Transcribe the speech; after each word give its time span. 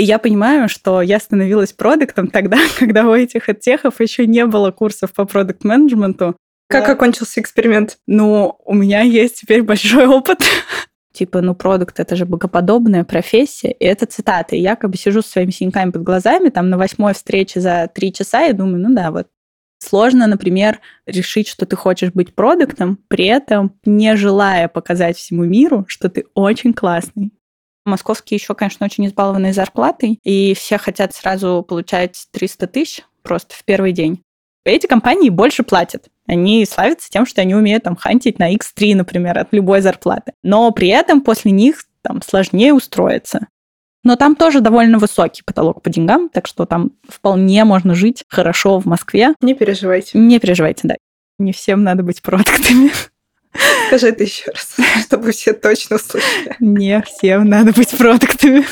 И 0.00 0.02
я 0.02 0.18
понимаю, 0.18 0.70
что 0.70 1.02
я 1.02 1.20
становилась 1.20 1.74
продуктом 1.74 2.28
тогда, 2.28 2.56
когда 2.78 3.06
у 3.06 3.14
этих 3.14 3.50
оттехов 3.50 4.00
еще 4.00 4.26
не 4.26 4.46
было 4.46 4.70
курсов 4.70 5.12
по 5.12 5.26
продукт-менеджменту. 5.26 6.36
Как 6.70 6.86
да. 6.86 6.92
окончился 6.92 7.38
эксперимент? 7.38 7.98
Ну, 8.06 8.56
у 8.64 8.72
меня 8.72 9.02
есть 9.02 9.42
теперь 9.42 9.62
большой 9.62 10.06
опыт. 10.08 10.38
Типа, 11.12 11.42
ну, 11.42 11.54
продукт— 11.54 11.98
это 12.00 12.16
же 12.16 12.24
богоподобная 12.24 13.04
профессия, 13.04 13.72
и 13.72 13.84
это 13.84 14.06
цитаты. 14.06 14.56
И 14.56 14.62
я 14.62 14.74
как 14.74 14.88
бы 14.88 14.96
сижу 14.96 15.20
со 15.20 15.32
своими 15.32 15.50
синяками 15.50 15.90
под 15.90 16.02
глазами, 16.02 16.48
там, 16.48 16.70
на 16.70 16.78
восьмой 16.78 17.12
встрече 17.12 17.60
за 17.60 17.90
три 17.94 18.10
часа, 18.10 18.46
и 18.46 18.54
думаю, 18.54 18.78
ну 18.78 18.94
да, 18.94 19.10
вот 19.10 19.26
Сложно, 19.82 20.26
например, 20.26 20.78
решить, 21.06 21.48
что 21.48 21.64
ты 21.64 21.74
хочешь 21.74 22.12
быть 22.12 22.34
продуктом, 22.34 22.98
при 23.08 23.24
этом 23.24 23.78
не 23.86 24.14
желая 24.14 24.68
показать 24.68 25.16
всему 25.16 25.44
миру, 25.44 25.86
что 25.88 26.10
ты 26.10 26.26
очень 26.34 26.74
классный. 26.74 27.32
Московские 27.84 28.36
еще, 28.36 28.54
конечно, 28.54 28.86
очень 28.86 29.06
избалованные 29.06 29.52
зарплатой, 29.52 30.18
и 30.22 30.54
все 30.54 30.78
хотят 30.78 31.14
сразу 31.14 31.64
получать 31.66 32.26
300 32.32 32.66
тысяч 32.66 33.02
просто 33.22 33.54
в 33.54 33.64
первый 33.64 33.92
день. 33.92 34.22
Эти 34.64 34.86
компании 34.86 35.30
больше 35.30 35.62
платят. 35.62 36.08
Они 36.26 36.64
славятся 36.66 37.10
тем, 37.10 37.26
что 37.26 37.40
они 37.40 37.54
умеют 37.54 37.84
там 37.84 37.96
хантить 37.96 38.38
на 38.38 38.54
X3, 38.54 38.94
например, 38.94 39.38
от 39.38 39.48
любой 39.52 39.80
зарплаты. 39.80 40.32
Но 40.42 40.70
при 40.70 40.88
этом 40.88 41.22
после 41.22 41.50
них 41.50 41.84
там 42.02 42.20
сложнее 42.22 42.74
устроиться. 42.74 43.48
Но 44.02 44.16
там 44.16 44.34
тоже 44.34 44.60
довольно 44.60 44.98
высокий 44.98 45.42
потолок 45.42 45.82
по 45.82 45.90
деньгам, 45.90 46.28
так 46.28 46.46
что 46.46 46.64
там 46.66 46.92
вполне 47.08 47.64
можно 47.64 47.94
жить 47.94 48.24
хорошо 48.28 48.78
в 48.78 48.86
Москве. 48.86 49.34
Не 49.40 49.54
переживайте. 49.54 50.18
Не 50.18 50.38
переживайте, 50.38 50.88
да. 50.88 50.96
Не 51.38 51.52
всем 51.52 51.82
надо 51.82 52.02
быть 52.02 52.22
продуктами. 52.22 52.90
Скажи 53.88 54.08
это 54.08 54.22
еще 54.22 54.50
раз, 54.50 54.76
чтобы 55.04 55.32
все 55.32 55.52
точно 55.52 55.96
услышали. 55.96 56.56
Не 56.60 57.02
всем 57.02 57.48
надо 57.48 57.72
быть 57.72 57.96
продуктами. 57.96 58.64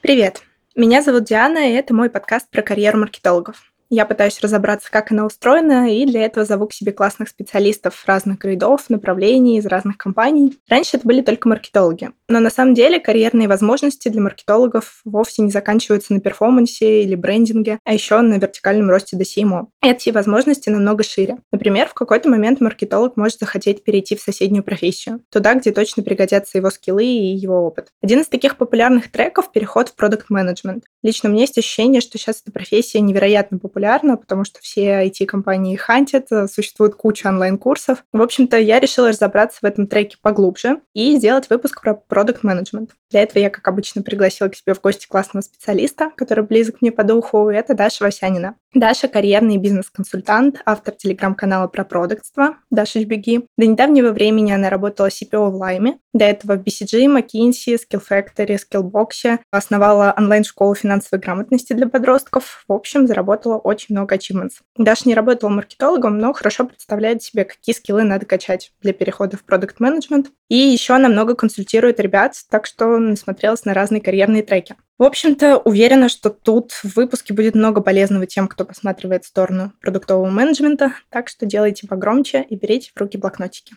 Привет, 0.00 0.42
меня 0.74 1.02
зовут 1.02 1.24
Диана, 1.24 1.70
и 1.70 1.74
это 1.74 1.94
мой 1.94 2.10
подкаст 2.10 2.50
про 2.50 2.62
карьеру 2.62 2.98
маркетологов. 2.98 3.69
Я 3.92 4.06
пытаюсь 4.06 4.40
разобраться, 4.40 4.88
как 4.88 5.10
она 5.10 5.26
устроена, 5.26 5.92
и 5.92 6.06
для 6.06 6.24
этого 6.24 6.46
зову 6.46 6.68
к 6.68 6.72
себе 6.72 6.92
классных 6.92 7.28
специалистов 7.28 8.00
разных 8.06 8.38
грейдов, 8.38 8.88
направлений, 8.88 9.58
из 9.58 9.66
разных 9.66 9.98
компаний. 9.98 10.56
Раньше 10.68 10.96
это 10.96 11.08
были 11.08 11.22
только 11.22 11.48
маркетологи. 11.48 12.10
Но 12.28 12.38
на 12.38 12.50
самом 12.50 12.74
деле 12.74 13.00
карьерные 13.00 13.48
возможности 13.48 14.08
для 14.08 14.20
маркетологов 14.20 15.00
вовсе 15.04 15.42
не 15.42 15.50
заканчиваются 15.50 16.14
на 16.14 16.20
перформансе 16.20 17.02
или 17.02 17.16
брендинге, 17.16 17.80
а 17.84 17.92
еще 17.92 18.20
на 18.20 18.34
вертикальном 18.34 18.88
росте 18.88 19.16
до 19.16 19.24
CMO. 19.24 19.66
Эти 19.82 20.10
возможности 20.10 20.70
намного 20.70 21.02
шире. 21.02 21.38
Например, 21.50 21.88
в 21.88 21.94
какой-то 21.94 22.28
момент 22.28 22.60
маркетолог 22.60 23.16
может 23.16 23.40
захотеть 23.40 23.82
перейти 23.82 24.14
в 24.14 24.20
соседнюю 24.20 24.62
профессию, 24.62 25.24
туда, 25.32 25.54
где 25.54 25.72
точно 25.72 26.04
пригодятся 26.04 26.58
его 26.58 26.70
скиллы 26.70 27.04
и 27.04 27.34
его 27.34 27.66
опыт. 27.66 27.88
Один 28.00 28.20
из 28.20 28.28
таких 28.28 28.56
популярных 28.56 29.10
треков— 29.10 29.50
переход 29.52 29.88
в 29.88 29.96
продукт-менеджмент. 29.96 30.84
Лично 31.02 31.28
у 31.28 31.32
меня 31.32 31.42
есть 31.42 31.58
ощущение, 31.58 32.00
что 32.00 32.18
сейчас 32.18 32.42
эта 32.42 32.52
профессия 32.52 33.00
невероятно 33.00 33.58
популярна, 33.58 33.79
популярно, 33.80 34.18
потому 34.18 34.44
что 34.44 34.60
все 34.60 35.06
IT-компании 35.06 35.74
хантят, 35.74 36.26
э, 36.30 36.46
существует 36.48 36.94
куча 36.94 37.28
онлайн-курсов. 37.28 38.04
В 38.12 38.20
общем-то, 38.20 38.58
я 38.58 38.78
решила 38.78 39.08
разобраться 39.08 39.60
в 39.62 39.64
этом 39.64 39.86
треке 39.86 40.18
поглубже 40.20 40.80
и 40.92 41.16
сделать 41.16 41.48
выпуск 41.48 41.80
про 41.80 41.94
продукт 41.94 42.42
менеджмент 42.42 42.90
Для 43.10 43.22
этого 43.22 43.42
я, 43.42 43.48
как 43.48 43.66
обычно, 43.66 44.02
пригласила 44.02 44.48
к 44.48 44.56
себе 44.56 44.74
в 44.74 44.80
гости 44.82 45.06
классного 45.08 45.42
специалиста, 45.42 46.10
который 46.14 46.44
близок 46.44 46.82
мне 46.82 46.92
по 46.92 47.04
духу. 47.04 47.48
Это 47.48 47.74
Даша 47.74 48.04
Васянина. 48.04 48.56
Даша– 48.72 49.08
карьерный 49.08 49.56
бизнес-консультант, 49.56 50.62
автор 50.64 50.94
телеграм-канала 50.94 51.66
про 51.66 51.84
продуктство 51.84 52.56
Даша 52.70 53.04
Беги. 53.04 53.46
До 53.58 53.66
недавнего 53.66 54.12
времени 54.12 54.52
она 54.52 54.70
работала 54.70 55.08
CPO 55.08 55.50
в 55.50 55.56
Лайме, 55.56 55.98
до 56.12 56.24
этого 56.24 56.54
в 56.54 56.62
BCG, 56.62 57.06
McKinsey, 57.06 57.76
Skill 57.76 58.00
Factory, 58.08 58.56
Skillbox, 58.58 59.40
основала 59.50 60.14
онлайн-школу 60.16 60.76
финансовой 60.76 61.20
грамотности 61.20 61.72
для 61.72 61.88
подростков. 61.88 62.64
В 62.68 62.72
общем, 62.72 63.08
заработала 63.08 63.58
очень 63.58 63.96
много 63.96 64.14
achievements. 64.14 64.60
Даша 64.76 65.08
не 65.08 65.16
работала 65.16 65.50
маркетологом, 65.50 66.18
но 66.18 66.32
хорошо 66.32 66.64
представляет 66.64 67.24
себе, 67.24 67.44
какие 67.44 67.74
скиллы 67.74 68.04
надо 68.04 68.24
качать 68.24 68.70
для 68.82 68.92
перехода 68.92 69.36
в 69.36 69.42
продукт 69.42 69.80
менеджмент 69.80 70.30
И 70.48 70.56
еще 70.56 70.94
она 70.94 71.08
много 71.08 71.34
консультирует 71.34 71.98
ребят, 71.98 72.34
так 72.48 72.66
что 72.66 72.98
насмотрелась 72.98 73.64
на 73.64 73.74
разные 73.74 74.00
карьерные 74.00 74.44
треки. 74.44 74.76
В 75.00 75.02
общем-то, 75.02 75.56
уверена, 75.56 76.10
что 76.10 76.28
тут 76.28 76.72
в 76.72 76.94
выпуске 76.94 77.32
будет 77.32 77.54
много 77.54 77.80
полезного 77.80 78.26
тем, 78.26 78.46
кто 78.46 78.66
посматривает 78.66 79.24
в 79.24 79.28
сторону 79.28 79.72
продуктового 79.80 80.28
менеджмента, 80.28 80.92
так 81.08 81.30
что 81.30 81.46
делайте 81.46 81.88
погромче 81.88 82.42
и 82.42 82.54
берите 82.54 82.90
в 82.94 83.00
руки 83.00 83.16
блокнотики. 83.16 83.74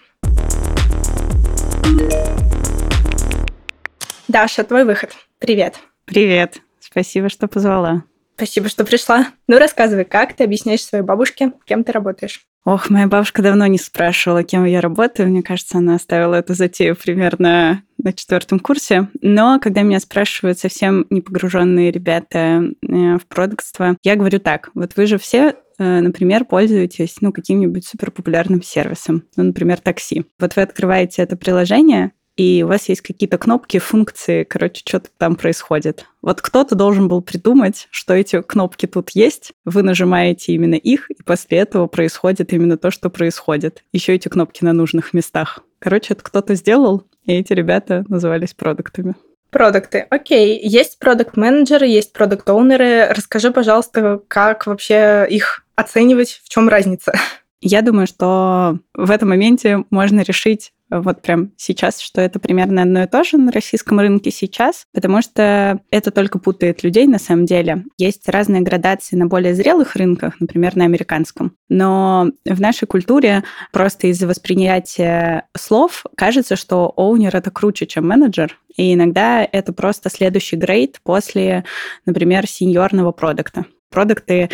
Даша, 4.28 4.66
твой 4.66 4.84
выход. 4.84 5.12
Привет. 5.40 5.76
Привет. 6.04 6.58
Спасибо, 6.82 7.30
что 7.30 7.48
позвала. 7.48 8.04
Спасибо, 8.36 8.68
что 8.68 8.84
пришла. 8.84 9.28
Ну, 9.48 9.60
рассказывай, 9.60 10.04
как 10.04 10.34
ты 10.34 10.44
объясняешь 10.44 10.84
своей 10.84 11.06
бабушке, 11.06 11.54
кем 11.66 11.86
ты 11.86 11.94
работаешь? 11.94 12.46
Ох, 12.66 12.90
моя 12.90 13.08
бабушка 13.08 13.42
давно 13.42 13.66
не 13.68 13.78
спрашивала, 13.78 14.44
кем 14.44 14.64
я 14.64 14.80
работаю. 14.80 15.28
Мне 15.28 15.44
кажется, 15.44 15.80
она 15.80 15.96
оставила 15.96 16.36
эту 16.36 16.54
затею 16.54 16.96
примерно 16.96 17.84
на 17.98 18.14
четвертом 18.14 18.60
курсе. 18.60 19.10
Но 19.22 19.60
когда 19.60 19.82
меня 19.82 20.00
спрашивают 20.00 20.60
совсем 20.60 21.06
не 21.10 21.20
погруженные 21.20 21.92
ребята 21.92 22.64
э, 22.82 23.18
в 23.18 23.28
продуктство, 23.28 23.98
я 24.02 24.16
говорю 24.16 24.40
так. 24.40 24.70
Вот 24.76 24.96
вы 24.96 25.08
же 25.08 25.18
все 25.18 25.56
э, 25.78 26.00
например, 26.00 26.46
пользуетесь 26.46 27.18
ну, 27.20 27.34
каким-нибудь 27.34 27.86
суперпопулярным 27.86 28.62
сервисом, 28.62 29.24
ну, 29.36 29.44
например, 29.44 29.80
такси. 29.80 30.26
Вот 30.40 30.56
вы 30.56 30.62
открываете 30.62 31.22
это 31.22 31.36
приложение, 31.36 32.14
и 32.36 32.64
у 32.64 32.68
вас 32.68 32.90
есть 32.90 33.02
какие-то 33.02 33.38
кнопки, 33.38 33.78
функции, 33.80 34.44
короче, 34.44 34.82
что-то 34.86 35.10
там 35.18 35.36
происходит. 35.36 36.06
Вот 36.22 36.42
кто-то 36.42 36.76
должен 36.76 37.08
был 37.08 37.22
придумать, 37.22 37.88
что 37.92 38.14
эти 38.14 38.42
кнопки 38.42 38.86
тут 38.88 39.12
есть, 39.12 39.52
вы 39.66 39.84
нажимаете 39.84 40.54
именно 40.54 40.76
их, 40.76 41.12
и 41.12 41.22
после 41.24 41.60
этого 41.60 41.88
происходит 41.88 42.54
именно 42.54 42.78
то, 42.78 42.92
что 42.92 43.10
происходит. 43.10 43.84
Еще 43.92 44.16
эти 44.16 44.30
кнопки 44.30 44.64
на 44.64 44.74
нужных 44.74 45.14
местах. 45.14 45.60
Короче, 45.80 46.14
это 46.14 46.24
кто-то 46.24 46.56
сделал, 46.56 47.04
и 47.26 47.34
эти 47.34 47.54
ребята 47.54 48.04
назывались 48.08 48.54
продуктами. 48.54 49.16
Продукты. 49.54 50.08
Окей. 50.10 50.60
Есть 50.64 50.98
продукт-менеджеры, 50.98 51.86
есть 51.86 52.12
продукт-оунеры. 52.14 53.10
Расскажи, 53.12 53.52
пожалуйста, 53.52 54.20
как 54.28 54.66
вообще 54.66 55.28
их 55.30 55.64
оценивать, 55.76 56.42
в 56.44 56.50
чем 56.50 56.70
разница? 56.70 57.14
Я 57.66 57.82
думаю, 57.82 58.08
что 58.08 58.80
в 58.94 59.10
этом 59.10 59.30
моменте 59.30 59.86
можно 59.90 60.20
решить 60.20 60.74
вот 60.90 61.22
прям 61.22 61.52
сейчас, 61.56 62.02
что 62.02 62.20
это 62.20 62.38
примерно 62.38 62.82
одно 62.82 63.04
и 63.04 63.08
то 63.08 63.24
же 63.24 63.38
на 63.38 63.54
российском 63.54 64.00
рынке 64.02 64.32
сейчас, 64.32 64.86
потому 64.94 65.22
что 65.22 65.80
это 65.90 66.12
только 66.12 66.40
путает 66.40 66.84
людей 66.84 67.08
на 67.08 67.20
самом 67.20 67.46
деле. 67.46 67.86
Есть 67.98 68.28
разные 68.28 68.62
градации 68.62 69.16
на 69.16 69.28
более 69.28 69.56
зрелых 69.56 69.96
рынках, 69.96 70.42
например, 70.42 70.76
на 70.76 70.84
американском. 70.84 71.56
Но 71.70 72.28
в 72.46 72.60
нашей 72.60 72.86
культуре 72.86 73.46
просто 73.72 74.08
из-за 74.08 74.28
восприятия 74.28 75.48
слов 75.58 76.04
кажется, 76.18 76.58
что 76.58 76.94
оунер— 76.98 77.34
это 77.38 77.50
круче, 77.50 77.88
чем 77.88 78.06
менеджер, 78.06 78.60
и 78.76 78.94
иногда 78.94 79.48
это 79.50 79.72
просто 79.72 80.10
следующий 80.10 80.58
грейд 80.58 81.00
после, 81.02 81.64
например, 82.06 82.46
сеньорного 82.46 83.14
продукта. 83.14 83.66
Продукты 83.90 84.50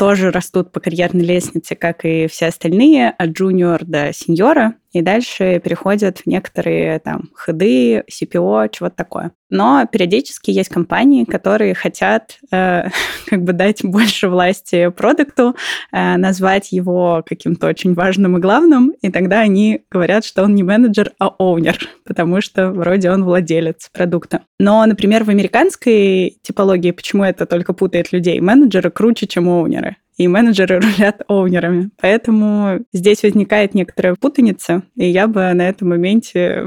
тоже 0.00 0.30
растут 0.30 0.72
по 0.72 0.80
карьерной 0.80 1.26
лестнице, 1.26 1.74
как 1.74 2.06
и 2.06 2.26
все 2.26 2.46
остальные, 2.46 3.10
от 3.10 3.32
джуниор 3.32 3.84
до 3.84 4.14
сеньора 4.14 4.76
и 4.92 5.02
дальше 5.02 5.60
переходят 5.62 6.18
в 6.18 6.26
некоторые 6.26 6.98
там 6.98 7.30
ходы, 7.34 8.02
CPO, 8.10 8.70
чего-то 8.72 8.96
такое. 8.96 9.32
Но 9.48 9.86
периодически 9.90 10.50
есть 10.50 10.68
компании, 10.68 11.24
которые 11.24 11.74
хотят 11.74 12.38
э, 12.50 12.88
как 13.26 13.42
бы 13.42 13.52
дать 13.52 13.84
больше 13.84 14.28
власти 14.28 14.90
продукту, 14.90 15.54
э, 15.92 16.16
назвать 16.16 16.72
его 16.72 17.22
каким-то 17.26 17.68
очень 17.68 17.94
важным 17.94 18.36
и 18.36 18.40
главным, 18.40 18.92
и 19.00 19.10
тогда 19.10 19.40
они 19.40 19.82
говорят, 19.90 20.24
что 20.24 20.42
он 20.42 20.54
не 20.54 20.62
менеджер, 20.62 21.12
а 21.18 21.28
оунер, 21.28 21.78
потому 22.04 22.40
что 22.40 22.70
вроде 22.70 23.10
он 23.10 23.24
владелец 23.24 23.90
продукта. 23.92 24.42
Но, 24.58 24.84
например, 24.86 25.24
в 25.24 25.30
американской 25.30 26.38
типологии, 26.42 26.90
почему 26.90 27.24
это 27.24 27.46
только 27.46 27.72
путает 27.72 28.12
людей, 28.12 28.40
менеджеры 28.40 28.90
круче, 28.90 29.26
чем 29.26 29.48
оунеры 29.48 29.89
и 30.20 30.28
менеджеры 30.28 30.80
рулят 30.80 31.22
оунерами. 31.28 31.90
Поэтому 31.98 32.80
здесь 32.92 33.22
возникает 33.22 33.72
некоторая 33.72 34.16
путаница, 34.16 34.82
и 34.94 35.08
я 35.08 35.26
бы 35.26 35.50
на 35.54 35.66
этом 35.66 35.88
моменте 35.88 36.66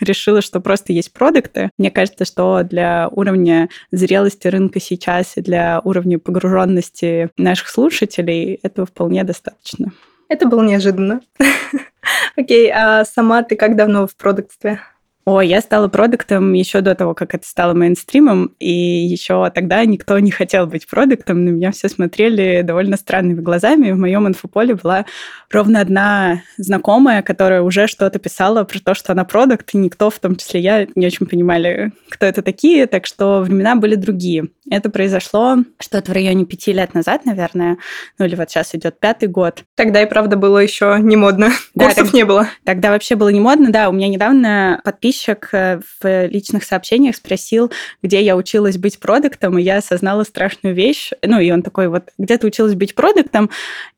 решила, 0.00 0.42
что 0.42 0.58
просто 0.58 0.92
есть 0.92 1.12
продукты. 1.12 1.70
Мне 1.78 1.92
кажется, 1.92 2.24
что 2.24 2.64
для 2.64 3.08
уровня 3.12 3.68
зрелости 3.92 4.48
рынка 4.48 4.80
сейчас 4.80 5.36
и 5.36 5.42
для 5.42 5.80
уровня 5.84 6.18
погруженности 6.18 7.30
наших 7.36 7.68
слушателей 7.68 8.58
этого 8.64 8.84
вполне 8.84 9.22
достаточно. 9.22 9.92
Это 10.28 10.48
было 10.48 10.64
неожиданно. 10.64 11.20
Окей, 12.36 12.68
а 12.72 13.04
сама 13.04 13.44
ты 13.44 13.54
как 13.54 13.76
давно 13.76 14.08
в 14.08 14.16
продуктстве? 14.16 14.80
Ой, 15.24 15.46
я 15.46 15.60
стала 15.60 15.86
продуктом 15.86 16.52
еще 16.52 16.80
до 16.80 16.96
того, 16.96 17.14
как 17.14 17.32
это 17.36 17.46
стало 17.46 17.74
мейнстримом, 17.74 18.56
и 18.58 18.72
еще 18.72 19.48
тогда 19.54 19.84
никто 19.84 20.18
не 20.18 20.32
хотел 20.32 20.66
быть 20.66 20.88
продуктом, 20.88 21.44
на 21.44 21.50
меня 21.50 21.70
все 21.70 21.88
смотрели 21.88 22.62
довольно 22.62 22.96
странными 22.96 23.40
глазами. 23.40 23.92
В 23.92 23.98
моем 23.98 24.26
инфополе 24.26 24.74
была 24.74 25.06
ровно 25.48 25.80
одна 25.80 26.42
знакомая, 26.56 27.22
которая 27.22 27.62
уже 27.62 27.86
что-то 27.86 28.18
писала 28.18 28.64
про 28.64 28.80
то, 28.80 28.94
что 28.94 29.12
она 29.12 29.24
продукт, 29.24 29.72
и 29.74 29.78
никто, 29.78 30.10
в 30.10 30.18
том 30.18 30.34
числе 30.34 30.58
я, 30.58 30.88
не 30.96 31.06
очень 31.06 31.26
понимали, 31.26 31.92
кто 32.08 32.26
это 32.26 32.42
такие, 32.42 32.88
так 32.88 33.06
что 33.06 33.42
времена 33.42 33.76
были 33.76 33.94
другие. 33.94 34.48
Это 34.68 34.90
произошло 34.90 35.58
что-то 35.78 36.10
в 36.10 36.14
районе 36.14 36.46
пяти 36.46 36.72
лет 36.72 36.94
назад, 36.94 37.26
наверное, 37.26 37.78
ну 38.18 38.24
или 38.24 38.34
вот 38.34 38.50
сейчас 38.50 38.74
идет 38.74 38.98
пятый 38.98 39.28
год. 39.28 39.62
Тогда 39.76 40.02
и 40.02 40.06
правда 40.06 40.36
было 40.36 40.58
еще 40.58 40.96
не 41.00 41.16
модно, 41.16 41.50
да, 41.76 41.86
курсов 41.86 42.06
так, 42.06 42.14
не 42.14 42.24
было. 42.24 42.48
Тогда 42.64 42.90
вообще 42.90 43.14
было 43.14 43.28
не 43.28 43.40
модно, 43.40 43.70
да. 43.70 43.88
У 43.88 43.92
меня 43.92 44.08
недавно 44.08 44.80
подписчик 44.84 45.11
э, 45.52 45.80
в 46.00 46.26
личных 46.26 46.64
сообщениях 46.64 47.16
спросил, 47.16 47.70
где 48.02 48.22
я 48.22 48.36
училась 48.36 48.78
быть 48.78 48.98
продуктом, 48.98 49.58
и 49.58 49.62
я 49.62 49.78
осознала 49.78 50.24
страшную 50.24 50.74
вещь. 50.74 51.10
Ну 51.22 51.38
и 51.38 51.50
он 51.50 51.62
такой 51.62 51.88
вот, 51.88 52.10
где 52.18 52.38
ты 52.38 52.46
училась 52.46 52.74
быть 52.74 52.94
продуктом? 52.94 53.50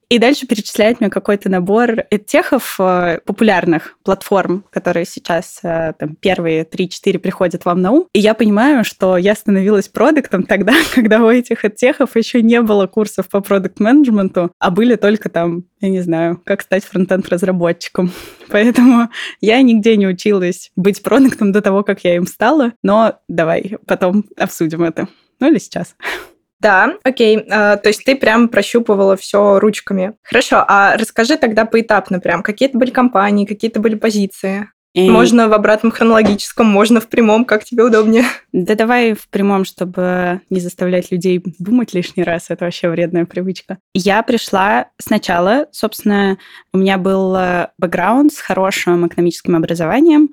И 0.09 0.19
дальше 0.19 0.47
перечисляет 0.47 1.01
мне 1.01 1.11
какой-то 1.11 1.49
набор 1.49 2.05
техов 2.27 2.77
э, 2.79 3.21
популярных 3.25 3.99
платформ, 4.03 4.65
которые 4.71 5.07
сейчас 5.07 5.61
э, 5.63 5.93
там, 5.99 6.17
первые 6.17 6.65
3-4 6.65 7.19
приходят 7.19 7.65
вам 7.65 7.81
на 7.81 7.91
ум. 7.93 8.09
И 8.13 8.19
я 8.19 8.35
понимаю, 8.35 8.85
что 8.85 9.17
я 9.17 9.35
становилась 9.35 9.89
продуктом 9.89 10.45
тогда, 10.45 10.75
когда 10.95 11.25
у 11.25 11.31
этих 11.31 11.65
техов 11.77 12.17
еще 12.17 12.43
не 12.43 12.61
было 12.61 12.87
курсов 12.87 13.29
по 13.29 13.41
продукт-менеджменту, 13.41 14.53
а 14.59 14.71
были 14.71 14.97
только 14.97 15.29
там, 15.29 15.65
я 15.81 15.89
не 15.89 16.01
знаю, 16.01 16.41
как 16.45 16.63
стать 16.63 16.85
фронтенд-разработчиком. 16.85 18.13
Поэтому 18.49 19.09
я 19.41 19.61
нигде 19.63 19.97
не 19.97 20.07
училась 20.07 20.71
быть 20.77 21.03
продуктом 21.03 21.53
до 21.53 21.63
того, 21.63 21.83
как 21.83 22.05
я 22.05 22.17
им 22.17 22.27
стала. 22.27 22.73
Но 22.83 23.19
давай 23.29 23.77
потом 23.87 24.25
обсудим 24.37 24.83
это. 24.83 25.09
Ну 25.41 25.51
или 25.51 25.59
сейчас. 25.59 25.97
Да, 26.65 26.95
окей. 27.03 27.45
А, 27.51 27.77
то 27.77 27.91
есть 27.91 28.05
ты 28.07 28.17
прям 28.17 28.49
прощупывала 28.49 29.19
все 29.19 29.59
ручками. 29.59 30.15
Хорошо, 30.23 30.65
а 30.67 30.97
расскажи 30.97 31.37
тогда 31.37 31.67
поэтапно 31.67 32.21
прям, 32.21 32.43
какие-то 32.43 32.79
были 32.79 32.91
компании, 32.91 33.45
какие-то 33.45 33.81
были 33.81 33.97
позиции. 33.97 34.71
И... 34.95 35.11
Можно 35.11 35.49
в 35.49 35.53
обратном 35.53 35.91
хронологическом, 35.91 36.67
можно 36.67 37.01
в 37.01 37.09
прямом, 37.09 37.45
как 37.45 37.65
тебе 37.65 37.83
удобнее. 37.83 38.25
Да 38.53 38.77
давай 38.77 39.15
в 39.15 39.29
прямом, 39.29 39.65
чтобы 39.65 40.41
не 40.51 40.61
заставлять 40.61 41.11
людей 41.11 41.43
думать 41.59 41.93
лишний 41.95 42.23
раз. 42.23 42.47
Это 42.49 42.65
вообще 42.65 42.89
вредная 42.89 43.25
привычка. 43.25 43.79
Я 43.93 44.23
пришла 44.23 44.87
сначала, 44.99 45.67
собственно, 45.73 46.39
у 46.73 46.79
меня 46.79 46.97
был 46.97 47.35
э, 47.35 47.69
бэкграунд 47.77 48.33
с 48.33 48.39
хорошим 48.39 49.09
экономическим 49.09 49.57
образованием. 49.57 50.31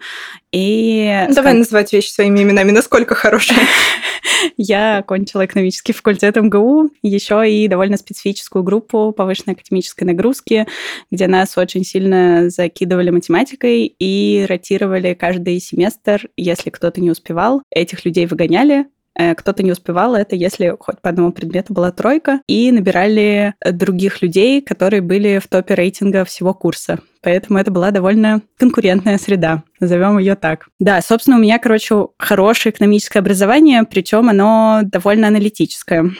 И... 0.52 1.26
Давай 1.34 1.56
называть 1.56 1.92
вещи 1.92 2.10
своими 2.10 2.44
именами. 2.44 2.70
Насколько 2.70 3.16
хорошие? 3.16 3.58
Я 4.58 4.98
окончила 4.98 5.46
экономический 5.46 5.94
факультет 5.94 6.36
МГУ, 6.36 6.92
еще 7.02 7.50
и 7.50 7.68
довольно 7.68 7.98
специфическую 7.98 8.64
группу 8.64 9.12
повышенной 9.12 9.56
академической 9.56 10.04
нагрузки, 10.04 10.68
где 11.10 11.28
нас 11.28 11.58
очень 11.58 11.84
сильно 11.84 12.50
закидывали 12.50 13.10
математикой 13.10 13.96
и 13.98 14.46
ротировали 14.52 15.14
каждый 15.14 15.60
семестр. 15.60 16.30
Если 16.38 16.70
кто-то 16.70 17.02
не 17.02 17.12
успевал, 17.12 17.64
этих 17.72 18.06
людей 18.06 18.26
выгоняли, 18.26 18.86
Э, 19.18 19.36
кто-то 19.36 19.64
не 19.64 19.72
успевал, 19.72 20.16
это 20.16 20.36
если 20.36 20.76
хоть 20.80 21.02
по 21.02 21.10
одному 21.10 21.32
предмету 21.32 21.74
была 21.74 21.92
тройка, 21.92 22.42
и 22.48 22.72
набирали 22.72 23.54
других 23.64 24.22
людей, 24.22 24.62
которые 24.62 25.02
были 25.02 25.40
в 25.40 25.48
топе 25.48 25.76
рейтинга 25.76 26.24
всего 26.26 26.54
курса. 26.54 27.00
Поэтому 27.22 27.60
это 27.60 27.72
была 27.72 27.92
довольно 27.92 28.42
конкурентная 28.58 29.18
среда, 29.18 29.64
назовем 29.80 30.18
ее 30.18 30.36
так. 30.36 30.68
Да, 30.80 31.02
собственно, 31.02 31.38
у 31.38 31.42
меня, 31.42 31.60
короче, 31.60 32.08
хорошее 32.18 32.74
экономическое 32.74 33.20
образование, 33.20 33.84
причем 33.84 34.30
оно 34.30 34.82
довольно 34.84 35.28
аналитическое. 35.28 36.12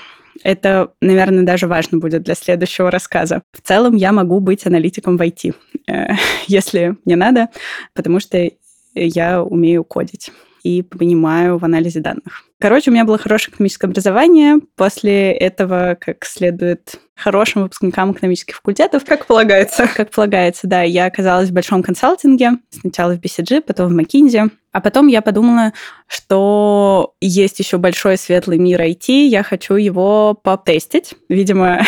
Это, 0.44 0.94
наверное, 1.02 1.44
даже 1.44 1.68
важно 1.68 2.00
будет 2.00 2.24
для 2.24 2.36
следующего 2.36 2.90
рассказа. 2.90 3.44
В 3.52 3.62
целом 3.62 3.96
я 3.96 4.12
могу 4.12 4.40
быть 4.40 4.66
аналитиком 4.66 5.18
в 5.18 5.22
IT, 5.22 5.54
э, 5.88 6.08
если 6.48 6.96
мне 7.06 7.16
надо, 7.16 7.50
потому 7.94 8.20
что 8.20 8.50
я 8.94 9.44
умею 9.44 9.84
кодить 9.84 10.32
и 10.64 10.82
понимаю 10.82 11.58
в 11.58 11.66
анализе 11.66 12.02
данных. 12.02 12.46
Короче, 12.62 12.92
у 12.92 12.94
меня 12.94 13.06
было 13.06 13.18
хорошее 13.18 13.56
экономическое 13.56 13.88
образование. 13.88 14.60
После 14.76 15.32
этого, 15.32 15.98
как 16.00 16.24
следует 16.26 17.00
хорошим 17.16 17.64
выпускникам 17.64 18.12
экономических 18.12 18.56
факультетов. 18.56 19.04
Как 19.06 19.26
полагается. 19.26 19.88
Как 19.96 20.12
полагается, 20.12 20.68
да. 20.68 20.82
Я 20.82 21.06
оказалась 21.06 21.50
в 21.50 21.54
большом 21.54 21.84
консалтинге. 21.84 22.52
Сначала 22.70 23.14
в 23.14 23.20
BCG, 23.20 23.62
потом 23.62 23.90
в 23.90 24.00
McKinsey. 24.00 24.52
А 24.74 24.80
потом 24.80 25.08
я 25.08 25.22
подумала, 25.22 25.74
что 26.08 27.14
есть 27.20 27.60
еще 27.60 27.78
большой 27.78 28.18
светлый 28.18 28.58
мир 28.58 28.80
IT, 28.82 29.26
я 29.26 29.44
хочу 29.44 29.76
его 29.76 30.34
потестить. 30.34 31.14
Видимо, 31.28 31.82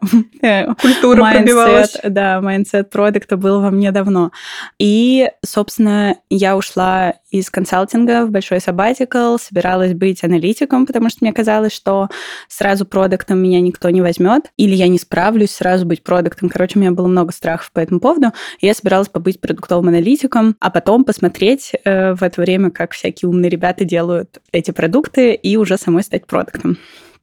культура 0.80 1.22
mindset, 1.22 1.36
пробивалась. 1.36 1.96
Да, 2.02 2.40
mindset 2.40 2.88
продукта 2.88 3.36
был 3.36 3.60
во 3.60 3.70
мне 3.70 3.92
давно. 3.92 4.30
И, 4.78 5.30
собственно, 5.44 6.16
я 6.30 6.56
ушла 6.56 7.16
из 7.30 7.50
консалтинга 7.50 8.24
в 8.24 8.30
большой 8.30 8.58
sabbatical, 8.58 9.38
собиралась 9.38 9.92
быть 9.92 10.19
аналитиком, 10.24 10.86
потому 10.86 11.08
что 11.08 11.18
мне 11.20 11.32
казалось, 11.32 11.72
что 11.72 12.08
сразу 12.48 12.84
продуктом 12.84 13.38
меня 13.38 13.60
никто 13.60 13.90
не 13.90 14.00
возьмет, 14.00 14.52
или 14.56 14.74
я 14.74 14.88
не 14.88 14.98
справлюсь 14.98 15.50
сразу 15.50 15.86
быть 15.86 16.02
продуктом. 16.02 16.48
Короче, 16.48 16.78
у 16.78 16.80
меня 16.82 16.92
было 16.92 17.06
много 17.06 17.32
страхов 17.32 17.70
по 17.72 17.80
этому 17.80 18.00
поводу. 18.00 18.32
Я 18.60 18.74
собиралась 18.74 19.08
побыть 19.08 19.40
продуктовым 19.40 19.88
аналитиком, 19.88 20.56
а 20.60 20.70
потом 20.70 21.04
посмотреть 21.04 21.72
э, 21.84 22.14
в 22.14 22.22
это 22.22 22.40
время, 22.40 22.70
как 22.70 22.92
всякие 22.92 23.28
умные 23.28 23.50
ребята 23.50 23.84
делают 23.84 24.40
эти 24.52 24.70
продукты, 24.70 25.34
и 25.34 25.56
уже 25.56 25.76
самой 25.76 26.02
стать 26.02 26.26
продуктом. 26.26 26.78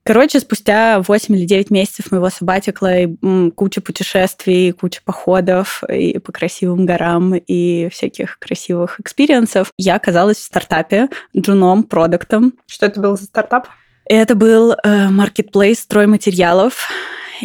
Короче, 0.07 0.39
спустя 0.39 1.01
8 1.05 1.35
или 1.35 1.45
9 1.45 1.69
месяцев 1.69 2.11
моего 2.11 2.29
sabbatical 2.29 2.93
а 2.93 2.99
и 2.99 3.17
куча 3.53 3.81
путешествий, 3.81 4.71
куча 4.71 5.01
походов 5.03 5.83
и 5.83 6.17
по 6.19 6.31
красивым 6.31 6.85
горам 6.85 7.35
и 7.35 7.89
всяких 7.89 8.39
красивых 8.39 9.01
experience 9.01 9.56
ов, 9.56 9.73
я 9.77 9.95
оказалась 9.95 10.37
в 10.37 10.43
стартапе, 10.43 11.09
джуном, 11.35 11.83
продуктом. 11.83 12.53
Что 12.67 12.85
это 12.85 13.01
был 13.01 13.17
за 13.17 13.25
стартап? 13.25 13.67
Это 14.05 14.35
был 14.35 14.71
э, 14.81 15.09
маркетплейс 15.09 15.81
стройматериалов. 15.81 16.87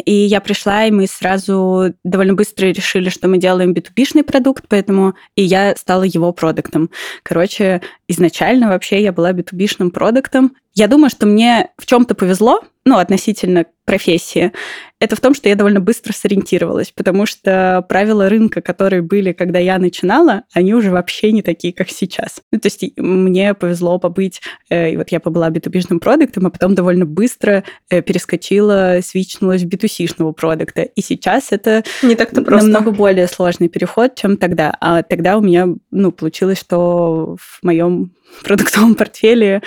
И 0.05 0.11
я 0.11 0.41
пришла, 0.41 0.85
и 0.85 0.91
мы 0.91 1.07
сразу 1.07 1.93
довольно 2.03 2.33
быстро 2.33 2.67
решили, 2.67 3.09
что 3.09 3.27
мы 3.27 3.37
делаем 3.37 3.73
B2B-шный 3.73 4.23
продукт, 4.23 4.65
поэтому 4.67 5.15
и 5.35 5.43
я 5.43 5.75
стала 5.75 6.03
его 6.03 6.31
продуктом. 6.33 6.89
Короче, 7.23 7.81
изначально 8.07 8.69
вообще 8.69 9.01
я 9.01 9.11
была 9.11 9.31
B2B-шным 9.31 9.91
продуктом. 9.91 10.55
Я 10.73 10.87
думаю, 10.87 11.09
что 11.09 11.25
мне 11.25 11.69
в 11.77 11.85
чем-то 11.85 12.15
повезло, 12.15 12.61
ну, 12.85 12.97
относительно 12.97 13.65
профессии, 13.85 14.51
это 15.03 15.17
в 15.17 15.19
том, 15.19 15.33
что 15.33 15.49
я 15.49 15.55
довольно 15.55 15.81
быстро 15.81 16.13
сориентировалась, 16.13 16.91
потому 16.91 17.25
что 17.25 17.85
правила 17.89 18.29
рынка, 18.29 18.61
которые 18.61 19.01
были, 19.01 19.33
когда 19.33 19.59
я 19.59 19.77
начинала, 19.77 20.43
они 20.53 20.73
уже 20.73 20.91
вообще 20.91 21.33
не 21.33 21.41
такие, 21.41 21.73
как 21.73 21.89
сейчас. 21.89 22.41
Ну, 22.53 22.59
то 22.59 22.67
есть 22.67 22.85
мне 22.95 23.53
повезло 23.53 23.99
побыть, 23.99 24.41
э, 24.69 24.93
и 24.93 24.97
вот 24.97 25.09
я 25.09 25.19
побыла 25.19 25.49
B2B-шным 25.49 25.99
продуктом, 25.99 26.45
а 26.45 26.49
потом 26.49 26.73
довольно 26.73 27.05
быстро 27.05 27.65
э, 27.89 28.01
перескочила, 28.01 28.99
свичнулась 29.03 29.63
в 29.63 29.67
B2C-шного 29.67 30.31
продукта. 30.31 30.83
И 30.83 31.01
сейчас 31.01 31.51
это 31.51 31.83
не 32.01 32.15
так-то 32.15 32.41
просто. 32.41 32.69
намного 32.69 32.91
более 32.91 33.27
сложный 33.27 33.67
переход, 33.67 34.15
чем 34.15 34.37
тогда. 34.37 34.73
А 34.79 35.03
тогда 35.03 35.37
у 35.37 35.41
меня, 35.41 35.67
ну, 35.91 36.13
получилось, 36.13 36.61
что 36.61 37.35
в 37.37 37.59
моем 37.61 38.13
продуктовом 38.43 38.95
портфеле 38.95 39.61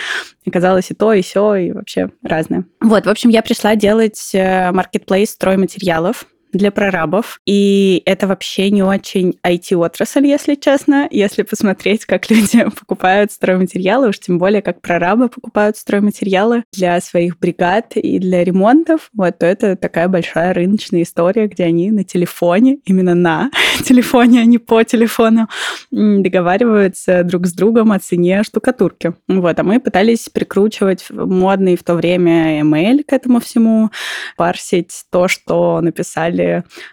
оказалось 0.46 0.90
и 0.90 0.94
то, 0.94 1.12
и 1.12 1.22
все, 1.22 1.54
и 1.54 1.72
вообще 1.72 2.10
разное. 2.22 2.64
Вот, 2.80 3.06
в 3.06 3.08
общем, 3.08 3.30
я 3.30 3.42
пришла 3.42 3.76
делать 3.76 4.30
маркетплейс 4.34 5.30
стройматериалов 5.30 6.26
для 6.52 6.70
прорабов. 6.70 7.40
И 7.46 8.02
это 8.06 8.26
вообще 8.26 8.70
не 8.70 8.82
очень 8.82 9.38
IT-отрасль, 9.44 10.26
если 10.26 10.54
честно. 10.54 11.08
Если 11.10 11.42
посмотреть, 11.42 12.04
как 12.04 12.30
люди 12.30 12.64
покупают 12.78 13.32
стройматериалы, 13.32 14.08
уж 14.08 14.18
тем 14.18 14.38
более, 14.38 14.62
как 14.62 14.80
прорабы 14.80 15.28
покупают 15.28 15.76
стройматериалы 15.76 16.64
для 16.72 17.00
своих 17.00 17.38
бригад 17.38 17.96
и 17.96 18.18
для 18.18 18.44
ремонтов, 18.44 19.10
вот, 19.14 19.38
то 19.38 19.46
это 19.46 19.76
такая 19.76 20.08
большая 20.08 20.54
рыночная 20.54 21.02
история, 21.02 21.46
где 21.46 21.64
они 21.64 21.90
на 21.90 22.04
телефоне, 22.04 22.78
именно 22.84 23.14
на 23.14 23.50
телефоне, 23.84 24.40
а 24.40 24.44
не 24.44 24.58
по 24.58 24.82
телефону, 24.82 25.48
договариваются 25.90 27.22
друг 27.24 27.46
с 27.46 27.52
другом 27.52 27.92
о 27.92 27.98
цене 27.98 28.42
штукатурки. 28.42 29.14
Вот, 29.28 29.58
а 29.58 29.62
мы 29.62 29.80
пытались 29.80 30.28
прикручивать 30.28 31.06
модный 31.10 31.76
в 31.76 31.84
то 31.84 31.94
время 31.94 32.60
email 32.60 33.02
к 33.04 33.12
этому 33.12 33.40
всему, 33.40 33.90
парсить 34.36 35.04
то, 35.10 35.28
что 35.28 35.80
написали 35.80 36.35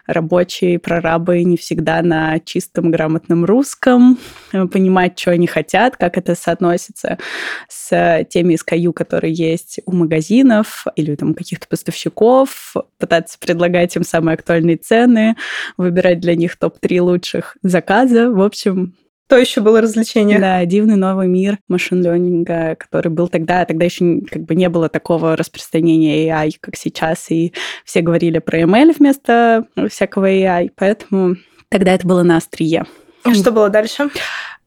рабочие 0.06 0.78
прорабы 0.78 1.42
не 1.44 1.56
всегда 1.56 2.02
на 2.02 2.38
чистом 2.40 2.90
грамотном 2.90 3.44
русском, 3.44 4.18
э, 4.52 4.66
понимать, 4.66 5.18
что 5.18 5.32
они 5.32 5.46
хотят, 5.46 5.96
как 5.96 6.18
это 6.18 6.34
соотносится 6.34 7.18
с 7.68 8.24
теми 8.30 8.54
SKU, 8.54 8.92
которые 8.92 9.32
есть 9.32 9.80
у 9.86 9.92
магазинов 9.92 10.86
или 10.96 11.14
там 11.14 11.34
каких-то 11.34 11.68
поставщиков, 11.68 12.74
пытаться 12.98 13.38
предлагать 13.38 13.96
им 13.96 14.04
самые 14.04 14.34
актуальные 14.34 14.76
цены, 14.76 15.36
выбирать 15.76 16.20
для 16.20 16.34
них 16.34 16.56
топ-3 16.56 17.00
лучших 17.00 17.56
заказа. 17.62 18.30
В 18.30 18.40
общем, 18.40 18.94
То 19.28 19.38
еще 19.38 19.60
было 19.62 19.80
развлечение. 19.80 20.38
Да, 20.38 20.64
дивный 20.66 20.96
новый 20.96 21.28
мир 21.28 21.58
машин-ленинга, 21.68 22.76
который 22.76 23.08
был 23.08 23.28
тогда. 23.28 23.64
Тогда 23.64 23.86
еще 23.86 24.20
как 24.30 24.42
бы 24.42 24.54
не 24.54 24.68
было 24.68 24.88
такого 24.88 25.36
распространения 25.36 26.28
AI, 26.28 26.52
как 26.60 26.76
сейчас, 26.76 27.30
и 27.30 27.54
все 27.84 28.02
говорили 28.02 28.38
про 28.38 28.60
ML 28.60 28.94
вместо 28.98 29.66
всякого 29.88 30.30
AI, 30.30 30.70
поэтому 30.76 31.36
тогда 31.70 31.94
это 31.94 32.06
было 32.06 32.22
на 32.22 32.36
острие. 32.36 32.84
А 33.24 33.32
что 33.32 33.50
было 33.50 33.70
дальше? 33.70 34.10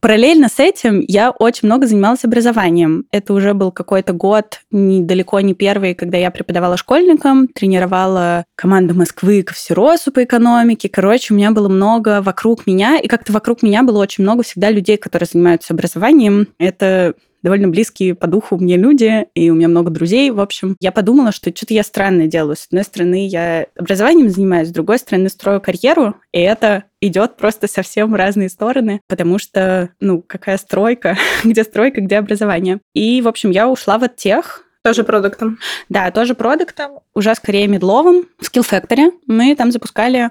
Параллельно 0.00 0.48
с 0.48 0.60
этим 0.60 1.04
я 1.08 1.30
очень 1.30 1.66
много 1.66 1.86
занималась 1.86 2.24
образованием. 2.24 3.06
Это 3.10 3.34
уже 3.34 3.52
был 3.54 3.72
какой-то 3.72 4.12
год, 4.12 4.60
недалеко 4.70 5.40
не 5.40 5.54
первый, 5.54 5.94
когда 5.94 6.18
я 6.18 6.30
преподавала 6.30 6.76
школьникам, 6.76 7.48
тренировала 7.48 8.44
команду 8.54 8.94
Москвы 8.94 9.42
к 9.42 9.52
всеросу 9.52 10.12
по 10.12 10.22
экономике. 10.22 10.88
Короче, 10.88 11.34
у 11.34 11.36
меня 11.36 11.50
было 11.50 11.68
много 11.68 12.22
вокруг 12.22 12.66
меня, 12.66 12.98
и 12.98 13.08
как-то 13.08 13.32
вокруг 13.32 13.62
меня 13.62 13.82
было 13.82 13.98
очень 13.98 14.22
много 14.22 14.44
всегда 14.44 14.70
людей, 14.70 14.98
которые 14.98 15.28
занимаются 15.30 15.74
образованием. 15.74 16.48
Это 16.58 17.14
довольно 17.42 17.68
близкие 17.68 18.14
по 18.14 18.26
духу 18.26 18.56
мне 18.58 18.76
люди, 18.76 19.26
и 19.34 19.50
у 19.50 19.54
меня 19.54 19.68
много 19.68 19.90
друзей. 19.90 20.30
В 20.30 20.40
общем, 20.40 20.76
я 20.80 20.92
подумала, 20.92 21.32
что 21.32 21.54
что-то 21.54 21.74
я 21.74 21.82
странное 21.82 22.26
делаю. 22.26 22.56
С 22.56 22.66
одной 22.66 22.84
стороны, 22.84 23.26
я 23.26 23.66
образованием 23.76 24.30
занимаюсь, 24.30 24.68
с 24.68 24.72
другой 24.72 24.98
стороны, 24.98 25.28
строю 25.28 25.60
карьеру, 25.60 26.16
и 26.32 26.40
это 26.40 26.84
идет 27.00 27.36
просто 27.36 27.68
совсем 27.68 28.12
в 28.12 28.14
разные 28.14 28.48
стороны, 28.48 29.00
потому 29.08 29.38
что, 29.38 29.90
ну, 30.00 30.22
какая 30.22 30.58
стройка, 30.58 31.16
где 31.44 31.64
стройка, 31.64 32.00
где 32.00 32.18
образование. 32.18 32.80
И, 32.94 33.22
в 33.22 33.28
общем, 33.28 33.50
я 33.50 33.68
ушла 33.68 33.98
в 33.98 34.08
тех, 34.08 34.64
тоже 34.84 35.04
продуктом. 35.04 35.58
Да, 35.88 36.10
тоже 36.10 36.34
продуктом, 36.34 37.00
уже 37.14 37.34
скорее 37.34 37.66
медловым, 37.66 38.26
в 38.38 38.44
Skill 38.44 38.66
Factory. 38.66 39.10
Мы 39.26 39.54
там 39.54 39.70
запускали 39.70 40.30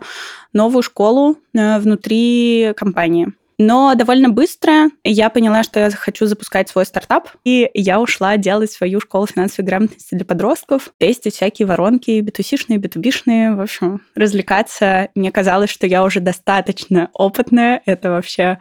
новую 0.54 0.82
школу 0.82 1.38
э, 1.54 1.80
внутри 1.80 2.74
компании. 2.76 3.34
Но 3.60 3.96
довольно 3.96 4.30
быстро 4.30 4.90
я 5.04 5.30
поняла, 5.30 5.64
что 5.64 5.80
я 5.80 5.90
хочу 5.90 6.28
запускать 6.28 6.70
свой 6.70 6.86
стартап, 6.86 7.30
и 7.44 7.70
я 7.74 8.00
ушла 8.00 8.38
делать 8.38 8.72
свою 8.72 9.00
школу 9.00 9.26
финансовой 9.26 9.68
грамотности 9.68 10.14
для 10.14 10.26
подростков, 10.26 10.92
тестить 11.00 11.34
всякие 11.34 11.68
воронки, 11.68 12.20
битусишные, 12.20 12.78
битубишные, 12.78 13.56
в 13.56 13.62
общем, 13.62 14.02
развлекаться. 14.14 15.10
Мне 15.16 15.32
казалось, 15.32 15.72
что 15.72 15.88
я 15.88 16.04
уже 16.04 16.20
достаточно 16.20 17.10
опытная. 17.14 17.82
Это 17.86 18.12
вообще 18.12 18.60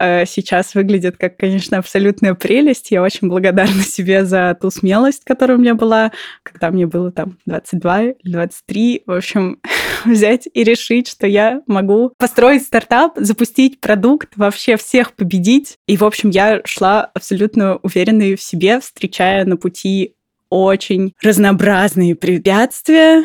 э, 0.00 0.26
сейчас 0.26 0.74
выглядит 0.74 1.16
как, 1.18 1.36
конечно, 1.36 1.78
абсолютная 1.78 2.34
прелесть. 2.34 2.90
Я 2.90 3.02
очень 3.02 3.28
благодарна 3.28 3.82
себе 3.82 4.24
за 4.24 4.56
ту 4.60 4.70
смелость, 4.72 5.22
которая 5.24 5.56
у 5.56 5.60
меня 5.60 5.74
была, 5.74 6.10
когда 6.42 6.70
мне 6.70 6.86
было 6.86 7.12
там 7.12 7.38
22 7.46 8.02
или 8.02 8.32
23. 8.32 9.02
В 9.06 9.12
общем, 9.12 9.60
взять 10.10 10.48
и 10.52 10.64
решить, 10.64 11.08
что 11.08 11.26
я 11.26 11.62
могу 11.66 12.12
построить 12.18 12.62
стартап, 12.62 13.14
запустить 13.16 13.80
продукт, 13.80 14.36
вообще 14.36 14.76
всех 14.76 15.12
победить. 15.12 15.76
И, 15.86 15.96
в 15.96 16.04
общем, 16.04 16.30
я 16.30 16.60
шла 16.64 17.10
абсолютно 17.14 17.76
уверенной 17.76 18.36
в 18.36 18.42
себе, 18.42 18.80
встречая 18.80 19.44
на 19.44 19.56
пути 19.56 20.14
очень 20.50 21.14
разнообразные 21.22 22.14
препятствия. 22.14 23.24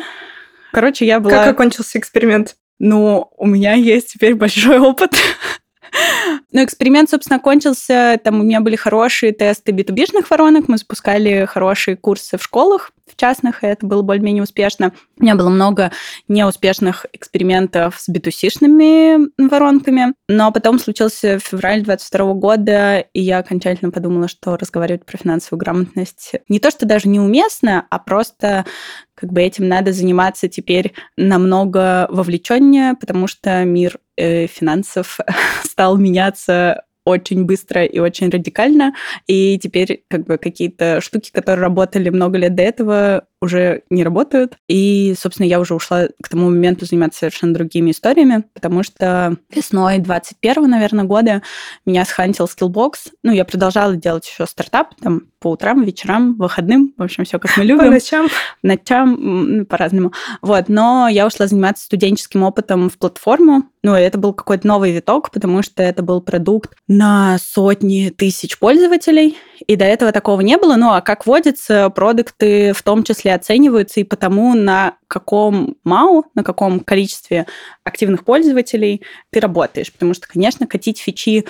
Короче, 0.72 1.06
я 1.06 1.20
была... 1.20 1.32
Как 1.44 1.54
окончился 1.54 1.98
эксперимент? 1.98 2.56
Ну, 2.78 3.30
у 3.36 3.46
меня 3.46 3.74
есть 3.74 4.12
теперь 4.12 4.34
большой 4.34 4.78
опыт 4.78 5.12
ну, 6.52 6.64
эксперимент, 6.64 7.10
собственно, 7.10 7.38
кончился. 7.38 8.18
Там 8.22 8.40
у 8.40 8.42
меня 8.42 8.60
были 8.60 8.76
хорошие 8.76 9.32
тесты 9.32 9.72
битубишных 9.72 10.30
воронок. 10.30 10.68
Мы 10.68 10.78
запускали 10.78 11.46
хорошие 11.46 11.96
курсы 11.96 12.38
в 12.38 12.42
школах, 12.42 12.90
в 13.06 13.16
частных, 13.16 13.64
и 13.64 13.66
это 13.66 13.86
было 13.86 14.02
более-менее 14.02 14.42
успешно. 14.42 14.92
У 15.18 15.22
меня 15.22 15.34
было 15.34 15.48
много 15.48 15.92
неуспешных 16.28 17.06
экспериментов 17.12 17.98
с 17.98 18.08
битусишными 18.08 19.28
воронками. 19.38 20.14
Но 20.28 20.52
потом 20.52 20.78
случился 20.78 21.38
февраль 21.38 21.82
22 21.82 22.34
года, 22.34 22.98
и 22.98 23.20
я 23.20 23.38
окончательно 23.38 23.90
подумала, 23.90 24.28
что 24.28 24.56
разговаривать 24.56 25.04
про 25.04 25.16
финансовую 25.16 25.58
грамотность 25.58 26.32
не 26.48 26.60
то, 26.60 26.70
что 26.70 26.86
даже 26.86 27.08
неуместно, 27.08 27.86
а 27.90 27.98
просто 27.98 28.64
как 29.18 29.32
бы 29.32 29.42
этим 29.42 29.66
надо 29.66 29.92
заниматься 29.92 30.48
теперь 30.48 30.92
намного 31.16 32.06
вовлеченнее, 32.10 32.94
потому 32.94 33.26
что 33.26 33.64
мир 33.64 33.98
э, 34.16 34.46
финансов 34.46 35.18
стал 35.64 35.96
меняться 35.96 36.84
очень 37.04 37.44
быстро 37.44 37.84
и 37.84 37.98
очень 37.98 38.28
радикально, 38.28 38.92
и 39.26 39.58
теперь 39.58 40.04
как 40.08 40.26
бы 40.26 40.36
какие-то 40.36 41.00
штуки, 41.00 41.30
которые 41.32 41.62
работали 41.62 42.10
много 42.10 42.38
лет 42.38 42.54
до 42.54 42.62
этого, 42.62 43.24
уже 43.40 43.82
не 43.90 44.04
работают. 44.04 44.56
И, 44.68 45.14
собственно, 45.18 45.46
я 45.46 45.60
уже 45.60 45.74
ушла 45.74 46.08
к 46.22 46.28
тому 46.28 46.46
моменту 46.46 46.86
заниматься 46.86 47.20
совершенно 47.20 47.54
другими 47.54 47.90
историями, 47.90 48.44
потому 48.54 48.82
что 48.82 49.36
весной 49.50 49.98
21 49.98 50.68
наверное, 50.68 51.04
года 51.04 51.42
меня 51.86 52.04
схантил 52.04 52.46
Skillbox. 52.46 52.92
Ну, 53.22 53.32
я 53.32 53.44
продолжала 53.44 53.96
делать 53.96 54.26
еще 54.28 54.46
стартап, 54.46 54.94
там, 55.00 55.22
по 55.40 55.52
утрам, 55.52 55.82
вечерам, 55.82 56.34
выходным, 56.36 56.94
в 56.96 57.02
общем, 57.02 57.24
все 57.24 57.38
как 57.38 57.56
мы 57.56 57.64
любим. 57.64 57.84
По 57.84 57.90
ночам. 57.90 58.28
Ночам, 58.62 59.66
по-разному. 59.66 60.12
Вот, 60.42 60.68
но 60.68 61.08
я 61.08 61.26
ушла 61.26 61.46
заниматься 61.46 61.84
студенческим 61.84 62.42
опытом 62.42 62.90
в 62.90 62.98
платформу. 62.98 63.64
Ну, 63.82 63.94
это 63.94 64.18
был 64.18 64.34
какой-то 64.34 64.66
новый 64.66 64.92
виток, 64.92 65.30
потому 65.30 65.62
что 65.62 65.82
это 65.82 66.02
был 66.02 66.20
продукт 66.20 66.74
на 66.88 67.38
сотни 67.38 68.10
тысяч 68.10 68.58
пользователей, 68.58 69.36
и 69.66 69.76
до 69.76 69.84
этого 69.84 70.12
такого 70.12 70.40
не 70.40 70.56
было. 70.56 70.76
Ну, 70.76 70.90
а 70.90 71.00
как 71.00 71.26
водится, 71.26 71.88
продукты 71.90 72.72
в 72.72 72.82
том 72.82 73.04
числе 73.04 73.27
оцениваются 73.34 74.00
и 74.00 74.04
потому, 74.04 74.54
на 74.54 74.96
каком 75.08 75.76
МАУ, 75.84 76.26
на 76.34 76.44
каком 76.44 76.80
количестве 76.80 77.46
активных 77.84 78.24
пользователей 78.24 79.02
ты 79.30 79.40
работаешь. 79.40 79.92
Потому 79.92 80.14
что, 80.14 80.28
конечно, 80.28 80.66
катить 80.66 80.98
фичи 80.98 81.44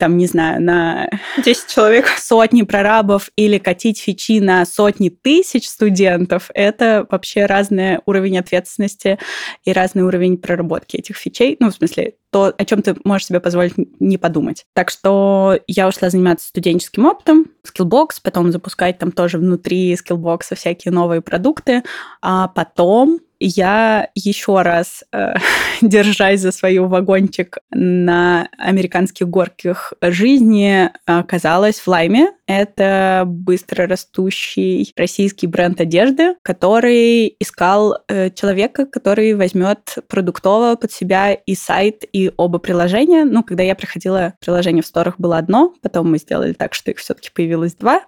там, 0.00 0.16
не 0.16 0.26
знаю, 0.26 0.60
на 0.62 1.08
10 1.44 1.66
человек, 1.74 2.08
сотни 2.18 2.62
прорабов 2.62 3.30
или 3.36 3.58
катить 3.58 4.00
фичи 4.00 4.40
на 4.40 4.64
сотни 4.66 5.10
тысяч 5.10 5.68
студентов, 5.68 6.50
это 6.54 7.06
вообще 7.10 7.46
разный 7.46 8.00
уровень 8.06 8.38
ответственности 8.38 9.18
и 9.64 9.72
разный 9.72 10.02
уровень 10.02 10.38
проработки 10.38 10.96
этих 10.96 11.16
фичей. 11.16 11.56
Ну, 11.60 11.70
в 11.70 11.74
смысле, 11.74 12.14
то, 12.30 12.54
о 12.56 12.64
чем 12.64 12.82
ты 12.82 12.96
можешь 13.04 13.26
себе 13.26 13.40
позволить 13.40 13.74
не 14.00 14.16
подумать. 14.16 14.64
Так 14.72 14.90
что 14.90 15.58
я 15.66 15.86
ушла 15.86 16.10
заниматься 16.10 16.48
студенческим 16.48 17.06
опытом, 17.06 17.46
Skillbox, 17.66 18.20
потом 18.22 18.52
запускать 18.52 18.98
там 18.98 19.12
тоже 19.12 19.38
внутри 19.38 19.94
Skillbox 19.94 20.54
всякие 20.56 20.92
новые 20.92 21.20
продукты, 21.20 21.82
а 22.22 22.48
потом 22.48 23.20
я 23.40 24.10
еще 24.14 24.62
раз, 24.62 25.02
э, 25.12 25.34
держась 25.80 26.40
за 26.40 26.52
свой 26.52 26.78
вагончик 26.78 27.58
на 27.70 28.48
американских 28.58 29.28
горках 29.28 29.94
жизни, 30.02 30.90
оказалась 31.06 31.80
в 31.80 31.88
Лайме. 31.88 32.32
Это 32.46 33.24
быстро 33.26 33.86
растущий 33.86 34.92
российский 34.96 35.46
бренд 35.46 35.80
одежды, 35.80 36.34
который 36.42 37.34
искал 37.38 37.98
э, 38.08 38.30
человека, 38.30 38.86
который 38.86 39.34
возьмет 39.34 39.96
продуктово 40.08 40.76
под 40.76 40.92
себя 40.92 41.32
и 41.32 41.54
сайт, 41.54 42.04
и 42.12 42.30
оба 42.36 42.58
приложения. 42.58 43.24
Ну, 43.24 43.42
когда 43.42 43.62
я 43.62 43.74
приходила, 43.74 44.34
приложение 44.40 44.82
в 44.82 44.86
сторах 44.86 45.14
было 45.18 45.38
одно, 45.38 45.74
потом 45.80 46.10
мы 46.10 46.18
сделали 46.18 46.52
так, 46.52 46.74
что 46.74 46.90
их 46.90 46.98
все-таки 46.98 47.30
появилось 47.32 47.74
два, 47.74 48.02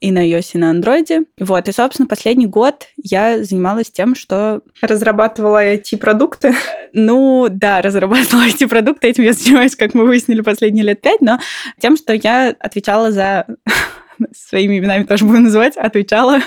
и 0.00 0.10
на 0.10 0.28
iOS, 0.28 0.50
и 0.54 0.58
на 0.58 0.72
Android. 0.72 1.26
Вот, 1.38 1.68
и, 1.68 1.72
собственно, 1.72 2.08
последний 2.08 2.46
год 2.46 2.88
я 2.96 3.42
занималась 3.44 3.90
тем, 3.90 4.14
что 4.14 4.60
Разрабатывала 4.82 5.74
IT-продукты? 5.74 6.54
Ну, 6.92 7.46
да, 7.50 7.80
разрабатывала 7.80 8.46
IT-продукты. 8.46 9.08
Этим 9.08 9.24
я 9.24 9.32
занимаюсь, 9.32 9.76
как 9.76 9.94
мы 9.94 10.04
выяснили, 10.04 10.40
последние 10.40 10.84
лет 10.84 11.00
пять, 11.00 11.20
но 11.20 11.38
тем, 11.80 11.96
что 11.96 12.12
я 12.12 12.54
отвечала 12.58 13.12
за 13.12 13.46
своими 14.36 14.78
именами 14.78 15.04
тоже 15.04 15.24
буду 15.24 15.40
называть, 15.40 15.76
отвечала 15.76 16.40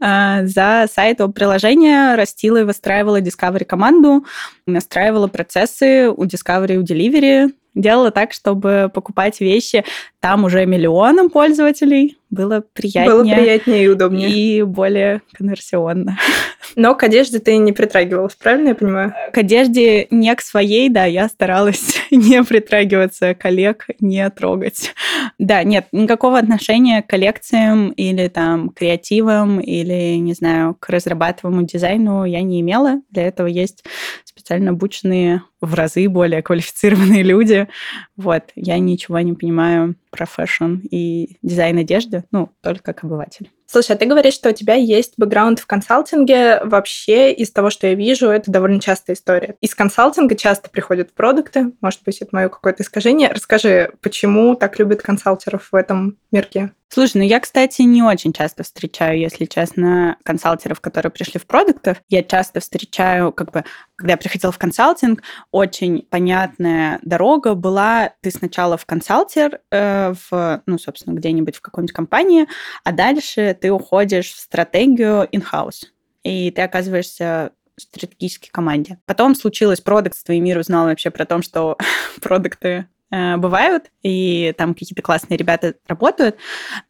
э, 0.00 0.46
за 0.46 0.86
сайт 0.92 1.20
об 1.20 1.32
приложения, 1.32 2.16
растила 2.16 2.58
и 2.58 2.64
выстраивала 2.64 3.20
Discovery 3.20 3.64
команду, 3.64 4.24
настраивала 4.66 5.28
процессы 5.28 6.10
у 6.10 6.24
Discovery 6.24 6.76
у 6.76 6.82
Delivery, 6.82 7.52
делала 7.74 8.10
так, 8.10 8.32
чтобы 8.32 8.90
покупать 8.92 9.40
вещи 9.40 9.84
там 10.20 10.44
уже 10.44 10.66
миллионам 10.66 11.30
пользователей 11.30 12.18
было 12.30 12.62
приятнее. 12.72 13.06
Было 13.06 13.22
приятнее 13.22 13.84
и 13.84 13.88
удобнее. 13.88 14.30
И 14.30 14.62
более 14.62 15.22
конверсионно. 15.32 16.18
Но 16.76 16.94
к 16.94 17.02
одежде 17.02 17.38
ты 17.38 17.56
не 17.56 17.72
притрагивалась, 17.72 18.34
правильно 18.34 18.68
я 18.68 18.74
понимаю? 18.74 19.14
К 19.32 19.38
одежде 19.38 20.06
не 20.10 20.34
к 20.34 20.42
своей, 20.42 20.90
да, 20.90 21.06
я 21.06 21.28
старалась 21.28 21.98
не 22.10 22.42
притрагиваться, 22.42 23.34
коллег 23.34 23.86
не 24.00 24.28
трогать. 24.30 24.92
Да, 25.38 25.62
нет, 25.62 25.86
никакого 25.92 26.38
отношения 26.38 27.02
к 27.02 27.06
коллекциям 27.06 27.90
или 27.90 28.28
там 28.28 28.70
креативам 28.70 29.60
или, 29.60 30.16
не 30.16 30.34
знаю, 30.34 30.76
к 30.78 30.88
разрабатываемому 30.90 31.66
дизайну 31.66 32.24
я 32.24 32.42
не 32.42 32.60
имела. 32.60 33.00
Для 33.10 33.24
этого 33.24 33.46
есть 33.46 33.84
специально 34.24 34.70
обученные 34.70 35.42
в 35.60 35.74
разы 35.74 36.08
более 36.08 36.42
квалифицированные 36.42 37.22
люди. 37.22 37.68
Вот, 38.16 38.44
я 38.54 38.78
ничего 38.78 39.18
не 39.20 39.32
понимаю 39.32 39.96
про 40.10 40.26
fashion 40.26 40.76
и 40.90 41.38
дизайн 41.42 41.78
одежды, 41.78 42.24
ну, 42.30 42.50
только 42.60 42.92
как 42.92 43.04
обыватель. 43.04 43.50
Слушай, 43.70 43.96
а 43.96 43.98
ты 43.98 44.06
говоришь, 44.06 44.32
что 44.32 44.48
у 44.48 44.52
тебя 44.52 44.74
есть 44.74 45.14
бэкграунд 45.18 45.58
в 45.60 45.66
консалтинге. 45.66 46.60
Вообще, 46.64 47.32
из 47.32 47.50
того, 47.50 47.68
что 47.68 47.86
я 47.86 47.94
вижу, 47.94 48.28
это 48.28 48.50
довольно 48.50 48.80
частая 48.80 49.14
история. 49.14 49.56
Из 49.60 49.74
консалтинга 49.74 50.36
часто 50.36 50.70
приходят 50.70 51.12
продукты. 51.12 51.72
Может 51.82 52.02
быть, 52.02 52.16
это 52.22 52.30
мое 52.32 52.48
какое-то 52.48 52.82
искажение. 52.82 53.28
Расскажи, 53.30 53.92
почему 54.00 54.54
так 54.54 54.78
любят 54.78 55.02
консалтеров 55.02 55.68
в 55.70 55.74
этом 55.74 56.16
мирке? 56.32 56.72
Слушай, 56.90 57.18
ну 57.18 57.22
я, 57.24 57.38
кстати, 57.38 57.82
не 57.82 58.02
очень 58.02 58.32
часто 58.32 58.62
встречаю, 58.62 59.18
если 59.18 59.44
честно, 59.44 60.16
консалтеров, 60.24 60.80
которые 60.80 61.12
пришли 61.12 61.38
в 61.38 61.46
продуктов. 61.46 61.98
Я 62.08 62.22
часто 62.22 62.60
встречаю, 62.60 63.30
как 63.30 63.52
бы, 63.52 63.64
когда 63.96 64.12
я 64.12 64.16
приходила 64.16 64.50
в 64.52 64.58
консалтинг, 64.58 65.22
очень 65.50 66.06
понятная 66.08 66.98
дорога 67.02 67.54
была, 67.54 68.12
ты 68.22 68.30
сначала 68.30 68.78
в 68.78 68.86
консалтер, 68.86 69.60
э, 69.70 70.14
в, 70.30 70.62
ну, 70.64 70.78
собственно, 70.78 71.14
где-нибудь 71.14 71.56
в 71.56 71.60
какой-нибудь 71.60 71.94
компании, 71.94 72.46
а 72.84 72.92
дальше 72.92 73.54
ты 73.60 73.70
уходишь 73.70 74.32
в 74.32 74.38
стратегию 74.38 75.28
in-house, 75.32 75.86
и 76.22 76.50
ты 76.50 76.62
оказываешься 76.62 77.52
в 77.76 77.82
стратегической 77.82 78.50
команде. 78.50 78.98
Потом 79.06 79.34
случилось 79.34 79.80
продуктство, 79.80 80.32
и 80.32 80.40
мир 80.40 80.58
узнал 80.58 80.86
вообще 80.86 81.10
про 81.10 81.24
то, 81.24 81.42
что 81.42 81.76
продукты 82.20 82.86
Э, 83.10 83.36
бывают, 83.36 83.84
и 84.02 84.54
там 84.58 84.74
какие-то 84.74 85.02
классные 85.02 85.38
ребята 85.38 85.74
работают. 85.86 86.36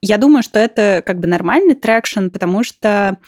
Я 0.02 0.18
думаю, 0.18 0.42
что 0.42 0.58
это 0.58 1.02
как 1.04 1.20
бы 1.20 1.28
нормальный 1.28 1.74
traction, 1.74 2.28
потому 2.28 2.64
что 2.64 3.18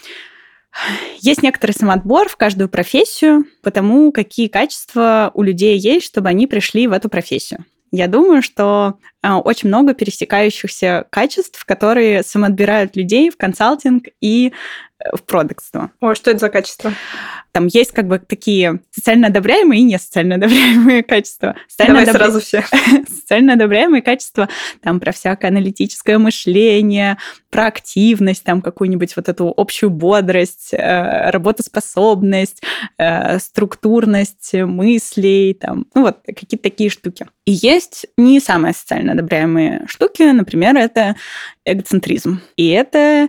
есть 1.19 1.43
некоторый 1.43 1.73
самоотбор 1.73 2.29
в 2.29 2.37
каждую 2.37 2.69
профессию, 2.69 3.45
потому 3.63 4.13
какие 4.13 4.49
качества 4.49 5.31
у 5.35 5.43
людей 5.43 5.79
есть, 5.79 6.07
чтобы 6.07 6.29
они 6.29 6.47
пришли 6.47 6.87
в 6.87 6.93
эту 6.93 7.09
профессию. 7.09 7.65
Я 7.93 8.07
думаю, 8.07 8.41
что 8.41 8.99
очень 9.23 9.69
много 9.69 9.95
пересекающихся 9.95 11.07
качеств, 11.11 11.65
которые 11.65 12.23
самоотбирают 12.23 12.97
людей 12.97 13.31
в 13.31 13.37
консалтинг 13.37 14.07
и 14.21 14.53
э, 14.99 15.17
в 15.17 15.23
продуктство. 15.23 15.91
О, 16.01 16.15
что 16.15 16.31
это 16.31 16.41
за 16.41 16.49
качество? 16.49 16.93
Там 17.53 17.67
есть 17.67 17.93
как 17.93 18.07
бы 18.07 18.19
такие 18.19 18.81
социально 18.91 19.27
одобряемые 19.27 19.81
и 19.81 19.85
не 19.85 19.99
социально 19.99 20.37
одобряемые 20.37 21.03
качества. 21.03 21.57
Социально 21.69 21.95
Давай 21.95 22.05
одобря... 22.05 22.25
сразу 22.25 22.41
все. 22.41 22.65
социально 23.09 23.55
одобряемые 23.55 24.03
качества 24.03 24.49
там 24.83 25.01
про 25.01 25.13
всякое 25.13 25.49
аналитическое 25.49 26.19
мышление, 26.19 27.19
про 27.51 27.67
активность, 27.67 28.45
там 28.45 28.63
какую-нибудь 28.63 29.17
вот 29.17 29.29
эту 29.29 29.53
общую 29.57 29.91
бодрость, 29.91 30.73
э, 30.73 31.31
работоспособность, 31.31 32.63
э, 32.99 33.39
структурность 33.39 34.55
мыслей, 34.55 35.55
там, 35.55 35.87
ну 35.95 36.03
вот 36.03 36.19
какие-то 36.25 36.59
такие 36.59 36.89
штуки. 36.91 37.27
И 37.45 37.53
есть 37.53 38.07
не 38.17 38.39
самые 38.39 38.75
социально 38.75 39.10
одобряемые 39.11 39.83
штуки, 39.87 40.23
например, 40.23 40.77
это 40.77 41.17
эгоцентризм. 41.65 42.41
И 42.57 42.69
это 42.69 43.29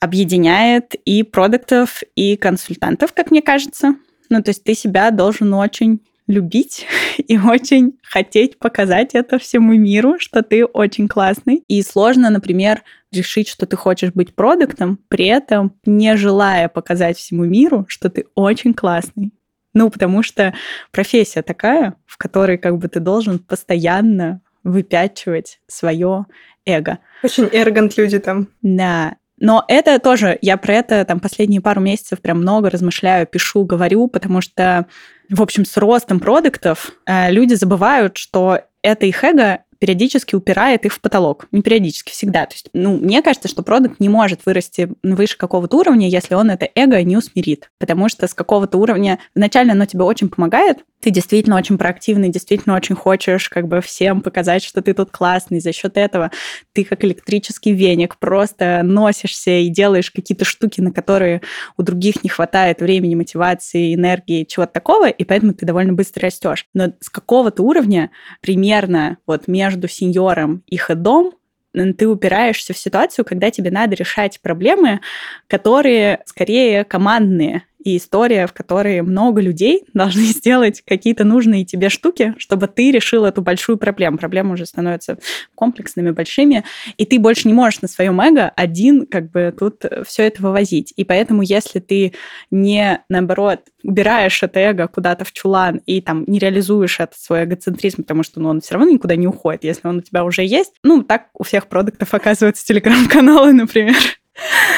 объединяет 0.00 0.94
и 1.04 1.22
продуктов, 1.22 2.02
и 2.14 2.36
консультантов, 2.36 3.12
как 3.12 3.30
мне 3.30 3.42
кажется. 3.42 3.96
Ну, 4.30 4.42
то 4.42 4.50
есть 4.50 4.64
ты 4.64 4.74
себя 4.74 5.10
должен 5.10 5.52
очень 5.54 6.00
любить 6.26 6.86
и 7.18 7.38
очень 7.38 7.98
хотеть 8.02 8.58
показать 8.58 9.14
это 9.14 9.38
всему 9.38 9.74
миру, 9.74 10.16
что 10.18 10.42
ты 10.42 10.64
очень 10.64 11.08
классный. 11.08 11.64
И 11.68 11.82
сложно, 11.82 12.30
например, 12.30 12.82
решить, 13.12 13.48
что 13.48 13.66
ты 13.66 13.76
хочешь 13.76 14.12
быть 14.12 14.34
продуктом, 14.34 14.98
при 15.08 15.26
этом 15.26 15.74
не 15.86 16.16
желая 16.16 16.68
показать 16.68 17.16
всему 17.16 17.44
миру, 17.44 17.84
что 17.88 18.10
ты 18.10 18.26
очень 18.34 18.74
классный. 18.74 19.32
Ну, 19.72 19.90
потому 19.90 20.22
что 20.22 20.54
профессия 20.92 21.42
такая, 21.42 21.96
в 22.06 22.16
которой 22.16 22.58
как 22.58 22.78
бы 22.78 22.88
ты 22.88 23.00
должен 23.00 23.40
постоянно 23.40 24.40
выпячивать 24.64 25.60
свое 25.66 26.26
эго. 26.66 26.98
Очень 27.22 27.48
эргант 27.52 27.96
люди 27.96 28.18
там. 28.18 28.48
Да, 28.62 29.16
но 29.38 29.64
это 29.68 29.98
тоже, 29.98 30.38
я 30.42 30.56
про 30.56 30.74
это 30.74 31.04
там 31.04 31.20
последние 31.20 31.60
пару 31.60 31.80
месяцев 31.80 32.20
прям 32.20 32.38
много 32.38 32.70
размышляю, 32.70 33.26
пишу, 33.26 33.64
говорю, 33.64 34.08
потому 34.08 34.40
что, 34.40 34.86
в 35.28 35.42
общем, 35.42 35.64
с 35.64 35.76
ростом 35.76 36.20
продуктов 36.20 36.92
э, 37.06 37.30
люди 37.30 37.54
забывают, 37.54 38.16
что 38.16 38.60
это 38.82 39.06
их 39.06 39.24
эго 39.24 39.60
периодически 39.78 40.34
упирает 40.34 40.86
их 40.86 40.94
в 40.94 41.00
потолок. 41.00 41.46
Не 41.52 41.60
периодически, 41.60 42.10
всегда. 42.10 42.46
То 42.46 42.54
есть, 42.54 42.70
ну, 42.72 42.96
мне 42.96 43.20
кажется, 43.22 43.48
что 43.48 43.62
продукт 43.62 44.00
не 44.00 44.08
может 44.08 44.46
вырасти 44.46 44.88
выше 45.02 45.36
какого-то 45.36 45.76
уровня, 45.76 46.08
если 46.08 46.34
он 46.34 46.50
это 46.50 46.68
эго 46.74 47.02
не 47.02 47.18
усмирит. 47.18 47.70
Потому 47.78 48.08
что 48.08 48.26
с 48.26 48.32
какого-то 48.32 48.78
уровня 48.78 49.18
вначале 49.34 49.72
оно 49.72 49.84
тебе 49.84 50.04
очень 50.04 50.30
помогает, 50.30 50.78
ты 51.04 51.10
действительно 51.10 51.56
очень 51.56 51.76
проактивный, 51.76 52.30
действительно 52.30 52.74
очень 52.74 52.94
хочешь 52.94 53.50
как 53.50 53.68
бы 53.68 53.82
всем 53.82 54.22
показать, 54.22 54.64
что 54.64 54.80
ты 54.80 54.94
тут 54.94 55.10
классный. 55.10 55.60
За 55.60 55.70
счет 55.70 55.98
этого 55.98 56.30
ты 56.72 56.82
как 56.82 57.04
электрический 57.04 57.74
веник 57.74 58.16
просто 58.16 58.80
носишься 58.82 59.50
и 59.50 59.68
делаешь 59.68 60.10
какие-то 60.10 60.46
штуки, 60.46 60.80
на 60.80 60.92
которые 60.92 61.42
у 61.76 61.82
других 61.82 62.24
не 62.24 62.30
хватает 62.30 62.80
времени, 62.80 63.16
мотивации, 63.16 63.94
энергии, 63.94 64.44
чего-то 64.44 64.72
такого, 64.72 65.10
и 65.10 65.24
поэтому 65.24 65.52
ты 65.52 65.66
довольно 65.66 65.92
быстро 65.92 66.22
растешь. 66.22 66.64
Но 66.72 66.94
с 67.00 67.10
какого-то 67.10 67.62
уровня 67.62 68.10
примерно 68.40 69.18
вот 69.26 69.46
между 69.46 69.88
сеньором 69.88 70.62
и 70.68 70.78
хедом 70.78 71.34
ты 71.74 72.08
упираешься 72.08 72.72
в 72.72 72.78
ситуацию, 72.78 73.26
когда 73.26 73.50
тебе 73.50 73.70
надо 73.70 73.94
решать 73.94 74.40
проблемы, 74.40 75.00
которые 75.48 76.22
скорее 76.24 76.84
командные, 76.84 77.64
и 77.84 77.98
история, 77.98 78.46
в 78.46 78.52
которой 78.52 79.02
много 79.02 79.40
людей 79.40 79.84
должны 79.94 80.22
сделать 80.24 80.82
какие-то 80.84 81.24
нужные 81.24 81.64
тебе 81.64 81.88
штуки, 81.88 82.34
чтобы 82.38 82.66
ты 82.66 82.90
решил 82.90 83.24
эту 83.24 83.42
большую 83.42 83.78
проблему. 83.78 84.18
Проблемы 84.18 84.54
уже 84.54 84.66
становятся 84.66 85.18
комплексными, 85.54 86.10
большими, 86.10 86.64
и 86.96 87.04
ты 87.04 87.18
больше 87.18 87.46
не 87.46 87.54
можешь 87.54 87.82
на 87.82 87.88
своем 87.88 88.20
эго 88.20 88.48
один 88.48 89.06
как 89.06 89.30
бы 89.30 89.54
тут 89.56 89.84
все 90.06 90.24
это 90.24 90.42
вывозить. 90.42 90.92
И 90.96 91.04
поэтому, 91.04 91.42
если 91.42 91.78
ты 91.78 92.14
не, 92.50 93.04
наоборот, 93.08 93.60
убираешь 93.82 94.42
это 94.42 94.58
эго 94.60 94.88
куда-то 94.88 95.24
в 95.24 95.32
чулан 95.32 95.80
и 95.86 96.00
там 96.00 96.24
не 96.26 96.38
реализуешь 96.38 97.00
этот 97.00 97.18
свой 97.18 97.44
эгоцентризм, 97.44 98.02
потому 98.02 98.22
что 98.22 98.40
ну, 98.40 98.48
он 98.48 98.60
все 98.60 98.74
равно 98.74 98.90
никуда 98.90 99.16
не 99.16 99.26
уходит, 99.26 99.64
если 99.64 99.86
он 99.86 99.98
у 99.98 100.00
тебя 100.00 100.24
уже 100.24 100.42
есть. 100.42 100.72
Ну, 100.82 101.02
так 101.02 101.28
у 101.34 101.44
всех 101.44 101.68
продуктов 101.68 102.14
оказываются 102.14 102.64
телеграм-каналы, 102.66 103.52
например. 103.52 103.96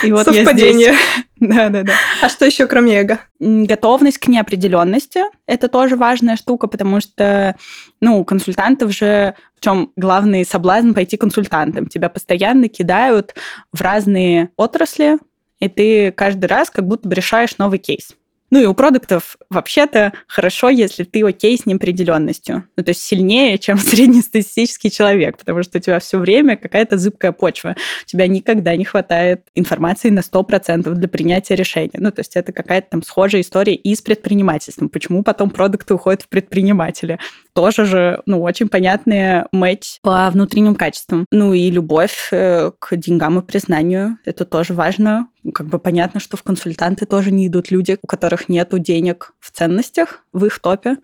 И 0.03 0.12
вот 0.12 0.25
Совпадение. 0.25 0.95
Да, 1.38 1.69
да, 1.69 1.83
да. 1.83 1.92
А 2.23 2.31
что 2.31 2.47
еще 2.47 2.66
кроме 2.66 3.01
эго? 3.01 3.21
Готовность 3.38 4.16
к 4.16 4.27
неопределенности. 4.27 5.21
Это 5.47 5.69
тоже 5.69 5.95
важная 5.95 6.37
штука, 6.37 6.66
потому 6.66 7.01
что, 7.03 7.57
ну, 8.01 8.19
у 8.19 8.25
консультантов 8.25 8.90
же 8.95 9.35
в 9.55 9.61
чем 9.61 9.92
главный 9.97 10.47
соблазн 10.47 10.92
пойти 10.92 11.19
консультантом. 11.19 11.88
Тебя 11.88 12.09
постоянно 12.09 12.69
кидают 12.69 13.35
в 13.71 13.83
разные 13.83 14.49
отрасли, 14.57 15.19
и 15.61 15.69
ты 15.69 16.11
каждый 16.12 16.47
раз 16.47 16.71
как 16.71 16.87
будто 16.87 17.07
бы 17.07 17.14
решаешь 17.14 17.59
новый 17.59 17.79
кейс. 17.79 18.14
Ну 18.57 18.62
и 18.62 18.64
у 18.64 18.73
продуктов 18.73 19.37
вообще-то 19.51 20.14
хорошо, 20.27 20.71
если 20.71 21.05
ты 21.05 21.23
окей 21.23 21.59
с 21.59 21.66
неопределенностью. 21.66 22.66
Ну, 22.75 22.83
то 22.83 22.88
есть 22.88 23.03
сильнее, 23.03 23.59
чем 23.59 23.77
среднестатистический 23.77 24.90
человек, 24.90 25.37
потому 25.37 25.62
что 25.62 25.77
у 25.77 25.81
тебя 25.83 25.99
все 25.99 26.16
время 26.16 26.57
какая-то 26.57 26.97
зыбкая 26.97 27.33
почва. 27.33 27.77
У 28.05 28.07
тебя 28.07 28.27
никогда 28.27 28.75
не 28.75 28.87
хватает 28.87 29.42
информации 29.55 30.09
на 30.09 30.21
100% 30.21 30.90
для 30.90 31.07
принятия 31.07 31.55
решения. 31.55 31.99
Ну, 31.99 32.11
то 32.11 32.21
есть 32.21 32.35
это 32.35 32.55
какая-то 32.55 32.88
там 32.92 33.03
схожая 33.03 33.42
история 33.42 33.75
и 33.75 33.95
с 33.95 34.01
предпринимательством. 34.01 34.88
Почему 34.88 35.23
потом 35.23 35.51
продукты 35.51 35.92
уходят 35.92 36.23
в 36.23 36.29
предприниматели? 36.29 37.19
Тоже 37.57 37.87
же, 37.87 38.23
ну, 38.27 38.42
очень 38.42 38.69
понятный 38.69 39.45
матч 39.51 39.99
по 40.03 40.29
внутренним 40.29 40.75
качествам. 40.75 41.25
Ну 41.31 41.55
и 41.55 41.71
любовь 41.71 42.29
э, 42.31 42.71
к 42.79 42.95
деньгам 42.97 43.38
и 43.38 43.42
признанию. 43.42 44.19
Это 44.27 44.45
тоже 44.45 44.75
важно 44.75 45.29
как 45.55 45.66
бы 45.66 45.79
понятно, 45.79 46.21
что 46.21 46.37
в 46.37 46.42
консультанты 46.42 47.07
тоже 47.07 47.31
не 47.31 47.47
идут 47.47 47.71
люди, 47.71 47.97
у 48.03 48.07
которых 48.07 48.51
нет 48.51 48.69
денег 48.83 49.33
в 49.40 49.53
ценностях, 49.53 50.23
в 50.35 50.45
их 50.45 50.59
топе. 50.59 50.99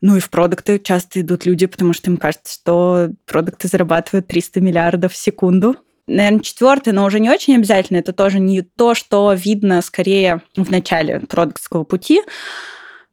Ну 0.00 0.16
и 0.16 0.20
в 0.20 0.30
продукты 0.30 0.78
часто 0.78 1.20
идут 1.20 1.44
люди, 1.44 1.66
потому 1.66 1.92
что 1.92 2.10
им 2.10 2.16
кажется, 2.16 2.54
что 2.54 3.10
продукты 3.26 3.68
зарабатывают 3.68 4.26
300 4.26 4.62
миллиардов 4.62 5.12
в 5.12 5.16
секунду. 5.16 5.76
Наверное, 6.06 6.40
четвертое, 6.40 6.92
но 6.92 7.04
уже 7.04 7.20
не 7.20 7.28
очень 7.28 7.56
обязательно, 7.56 7.98
это 7.98 8.14
тоже 8.14 8.40
не 8.40 8.62
то, 8.62 8.94
что 8.94 9.34
видно 9.34 9.82
скорее 9.82 10.40
в 10.56 10.70
начале 10.70 11.20
продуктского 11.20 11.84
пути. 11.84 12.22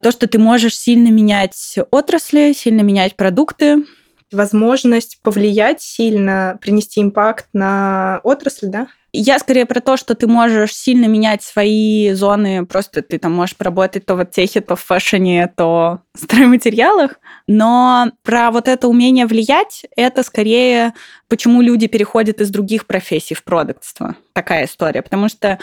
То, 0.02 0.12
что 0.12 0.28
ты 0.28 0.40
можешь 0.40 0.76
сильно 0.76 1.10
менять 1.10 1.76
отрасли, 1.92 2.54
сильно 2.54 2.82
менять 2.82 3.16
продукты, 3.16 3.86
возможность 4.32 5.20
повлиять 5.22 5.82
сильно, 5.82 6.58
принести 6.62 7.02
импакт 7.02 7.48
на 7.54 8.20
отрасль, 8.24 8.68
да? 8.68 8.88
Я 9.14 9.40
скорее 9.40 9.66
про 9.66 9.82
то, 9.82 9.98
что 9.98 10.16
ты 10.16 10.26
можешь 10.26 10.74
сильно 10.74 11.06
менять 11.06 11.44
свои 11.44 12.14
зоны, 12.14 12.66
просто 12.66 13.02
ты 13.02 13.20
там 13.20 13.34
можешь 13.34 13.58
поработать 13.58 14.06
то 14.06 14.16
в 14.16 14.24
техе, 14.26 14.62
то 14.62 14.78
в 14.78 14.82
фэшне, 14.82 15.52
то 15.56 16.00
в 16.14 16.20
стройматериалах, 16.20 17.20
но 17.46 18.12
про 18.24 18.52
вот 18.52 18.70
это 18.70 18.88
умение 18.88 19.26
влиять, 19.26 19.86
это 19.98 20.24
скорее 20.24 20.94
почему 21.28 21.62
люди 21.62 21.88
переходят 21.88 22.40
из 22.40 22.50
других 22.50 22.88
профессий 22.88 23.36
в 23.36 23.44
продуктство. 23.44 24.16
Такая 24.34 24.66
история, 24.66 25.02
потому 25.02 25.28
что... 25.28 25.60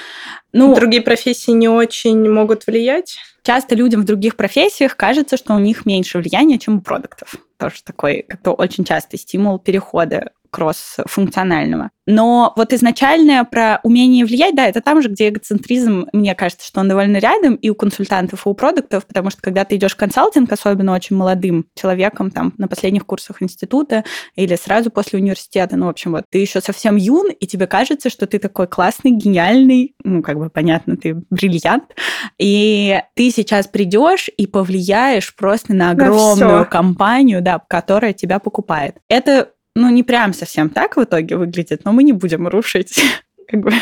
Ну, 0.53 0.75
Другие 0.75 1.03
профессии 1.03 1.51
не 1.51 1.69
очень 1.69 2.31
могут 2.31 2.67
влиять? 2.67 3.19
Часто 3.43 3.75
людям 3.75 4.03
в 4.03 4.05
других 4.05 4.37
профессиях 4.37 4.95
кажется, 4.97 5.39
что 5.39 5.55
у 5.55 5.59
них 5.59 5.87
меньше 5.87 6.19
влияния, 6.19 6.59
чем 6.59 6.79
у 6.79 6.81
продуктов. 6.83 7.35
Тоже 7.59 7.83
такой 7.83 8.27
как-то 8.29 8.53
очень 8.53 8.85
частый 8.85 9.19
стимул 9.19 9.59
перехода 9.59 10.33
кросс-функционального. 10.51 11.91
Но 12.07 12.55
вот 12.57 12.73
изначальное 12.73 13.45
про 13.45 13.81
умение 13.83 14.25
влиять, 14.25 14.55
да, 14.57 14.67
это 14.67 14.81
там 14.81 15.03
же, 15.03 15.11
где 15.11 15.29
эгоцентризм, 15.29 16.07
мне 16.15 16.35
кажется, 16.35 16.67
что 16.67 16.81
он 16.81 16.89
довольно 16.89 17.19
рядом 17.19 17.55
и 17.55 17.69
у 17.69 17.75
консультантов, 17.75 18.47
и 18.47 18.49
у 18.49 18.55
продуктов, 18.55 19.07
потому 19.07 19.29
что 19.29 19.43
когда 19.43 19.67
ты 19.67 19.77
идешь 19.77 19.93
в 19.93 19.97
консалтинг, 19.97 20.51
особенно 20.51 20.95
очень 20.95 21.17
молодым 21.17 21.67
человеком, 21.75 22.31
там, 22.31 22.55
на 22.57 22.67
последних 22.67 23.05
курсах 23.05 23.43
института 23.43 24.05
или 24.37 24.57
сразу 24.57 24.91
после 24.91 25.19
университета, 25.19 25.77
ну, 25.77 25.85
в 25.85 25.91
общем, 25.91 26.13
вот, 26.13 26.25
ты 26.31 26.39
еще 26.39 26.63
совсем 26.63 26.97
юн, 26.97 27.31
и 27.31 27.47
тебе 27.47 27.67
кажется, 27.67 28.09
что 28.09 28.27
ты 28.27 28.39
такой 28.39 28.69
классный, 28.69 29.11
гениальный, 29.11 29.95
ну, 30.03 30.23
как 30.23 30.39
бы 30.39 30.49
понятно, 30.49 30.97
ты 30.97 31.15
бриллиант, 31.29 31.95
и 32.39 33.03
ты 33.17 33.31
сейчас 33.31 33.67
придешь 33.67 34.31
и 34.35 34.47
повлияешь 34.47 35.37
просто 35.37 35.75
на 35.75 35.91
огромную 35.91 36.61
на 36.61 36.65
компанию, 36.65 37.43
да, 37.43 37.61
которая 37.69 38.15
тебя 38.15 38.39
покупает. 38.39 38.97
Это 39.11 39.51
ну, 39.79 39.91
не 39.91 40.03
прям 40.03 40.33
совсем 40.33 40.71
так 40.71 40.97
в 40.97 41.05
итоге 41.05 41.37
выглядит, 41.37 41.85
но 41.85 41.93
мы 41.93 42.03
не 42.03 42.13
будем 42.13 42.49
рушить 42.49 43.01
как 43.49 43.61
бы 43.61 43.73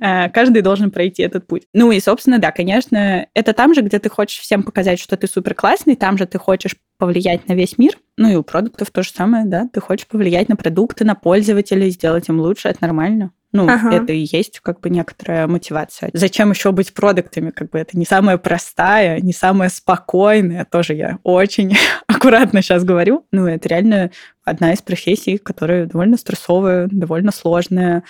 э, 0.00 0.28
каждый 0.30 0.62
должен 0.62 0.90
пройти 0.90 1.22
этот 1.22 1.46
путь. 1.46 1.64
Ну 1.72 1.92
и, 1.92 2.00
собственно, 2.00 2.38
да, 2.38 2.50
конечно, 2.50 3.26
это 3.34 3.52
там 3.52 3.74
же, 3.74 3.82
где 3.82 3.98
ты 3.98 4.08
хочешь 4.08 4.38
всем 4.38 4.62
показать, 4.62 4.98
что 4.98 5.16
ты 5.16 5.26
супер 5.26 5.54
классный, 5.54 5.96
там 5.96 6.18
же 6.18 6.26
ты 6.26 6.38
хочешь 6.38 6.76
повлиять 6.98 7.46
на 7.48 7.52
весь 7.52 7.78
мир. 7.78 7.98
Ну 8.16 8.30
и 8.30 8.34
у 8.36 8.42
продуктов 8.42 8.90
то 8.90 9.02
же 9.02 9.10
самое, 9.10 9.44
да, 9.44 9.68
ты 9.72 9.80
хочешь 9.80 10.06
повлиять 10.06 10.48
на 10.48 10.56
продукты, 10.56 11.04
на 11.04 11.14
пользователей, 11.14 11.90
сделать 11.90 12.28
им 12.28 12.40
лучше, 12.40 12.68
это 12.68 12.78
нормально. 12.80 13.30
Ну, 13.54 13.68
ага. 13.68 13.94
это 13.94 14.12
и 14.12 14.26
есть 14.30 14.58
как 14.60 14.80
бы 14.80 14.90
некоторая 14.90 15.46
мотивация. 15.46 16.10
Зачем 16.12 16.50
еще 16.50 16.72
быть 16.72 16.92
продуктами? 16.92 17.50
Как 17.50 17.70
бы 17.70 17.78
это 17.78 17.96
не 17.96 18.04
самая 18.04 18.36
простая, 18.36 19.20
не 19.20 19.32
самая 19.32 19.68
спокойная. 19.68 20.64
Тоже 20.64 20.94
я 20.94 21.18
очень 21.22 21.76
аккуратно 22.08 22.62
сейчас 22.62 22.82
говорю. 22.82 23.24
Ну, 23.30 23.46
это 23.46 23.68
реально 23.68 24.10
одна 24.42 24.72
из 24.72 24.82
профессий, 24.82 25.38
которая 25.38 25.86
довольно 25.86 26.16
стрессовая, 26.16 26.88
довольно 26.90 27.30
сложная, 27.30 28.02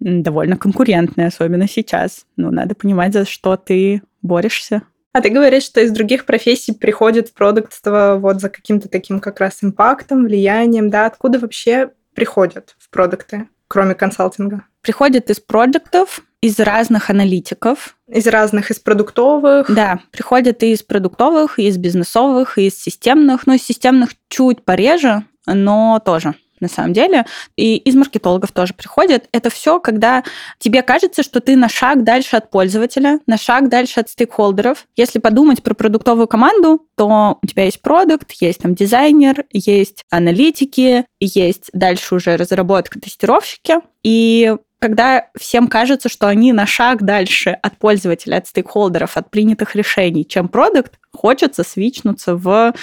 довольно 0.00 0.56
конкурентная, 0.56 1.26
особенно 1.26 1.68
сейчас. 1.68 2.24
Ну, 2.36 2.50
надо 2.50 2.74
понимать, 2.74 3.12
за 3.12 3.26
что 3.26 3.58
ты 3.58 4.00
борешься. 4.22 4.82
А 5.12 5.20
ты 5.20 5.28
говоришь, 5.28 5.64
что 5.64 5.82
из 5.82 5.90
других 5.90 6.24
профессий 6.24 6.72
приходит 6.72 7.28
в 7.28 7.34
продуктство 7.34 8.16
вот 8.18 8.40
за 8.40 8.48
каким-то 8.48 8.88
таким 8.88 9.20
как 9.20 9.40
раз 9.40 9.62
импактом, 9.62 10.24
влиянием, 10.24 10.88
да? 10.88 11.04
Откуда 11.04 11.38
вообще 11.38 11.90
приходят 12.14 12.74
в 12.78 12.88
продукты, 12.88 13.48
кроме 13.68 13.94
консалтинга? 13.94 14.64
Приходят 14.88 15.28
из 15.28 15.38
продуктов, 15.38 16.22
из 16.40 16.58
разных 16.58 17.10
аналитиков. 17.10 17.98
Из 18.10 18.26
разных, 18.26 18.70
из 18.70 18.78
продуктовых. 18.78 19.66
Да, 19.68 20.00
приходят 20.10 20.62
и 20.62 20.72
из 20.72 20.82
продуктовых, 20.82 21.58
и 21.58 21.66
из 21.66 21.76
бизнесовых, 21.76 22.56
и 22.56 22.68
из 22.68 22.82
системных. 22.82 23.46
Ну, 23.46 23.52
из 23.52 23.62
системных 23.62 24.12
чуть 24.30 24.64
пореже, 24.64 25.24
но 25.44 26.00
тоже 26.02 26.36
на 26.60 26.68
самом 26.68 26.94
деле. 26.94 27.26
И 27.56 27.76
из 27.76 27.94
маркетологов 27.96 28.52
тоже 28.52 28.72
приходят. 28.72 29.28
Это 29.30 29.50
все, 29.50 29.78
когда 29.78 30.24
тебе 30.58 30.82
кажется, 30.82 31.22
что 31.22 31.40
ты 31.40 31.54
на 31.54 31.68
шаг 31.68 32.02
дальше 32.02 32.36
от 32.36 32.50
пользователя, 32.50 33.20
на 33.26 33.36
шаг 33.36 33.68
дальше 33.68 34.00
от 34.00 34.08
стейкхолдеров. 34.08 34.86
Если 34.96 35.18
подумать 35.18 35.62
про 35.62 35.74
продуктовую 35.74 36.28
команду, 36.28 36.86
то 36.96 37.38
у 37.42 37.46
тебя 37.46 37.64
есть 37.64 37.82
продукт, 37.82 38.32
есть 38.40 38.60
там 38.60 38.74
дизайнер, 38.74 39.44
есть 39.52 40.04
аналитики, 40.10 41.04
есть 41.20 41.68
дальше 41.74 42.14
уже 42.14 42.36
разработка, 42.36 42.98
тестировщики. 42.98 43.74
И 44.02 44.56
когда 44.78 45.26
всем 45.38 45.68
кажется, 45.68 46.08
что 46.08 46.28
они 46.28 46.52
на 46.52 46.66
шаг 46.66 47.02
дальше 47.02 47.50
от 47.50 47.78
пользователя, 47.78 48.36
от 48.36 48.46
стейкхолдеров, 48.46 49.16
от 49.16 49.30
принятых 49.30 49.74
решений, 49.74 50.26
чем 50.26 50.48
продукт, 50.48 50.98
хочется 51.12 51.64
свичнуться 51.64 52.36
в 52.36 52.74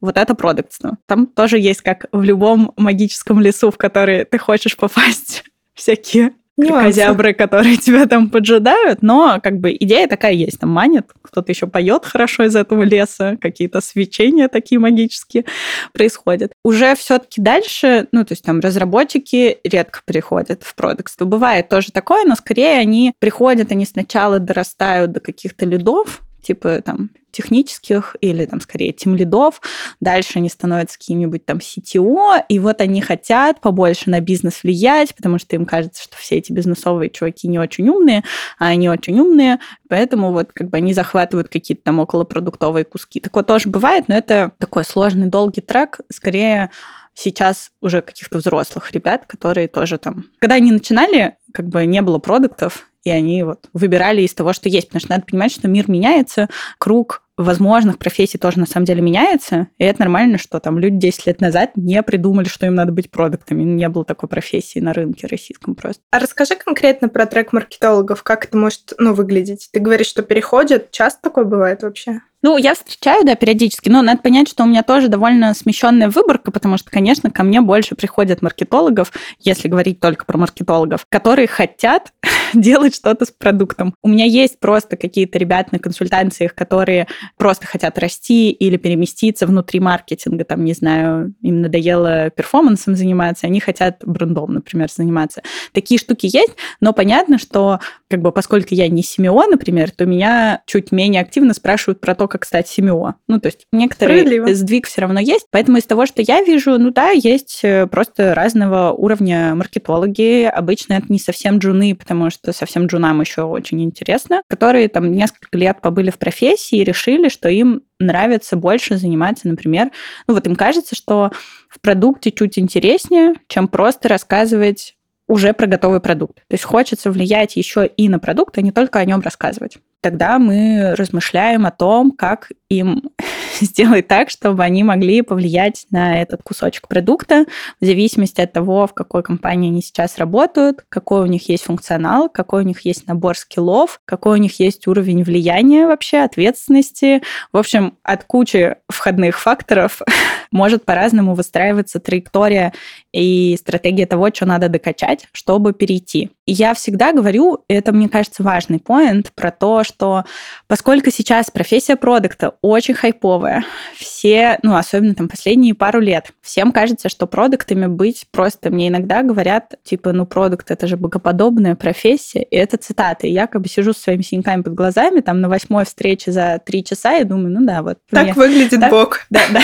вот 0.00 0.16
это 0.16 0.34
продуктство. 0.34 0.98
Там 1.06 1.26
тоже 1.26 1.58
есть, 1.58 1.82
как 1.82 2.06
в 2.12 2.22
любом 2.22 2.72
магическом 2.76 3.40
лесу, 3.40 3.70
в 3.70 3.76
который 3.76 4.24
ты 4.24 4.38
хочешь 4.38 4.76
попасть, 4.76 5.44
всякие 5.74 6.32
крокозябры, 6.56 7.34
которые 7.34 7.76
тебя 7.78 8.06
там 8.06 8.30
поджидают, 8.30 9.02
но 9.02 9.40
как 9.42 9.58
бы 9.58 9.74
идея 9.78 10.06
такая 10.06 10.32
есть, 10.32 10.60
там 10.60 10.70
манит, 10.70 11.06
кто-то 11.22 11.50
еще 11.52 11.66
поет 11.66 12.04
хорошо 12.04 12.44
из 12.44 12.56
этого 12.56 12.82
леса, 12.82 13.36
какие-то 13.40 13.80
свечения 13.80 14.48
такие 14.48 14.78
магические 14.78 15.44
происходят. 15.92 16.52
Уже 16.64 16.94
все-таки 16.94 17.40
дальше, 17.40 18.08
ну, 18.12 18.24
то 18.24 18.32
есть 18.32 18.44
там 18.44 18.60
разработчики 18.60 19.58
редко 19.64 20.00
приходят 20.04 20.62
в 20.62 20.74
продукт. 20.74 21.12
Бывает 21.20 21.68
тоже 21.68 21.92
такое, 21.92 22.24
но 22.24 22.34
скорее 22.34 22.78
они 22.78 23.12
приходят, 23.18 23.70
они 23.72 23.84
сначала 23.86 24.38
дорастают 24.38 25.12
до 25.12 25.20
каких-то 25.20 25.66
лидов, 25.66 26.22
типа 26.44 26.82
там 26.82 27.10
технических 27.34 28.16
или 28.20 28.46
там 28.46 28.60
скорее 28.60 28.92
тем 28.92 29.16
лидов, 29.16 29.60
дальше 30.00 30.32
они 30.36 30.48
становятся 30.48 30.98
какими-нибудь 30.98 31.44
там 31.44 31.58
CTO, 31.58 32.40
и 32.48 32.58
вот 32.58 32.80
они 32.80 33.00
хотят 33.00 33.60
побольше 33.60 34.08
на 34.08 34.20
бизнес 34.20 34.62
влиять, 34.62 35.14
потому 35.14 35.38
что 35.38 35.56
им 35.56 35.66
кажется, 35.66 36.02
что 36.02 36.16
все 36.16 36.36
эти 36.36 36.52
бизнесовые 36.52 37.10
чуваки 37.10 37.48
не 37.48 37.58
очень 37.58 37.88
умные, 37.88 38.22
а 38.58 38.68
они 38.68 38.88
очень 38.88 39.18
умные, 39.18 39.58
поэтому 39.88 40.32
вот 40.32 40.52
как 40.52 40.70
бы 40.70 40.76
они 40.76 40.94
захватывают 40.94 41.48
какие-то 41.48 41.82
там 41.82 41.98
околопродуктовые 41.98 42.84
куски. 42.84 43.20
Такое 43.20 43.42
тоже 43.42 43.68
бывает, 43.68 44.06
но 44.06 44.14
это 44.14 44.52
такой 44.58 44.84
сложный, 44.84 45.26
долгий 45.26 45.60
трек, 45.60 46.00
скорее 46.12 46.70
сейчас 47.14 47.70
уже 47.80 48.02
каких-то 48.02 48.38
взрослых 48.38 48.92
ребят, 48.92 49.24
которые 49.26 49.68
тоже 49.68 49.98
там... 49.98 50.26
Когда 50.40 50.56
они 50.56 50.72
начинали, 50.72 51.36
как 51.52 51.68
бы 51.68 51.86
не 51.86 52.02
было 52.02 52.18
продуктов, 52.18 52.88
и 53.04 53.10
они 53.10 53.42
вот 53.42 53.68
выбирали 53.72 54.22
из 54.22 54.34
того, 54.34 54.52
что 54.52 54.68
есть, 54.68 54.88
потому 54.88 55.00
что 55.00 55.10
надо 55.10 55.24
понимать, 55.26 55.52
что 55.52 55.68
мир 55.68 55.90
меняется, 55.90 56.48
круг 56.78 57.22
возможных 57.36 57.98
профессий 57.98 58.38
тоже 58.38 58.60
на 58.60 58.66
самом 58.66 58.86
деле 58.86 59.02
меняется, 59.02 59.68
и 59.78 59.84
это 59.84 60.00
нормально, 60.00 60.38
что 60.38 60.60
там 60.60 60.78
люди 60.78 60.96
10 60.96 61.26
лет 61.26 61.40
назад 61.40 61.72
не 61.76 62.00
придумали, 62.02 62.46
что 62.46 62.66
им 62.66 62.76
надо 62.76 62.92
быть 62.92 63.10
продуктами, 63.10 63.62
не 63.64 63.88
было 63.88 64.04
такой 64.04 64.28
профессии 64.28 64.78
на 64.78 64.92
рынке 64.92 65.26
российском 65.26 65.74
просто. 65.74 66.02
А 66.12 66.20
расскажи 66.20 66.54
конкретно 66.54 67.08
про 67.08 67.26
трек 67.26 67.52
маркетологов, 67.52 68.22
как 68.22 68.44
это 68.44 68.56
может 68.56 68.92
ну, 68.98 69.14
выглядеть? 69.14 69.68
Ты 69.72 69.80
говоришь, 69.80 70.06
что 70.06 70.22
переходят, 70.22 70.92
часто 70.92 71.22
такое 71.22 71.44
бывает 71.44 71.82
вообще? 71.82 72.20
Ну, 72.44 72.58
я 72.58 72.74
встречаю, 72.74 73.24
да, 73.24 73.36
периодически, 73.36 73.88
но 73.88 74.02
надо 74.02 74.20
понять, 74.20 74.50
что 74.50 74.64
у 74.64 74.66
меня 74.66 74.82
тоже 74.82 75.08
довольно 75.08 75.54
смещенная 75.54 76.10
выборка, 76.10 76.50
потому 76.50 76.76
что, 76.76 76.90
конечно, 76.90 77.30
ко 77.30 77.42
мне 77.42 77.62
больше 77.62 77.94
приходят 77.94 78.42
маркетологов, 78.42 79.12
если 79.40 79.66
говорить 79.66 79.98
только 79.98 80.26
про 80.26 80.36
маркетологов, 80.36 81.06
которые 81.08 81.48
хотят 81.48 82.12
делать 82.52 82.94
что-то 82.94 83.24
с 83.24 83.30
продуктом. 83.30 83.94
У 84.02 84.08
меня 84.08 84.26
есть 84.26 84.60
просто 84.60 84.98
какие-то 84.98 85.38
ребята 85.38 85.70
на 85.72 85.78
консультациях, 85.78 86.54
которые 86.54 87.06
просто 87.38 87.66
хотят 87.66 87.98
расти 87.98 88.50
или 88.50 88.76
переместиться 88.76 89.46
внутри 89.46 89.80
маркетинга, 89.80 90.44
там, 90.44 90.66
не 90.66 90.74
знаю, 90.74 91.32
им 91.40 91.62
надоело 91.62 92.28
перформансом 92.28 92.94
заниматься, 92.94 93.46
они 93.46 93.58
хотят 93.58 94.02
брендом, 94.04 94.52
например, 94.52 94.90
заниматься. 94.90 95.40
Такие 95.72 95.98
штуки 95.98 96.26
есть, 96.26 96.56
но 96.80 96.92
понятно, 96.92 97.38
что 97.38 97.80
как 98.10 98.20
бы 98.20 98.32
поскольку 98.32 98.74
я 98.74 98.86
не 98.88 99.02
семио, 99.02 99.44
например, 99.46 99.90
то 99.92 100.04
меня 100.04 100.60
чуть 100.66 100.92
менее 100.92 101.22
активно 101.22 101.54
спрашивают 101.54 102.02
про 102.02 102.14
то, 102.14 102.33
как 102.34 102.44
стать 102.44 102.66
семио. 102.66 103.14
Ну, 103.28 103.38
то 103.38 103.46
есть 103.46 103.68
некоторые 103.70 104.54
сдвиг 104.56 104.88
все 104.88 105.02
равно 105.02 105.20
есть. 105.20 105.46
Поэтому 105.52 105.78
из 105.78 105.84
того, 105.84 106.04
что 106.04 106.20
я 106.20 106.42
вижу, 106.42 106.76
ну 106.80 106.90
да, 106.90 107.10
есть 107.10 107.60
э, 107.62 107.86
просто 107.86 108.34
разного 108.34 108.90
уровня 108.90 109.54
маркетологи. 109.54 110.42
Обычно 110.42 110.94
это 110.94 111.06
не 111.10 111.20
совсем 111.20 111.58
джуны, 111.58 111.94
потому 111.94 112.30
что 112.30 112.52
совсем 112.52 112.86
джунам 112.86 113.20
еще 113.20 113.42
очень 113.42 113.84
интересно, 113.84 114.42
которые 114.48 114.88
там 114.88 115.12
несколько 115.12 115.56
лет 115.56 115.80
побыли 115.80 116.10
в 116.10 116.18
профессии 116.18 116.78
и 116.78 116.84
решили, 116.84 117.28
что 117.28 117.48
им 117.48 117.82
нравится 118.00 118.56
больше 118.56 118.96
заниматься, 118.96 119.46
например, 119.46 119.92
ну 120.26 120.34
вот 120.34 120.44
им 120.48 120.56
кажется, 120.56 120.96
что 120.96 121.30
в 121.68 121.80
продукте 121.80 122.32
чуть 122.32 122.58
интереснее, 122.58 123.34
чем 123.46 123.68
просто 123.68 124.08
рассказывать 124.08 124.96
уже 125.26 125.52
про 125.52 125.66
готовый 125.66 126.00
продукт. 126.00 126.36
То 126.36 126.54
есть 126.54 126.64
хочется 126.64 127.10
влиять 127.10 127.56
еще 127.56 127.86
и 127.86 128.08
на 128.08 128.18
продукт, 128.18 128.58
а 128.58 128.62
не 128.62 128.72
только 128.72 128.98
о 128.98 129.04
нем 129.04 129.20
рассказывать. 129.20 129.78
Тогда 130.04 130.38
мы 130.38 130.94
размышляем 130.98 131.64
о 131.64 131.70
том, 131.70 132.10
как 132.10 132.52
им 132.78 133.02
сделать 133.60 134.08
так, 134.08 134.30
чтобы 134.30 134.62
они 134.62 134.82
могли 134.82 135.22
повлиять 135.22 135.86
на 135.90 136.20
этот 136.20 136.42
кусочек 136.42 136.88
продукта 136.88 137.46
в 137.80 137.84
зависимости 137.84 138.40
от 138.40 138.52
того, 138.52 138.86
в 138.86 138.94
какой 138.94 139.22
компании 139.22 139.70
они 139.70 139.82
сейчас 139.82 140.18
работают, 140.18 140.84
какой 140.88 141.22
у 141.22 141.26
них 141.26 141.48
есть 141.48 141.64
функционал, 141.64 142.28
какой 142.28 142.62
у 142.62 142.66
них 142.66 142.84
есть 142.84 143.06
набор 143.06 143.36
скиллов, 143.36 144.00
какой 144.04 144.38
у 144.38 144.42
них 144.42 144.58
есть 144.60 144.86
уровень 144.86 145.22
влияния 145.22 145.86
вообще, 145.86 146.18
ответственности. 146.18 147.22
В 147.52 147.56
общем, 147.56 147.96
от 148.02 148.24
кучи 148.24 148.76
входных 148.88 149.40
факторов 149.40 150.00
может 150.50 150.84
по-разному 150.84 151.34
выстраиваться 151.34 152.00
траектория 152.00 152.72
и 153.12 153.56
стратегия 153.58 154.06
того, 154.06 154.28
что 154.32 154.46
надо 154.46 154.68
докачать, 154.68 155.26
чтобы 155.32 155.72
перейти. 155.72 156.30
И 156.46 156.52
я 156.52 156.74
всегда 156.74 157.12
говорю, 157.12 157.64
это, 157.68 157.92
мне 157.92 158.08
кажется, 158.08 158.42
важный 158.42 158.78
поинт 158.78 159.32
про 159.34 159.50
то, 159.50 159.82
что 159.82 160.24
поскольку 160.66 161.10
сейчас 161.10 161.50
профессия 161.50 161.96
продукта 161.96 162.54
очень 162.70 162.94
хайповая, 162.94 163.64
все, 163.96 164.58
ну, 164.62 164.76
особенно 164.76 165.14
там 165.14 165.28
последние 165.28 165.74
пару 165.74 166.00
лет, 166.00 166.30
всем 166.40 166.72
кажется, 166.72 167.08
что 167.08 167.26
продуктами 167.26 167.86
быть 167.86 168.26
просто, 168.30 168.70
мне 168.70 168.88
иногда 168.88 169.22
говорят, 169.22 169.74
типа, 169.84 170.12
ну, 170.12 170.26
продукт 170.26 170.70
это 170.70 170.86
же 170.86 170.96
богоподобная 170.96 171.74
профессия, 171.74 172.42
и 172.42 172.56
это 172.56 172.76
цитаты. 172.76 173.28
Я 173.28 173.46
как 173.46 173.62
бы 173.62 173.68
сижу 173.68 173.92
с 173.92 173.98
своими 173.98 174.22
синяками 174.22 174.62
под 174.62 174.74
глазами, 174.74 175.20
там, 175.20 175.40
на 175.40 175.48
восьмой 175.48 175.84
встрече 175.84 176.32
за 176.32 176.60
три 176.64 176.82
часа, 176.82 177.16
и 177.18 177.24
думаю, 177.24 177.50
ну 177.50 177.66
да, 177.66 177.82
вот. 177.82 177.98
Так 178.10 178.24
мне... 178.24 178.32
выглядит 178.32 178.80
так, 178.80 178.90
Бог. 178.90 179.20
Да, 179.30 179.40
да. 179.52 179.60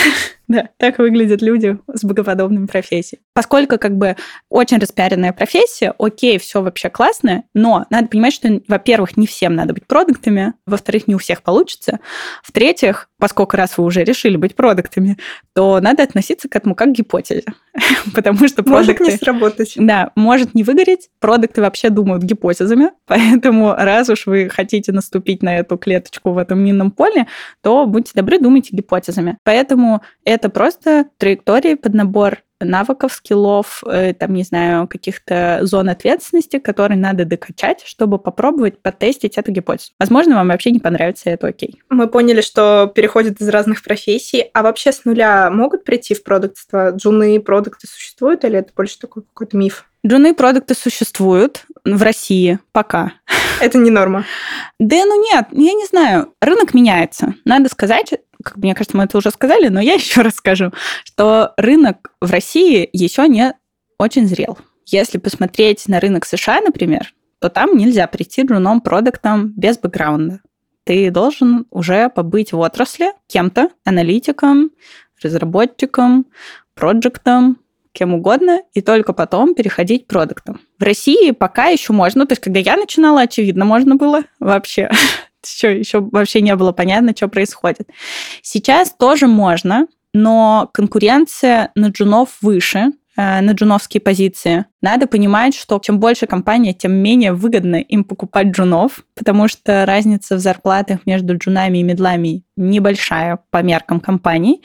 Да, 0.51 0.69
так 0.79 0.99
выглядят 0.99 1.43
люди 1.43 1.79
с 1.87 2.03
богоподобными 2.03 2.67
профессиями. 2.67 3.23
Поскольку 3.35 3.79
как 3.79 3.97
бы 3.97 4.17
очень 4.49 4.79
распиаренная 4.79 5.33
профессия, 5.33 5.95
окей, 5.97 6.41
все 6.41 6.61
вообще 6.61 6.91
классно, 6.91 7.45
но 7.55 7.87
надо 7.89 8.09
понимать, 8.09 8.33
что, 8.35 8.61
во-первых, 8.67 9.17
не 9.17 9.29
всем 9.29 9.55
надо 9.55 9.75
быть 9.75 9.87
продуктами, 9.87 10.55
во-вторых, 10.67 11.07
не 11.07 11.15
у 11.15 11.19
всех 11.19 11.45
получится, 11.45 12.01
в-третьих, 12.43 13.09
поскольку 13.21 13.57
раз 13.57 13.79
вы 13.79 13.85
уже 13.85 14.03
решили 14.03 14.35
быть 14.35 14.57
продуктами, 14.57 15.19
то 15.55 15.79
надо 15.79 16.03
относиться 16.03 16.49
к 16.49 16.57
этому 16.57 16.75
как 16.75 16.89
к 16.89 16.93
гипотезе, 16.95 17.45
потому 18.15 18.49
что 18.49 18.63
продукты... 18.63 19.05
Может 19.05 19.13
не 19.13 19.17
сработать. 19.17 19.73
Да, 19.77 20.11
может 20.17 20.55
не 20.55 20.63
выгореть, 20.63 21.09
продукты 21.21 21.61
вообще 21.61 21.91
думают 21.91 22.23
гипотезами, 22.23 22.91
поэтому 23.07 23.75
раз 23.75 24.09
уж 24.09 24.27
вы 24.27 24.49
хотите 24.49 24.93
наступить 24.93 25.43
на 25.43 25.57
эту 25.57 25.79
клеточку 25.79 26.33
в 26.33 26.39
этом 26.39 26.61
минном 26.61 26.91
поле, 26.91 27.27
то 27.63 27.87
будьте 27.87 28.13
добры, 28.15 28.39
думайте 28.39 28.75
гипотезами. 28.75 29.39
Поэтому 29.45 30.03
это 30.25 30.49
просто 30.49 31.07
траектории 31.19 31.75
под 31.75 31.95
набор 31.95 32.39
навыков, 32.61 33.13
скиллов, 33.13 33.83
э, 33.87 34.15
там, 34.15 34.35
не 34.35 34.43
знаю, 34.43 34.87
каких-то 34.87 35.61
зон 35.63 35.89
ответственности, 35.89 36.59
которые 36.59 36.99
надо 36.99 37.25
докачать, 37.25 37.83
чтобы 37.85 38.19
попробовать 38.19 38.79
потестить 38.81 39.39
эту 39.39 39.53
гипотезу. 39.53 39.93
Возможно, 39.99 40.37
вам 40.37 40.49
вообще 40.49 40.71
не 40.71 40.81
понравится, 40.81 41.31
и 41.31 41.33
это 41.33 41.49
окей. 41.49 41.81
Мы 41.89 42.07
поняли, 42.07 42.41
что 42.41 42.91
переходят 42.95 43.41
из 43.41 43.49
разных 43.49 43.83
профессий, 43.83 44.47
а 44.53 44.63
вообще 44.63 44.93
с 44.93 45.05
нуля 45.05 45.51
могут 45.51 45.85
прийти 45.85 46.15
в 46.15 46.23
продуктство? 46.23 46.91
Джуны 46.91 47.41
продукты 47.41 47.87
существуют 47.87 48.45
или 48.45 48.59
это 48.59 48.73
больше 48.77 48.99
такой 48.99 49.23
какой-то 49.23 49.57
миф? 49.57 49.87
Джуны 50.07 50.35
продукты 50.35 50.75
существуют 50.75 51.67
в 51.85 52.03
России 52.03 52.59
пока. 52.73 53.13
Это 53.61 53.79
не 53.79 53.91
норма. 53.91 54.25
Да, 54.79 54.97
ну 55.05 55.23
нет, 55.23 55.49
я 55.53 55.75
не 55.75 55.85
знаю. 55.85 56.33
Рынок 56.41 56.73
меняется. 56.73 57.35
Надо 57.45 57.69
сказать, 57.69 58.15
как 58.43 58.57
мне 58.57 58.75
кажется, 58.75 58.97
мы 58.97 59.05
это 59.05 59.19
уже 59.19 59.31
сказали, 59.31 59.69
но 59.69 59.81
я 59.81 59.95
еще 59.95 60.23
раз 60.23 60.37
скажу, 60.37 60.73
что 61.05 61.53
рынок 61.57 62.13
в 62.21 62.31
России 62.31 62.89
еще 62.93 63.29
не 63.29 63.55
очень 63.99 64.27
зрел. 64.27 64.59
Если 64.87 65.19
посмотреть 65.19 65.87
на 65.89 66.01
рынок 66.01 66.25
США, 66.27 66.61
например, 66.61 67.13
то 67.41 67.49
там 67.49 67.77
нельзя 67.77 68.07
прийти 68.07 68.43
джуном 68.43 68.81
продуктом 68.81 69.53
без 69.57 69.79
бэкграунда. 69.79 70.41
Ты 70.85 71.11
должен 71.11 71.67
уже 71.71 72.09
побыть 72.09 72.53
в 72.53 72.59
отрасли 72.59 73.13
кем-то, 73.29 73.71
аналитиком, 73.85 74.71
разработчиком, 75.23 76.27
проектом, 76.75 77.59
кем 77.93 78.15
угодно, 78.15 78.63
и 78.73 78.81
только 78.81 79.13
потом 79.13 79.55
переходить 79.55 80.07
к 80.07 80.09
продуктам. 80.09 80.61
В 80.79 80.83
России 80.83 81.33
пока 81.33 81.67
еще 81.67 81.93
можно, 81.93 82.27
то 82.27 82.33
есть 82.33 82.43
когда 82.43 82.61
я 82.61 82.77
начинала, 82.77 83.23
очевидно, 83.23 83.65
можно 83.65 83.97
было 83.97 84.23
вообще. 84.39 84.91
еще, 85.45 85.79
еще 85.79 86.01
вообще 86.01 86.41
не 86.41 86.55
было 86.57 86.73
понятно, 86.73 87.13
что 87.17 87.29
происходит. 87.29 87.89
Сейчас 88.43 88.93
тоже 88.93 89.27
можно, 89.27 89.87
но 90.13 90.69
конкуренция 90.73 91.71
на 91.75 91.89
джунов 91.89 92.39
выше, 92.41 92.93
э, 93.17 93.41
на 93.41 93.53
джуновские 93.53 94.01
позиции. 94.01 94.67
Надо 94.83 95.07
понимать, 95.07 95.55
что 95.55 95.79
чем 95.79 96.01
больше 96.01 96.27
компания, 96.27 96.75
тем 96.75 96.93
менее 96.93 97.33
выгодно 97.33 97.77
им 97.77 98.05
покупать 98.05 98.49
джунов, 98.49 99.05
потому 99.15 99.49
что 99.49 99.85
разница 99.87 100.37
в 100.37 100.41
зарплатах 100.41 101.07
между 101.07 101.37
джунами 101.37 101.79
и 101.79 101.83
медлами 101.83 102.43
небольшая 102.57 103.39
по 103.51 103.63
меркам 103.63 104.01
компаний, 104.01 104.63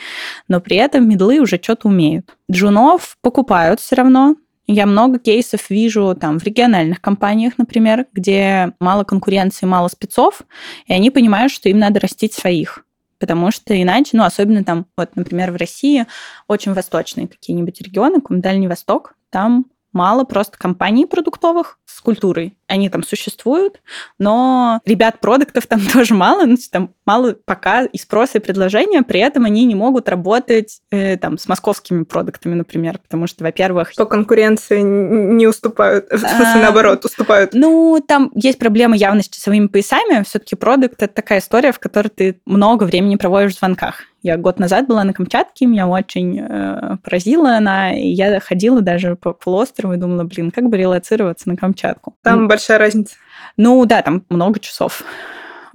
но 0.48 0.60
при 0.60 0.78
этом 0.78 1.08
медлы 1.08 1.40
уже 1.40 1.60
что-то 1.62 1.88
умеют. 1.88 2.36
Джунов 2.52 3.18
покупают 3.22 3.80
все 3.80 3.96
равно, 3.96 4.36
я 4.68 4.86
много 4.86 5.20
кейсов 5.20 5.70
вижу 5.70 6.16
там 6.20 6.40
в 6.40 6.44
региональных 6.44 7.02
компаниях, 7.02 7.54
например, 7.58 8.08
где 8.14 8.74
мало 8.80 9.04
конкуренции, 9.04 9.66
мало 9.66 9.88
спецов, 9.88 10.42
и 10.88 10.94
они 10.94 11.12
понимают, 11.12 11.52
что 11.52 11.70
им 11.70 11.80
надо 11.80 12.00
растить 12.00 12.34
своих. 12.34 12.86
Потому 13.20 13.52
что 13.52 13.80
иначе, 13.80 14.12
ну, 14.14 14.24
особенно 14.24 14.64
там, 14.64 14.88
вот, 14.98 15.16
например, 15.16 15.52
в 15.52 15.56
России 15.56 16.06
очень 16.48 16.74
восточные 16.74 17.28
какие-нибудь 17.28 17.80
регионы, 17.82 18.22
как 18.22 18.40
Дальний 18.40 18.68
Восток, 18.68 19.16
там 19.30 19.66
мало 19.94 20.26
просто 20.26 20.58
компаний 20.58 21.06
продуктовых 21.06 21.80
с 21.86 22.02
культурой. 22.02 22.58
Они 22.68 22.90
там 22.90 23.04
существуют, 23.04 23.82
но 24.18 24.80
ребят 24.86 25.20
продуктов 25.20 25.68
там 25.68 25.82
тоже 25.94 26.14
мало, 26.14 26.46
ну, 26.46 26.58
там 26.72 26.94
мало 27.06 27.36
пока 27.46 27.84
и 27.84 27.98
спроса, 27.98 28.40
и 28.40 28.42
предложения, 28.42 29.04
при 29.04 29.20
этом 29.20 29.46
они 29.46 29.66
не 29.66 29.76
могут 29.76 30.10
работать 30.10 30.82
э, 30.92 31.18
там 31.18 31.38
с 31.38 31.48
московскими 31.48 32.04
продуктами, 32.04 32.56
например, 32.56 33.00
потому 33.00 33.28
что, 33.28 33.44
во-первых... 33.44 33.94
По 33.96 34.06
конкуренции 34.06 34.82
не 34.82 35.48
уступают, 35.48 36.06
в 36.12 36.18
смысле, 36.18 36.54
а, 36.56 36.62
наоборот, 36.62 37.06
уступают. 37.06 37.54
Ну, 37.54 38.04
там 38.06 38.32
есть 38.36 38.58
проблема 38.58 38.96
явно 38.96 39.22
с 39.22 39.30
часовыми 39.30 39.68
поясами, 39.68 40.24
все 40.24 40.40
таки 40.40 40.56
продукт— 40.56 40.96
это 41.04 41.14
такая 41.14 41.40
история, 41.40 41.72
в 41.72 41.80
которой 41.80 42.10
ты 42.10 42.42
много 42.46 42.84
времени 42.84 43.16
проводишь 43.16 43.56
в 43.56 43.60
звонках. 43.60 44.04
Я 44.26 44.38
год 44.38 44.58
назад 44.58 44.88
была 44.88 45.04
на 45.04 45.14
Камчатке, 45.14 45.68
меня 45.68 45.88
очень 45.88 46.40
э, 46.40 46.98
поразила 47.04 47.58
она, 47.58 47.96
и 47.96 48.08
я 48.08 48.40
ходила 48.40 48.82
даже 48.82 49.16
по 49.16 49.34
полуострову 49.34 49.94
и 49.94 49.98
думала, 49.98 50.24
блин, 50.24 50.50
как 50.50 50.68
бы 50.68 50.78
релацироваться 50.78 51.48
на 51.48 51.56
Камчатку. 51.56 52.16
Там 52.24 52.48
большая 52.56 52.78
разница. 52.78 53.16
Ну 53.58 53.86
да, 53.86 54.02
там 54.02 54.24
много 54.30 54.60
часов. 54.60 55.04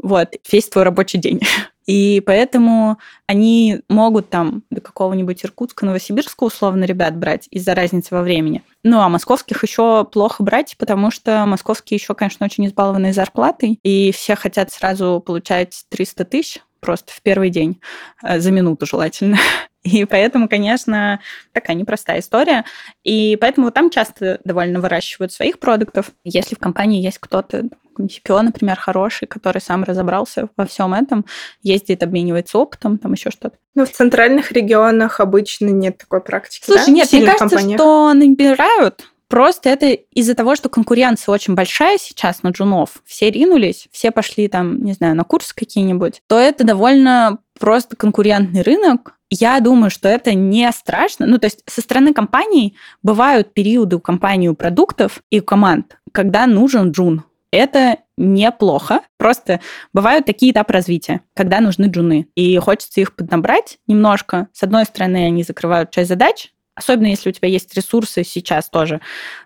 Вот, 0.02 0.28
весь 0.50 0.68
твой 0.68 0.84
рабочий 0.84 1.18
день. 1.18 1.40
И 1.86 2.22
поэтому 2.24 2.98
они 3.26 3.80
могут 3.88 4.30
там 4.30 4.62
до 4.70 4.80
какого-нибудь 4.80 5.44
Иркутска, 5.44 5.84
Новосибирска 5.84 6.44
условно 6.44 6.84
ребят 6.84 7.16
брать 7.16 7.48
из-за 7.50 7.74
разницы 7.74 8.14
во 8.14 8.22
времени. 8.22 8.62
Ну, 8.84 9.00
а 9.00 9.08
московских 9.08 9.62
еще 9.64 10.04
плохо 10.04 10.42
брать, 10.42 10.76
потому 10.78 11.10
что 11.10 11.44
московские 11.46 11.96
еще, 11.96 12.14
конечно, 12.14 12.46
очень 12.46 12.66
избалованные 12.66 13.12
зарплатой, 13.12 13.80
и 13.82 14.12
все 14.12 14.36
хотят 14.36 14.70
сразу 14.70 15.22
получать 15.24 15.84
300 15.88 16.24
тысяч, 16.26 16.58
просто 16.78 17.12
в 17.12 17.22
первый 17.22 17.50
день, 17.50 17.80
э, 18.22 18.38
за 18.38 18.52
минуту 18.52 18.86
желательно. 18.86 19.38
И 19.82 20.04
поэтому, 20.04 20.48
конечно, 20.48 21.20
такая 21.52 21.76
непростая 21.76 22.20
история. 22.20 22.64
И 23.02 23.36
поэтому 23.40 23.70
там 23.70 23.90
часто 23.90 24.40
довольно 24.44 24.80
выращивают 24.80 25.32
своих 25.32 25.58
продуктов. 25.58 26.10
Если 26.24 26.54
в 26.54 26.58
компании 26.58 27.02
есть 27.02 27.18
кто-то, 27.18 27.68
CPO, 27.98 28.40
например, 28.40 28.76
хороший, 28.78 29.26
который 29.26 29.60
сам 29.60 29.84
разобрался 29.84 30.48
во 30.56 30.64
всем 30.64 30.94
этом, 30.94 31.26
ездит, 31.62 32.02
обменивается 32.02 32.58
опытом, 32.58 32.98
там 32.98 33.12
еще 33.12 33.30
что-то. 33.30 33.56
Ну, 33.74 33.84
в 33.84 33.90
центральных 33.90 34.52
регионах 34.52 35.20
обычно 35.20 35.68
нет 35.68 35.98
такой 35.98 36.22
практики. 36.22 36.64
Слушай, 36.64 36.86
да? 36.86 36.92
нет, 36.92 37.12
мне 37.12 37.26
кажется, 37.26 37.48
компаниях. 37.48 37.78
что 37.78 38.12
набирают, 38.14 39.10
Просто 39.30 39.70
это 39.70 39.86
из-за 39.86 40.34
того, 40.34 40.56
что 40.56 40.68
конкуренция 40.68 41.32
очень 41.32 41.54
большая 41.54 41.98
сейчас 41.98 42.42
на 42.42 42.48
джунов, 42.48 43.00
все 43.06 43.30
ринулись, 43.30 43.86
все 43.92 44.10
пошли 44.10 44.48
там, 44.48 44.82
не 44.82 44.92
знаю, 44.92 45.14
на 45.14 45.22
курсы 45.22 45.54
какие-нибудь, 45.54 46.20
то 46.26 46.36
это 46.36 46.64
довольно 46.64 47.38
просто 47.60 47.94
конкурентный 47.94 48.62
рынок. 48.62 49.14
Я 49.30 49.60
думаю, 49.60 49.90
что 49.90 50.08
это 50.08 50.34
не 50.34 50.70
страшно. 50.72 51.26
Ну, 51.26 51.38
то 51.38 51.46
есть 51.46 51.62
со 51.66 51.80
стороны 51.80 52.12
компаний 52.12 52.76
бывают 53.02 53.54
периоды 53.54 53.96
у 53.96 54.00
компании, 54.00 54.48
у 54.48 54.54
продуктов 54.54 55.22
и 55.30 55.40
у 55.40 55.44
команд, 55.44 55.98
когда 56.12 56.46
нужен 56.46 56.90
джун. 56.90 57.22
Это 57.52 57.98
неплохо. 58.16 59.00
Просто 59.16 59.60
бывают 59.92 60.26
такие 60.26 60.52
этапы 60.52 60.72
развития, 60.72 61.22
когда 61.34 61.60
нужны 61.60 61.86
джуны. 61.86 62.28
И 62.34 62.58
хочется 62.58 63.00
их 63.00 63.14
поднабрать 63.14 63.78
немножко. 63.86 64.48
С 64.52 64.62
одной 64.62 64.84
стороны, 64.84 65.26
они 65.26 65.42
закрывают 65.42 65.90
часть 65.90 66.08
задач, 66.08 66.52
Особенно 66.80 67.08
если 67.08 67.28
у 67.28 67.32
тебя 67.32 67.48
есть 67.48 67.74
ресурсы 67.74 68.24
сейчас 68.24 68.70
тоже 68.70 69.02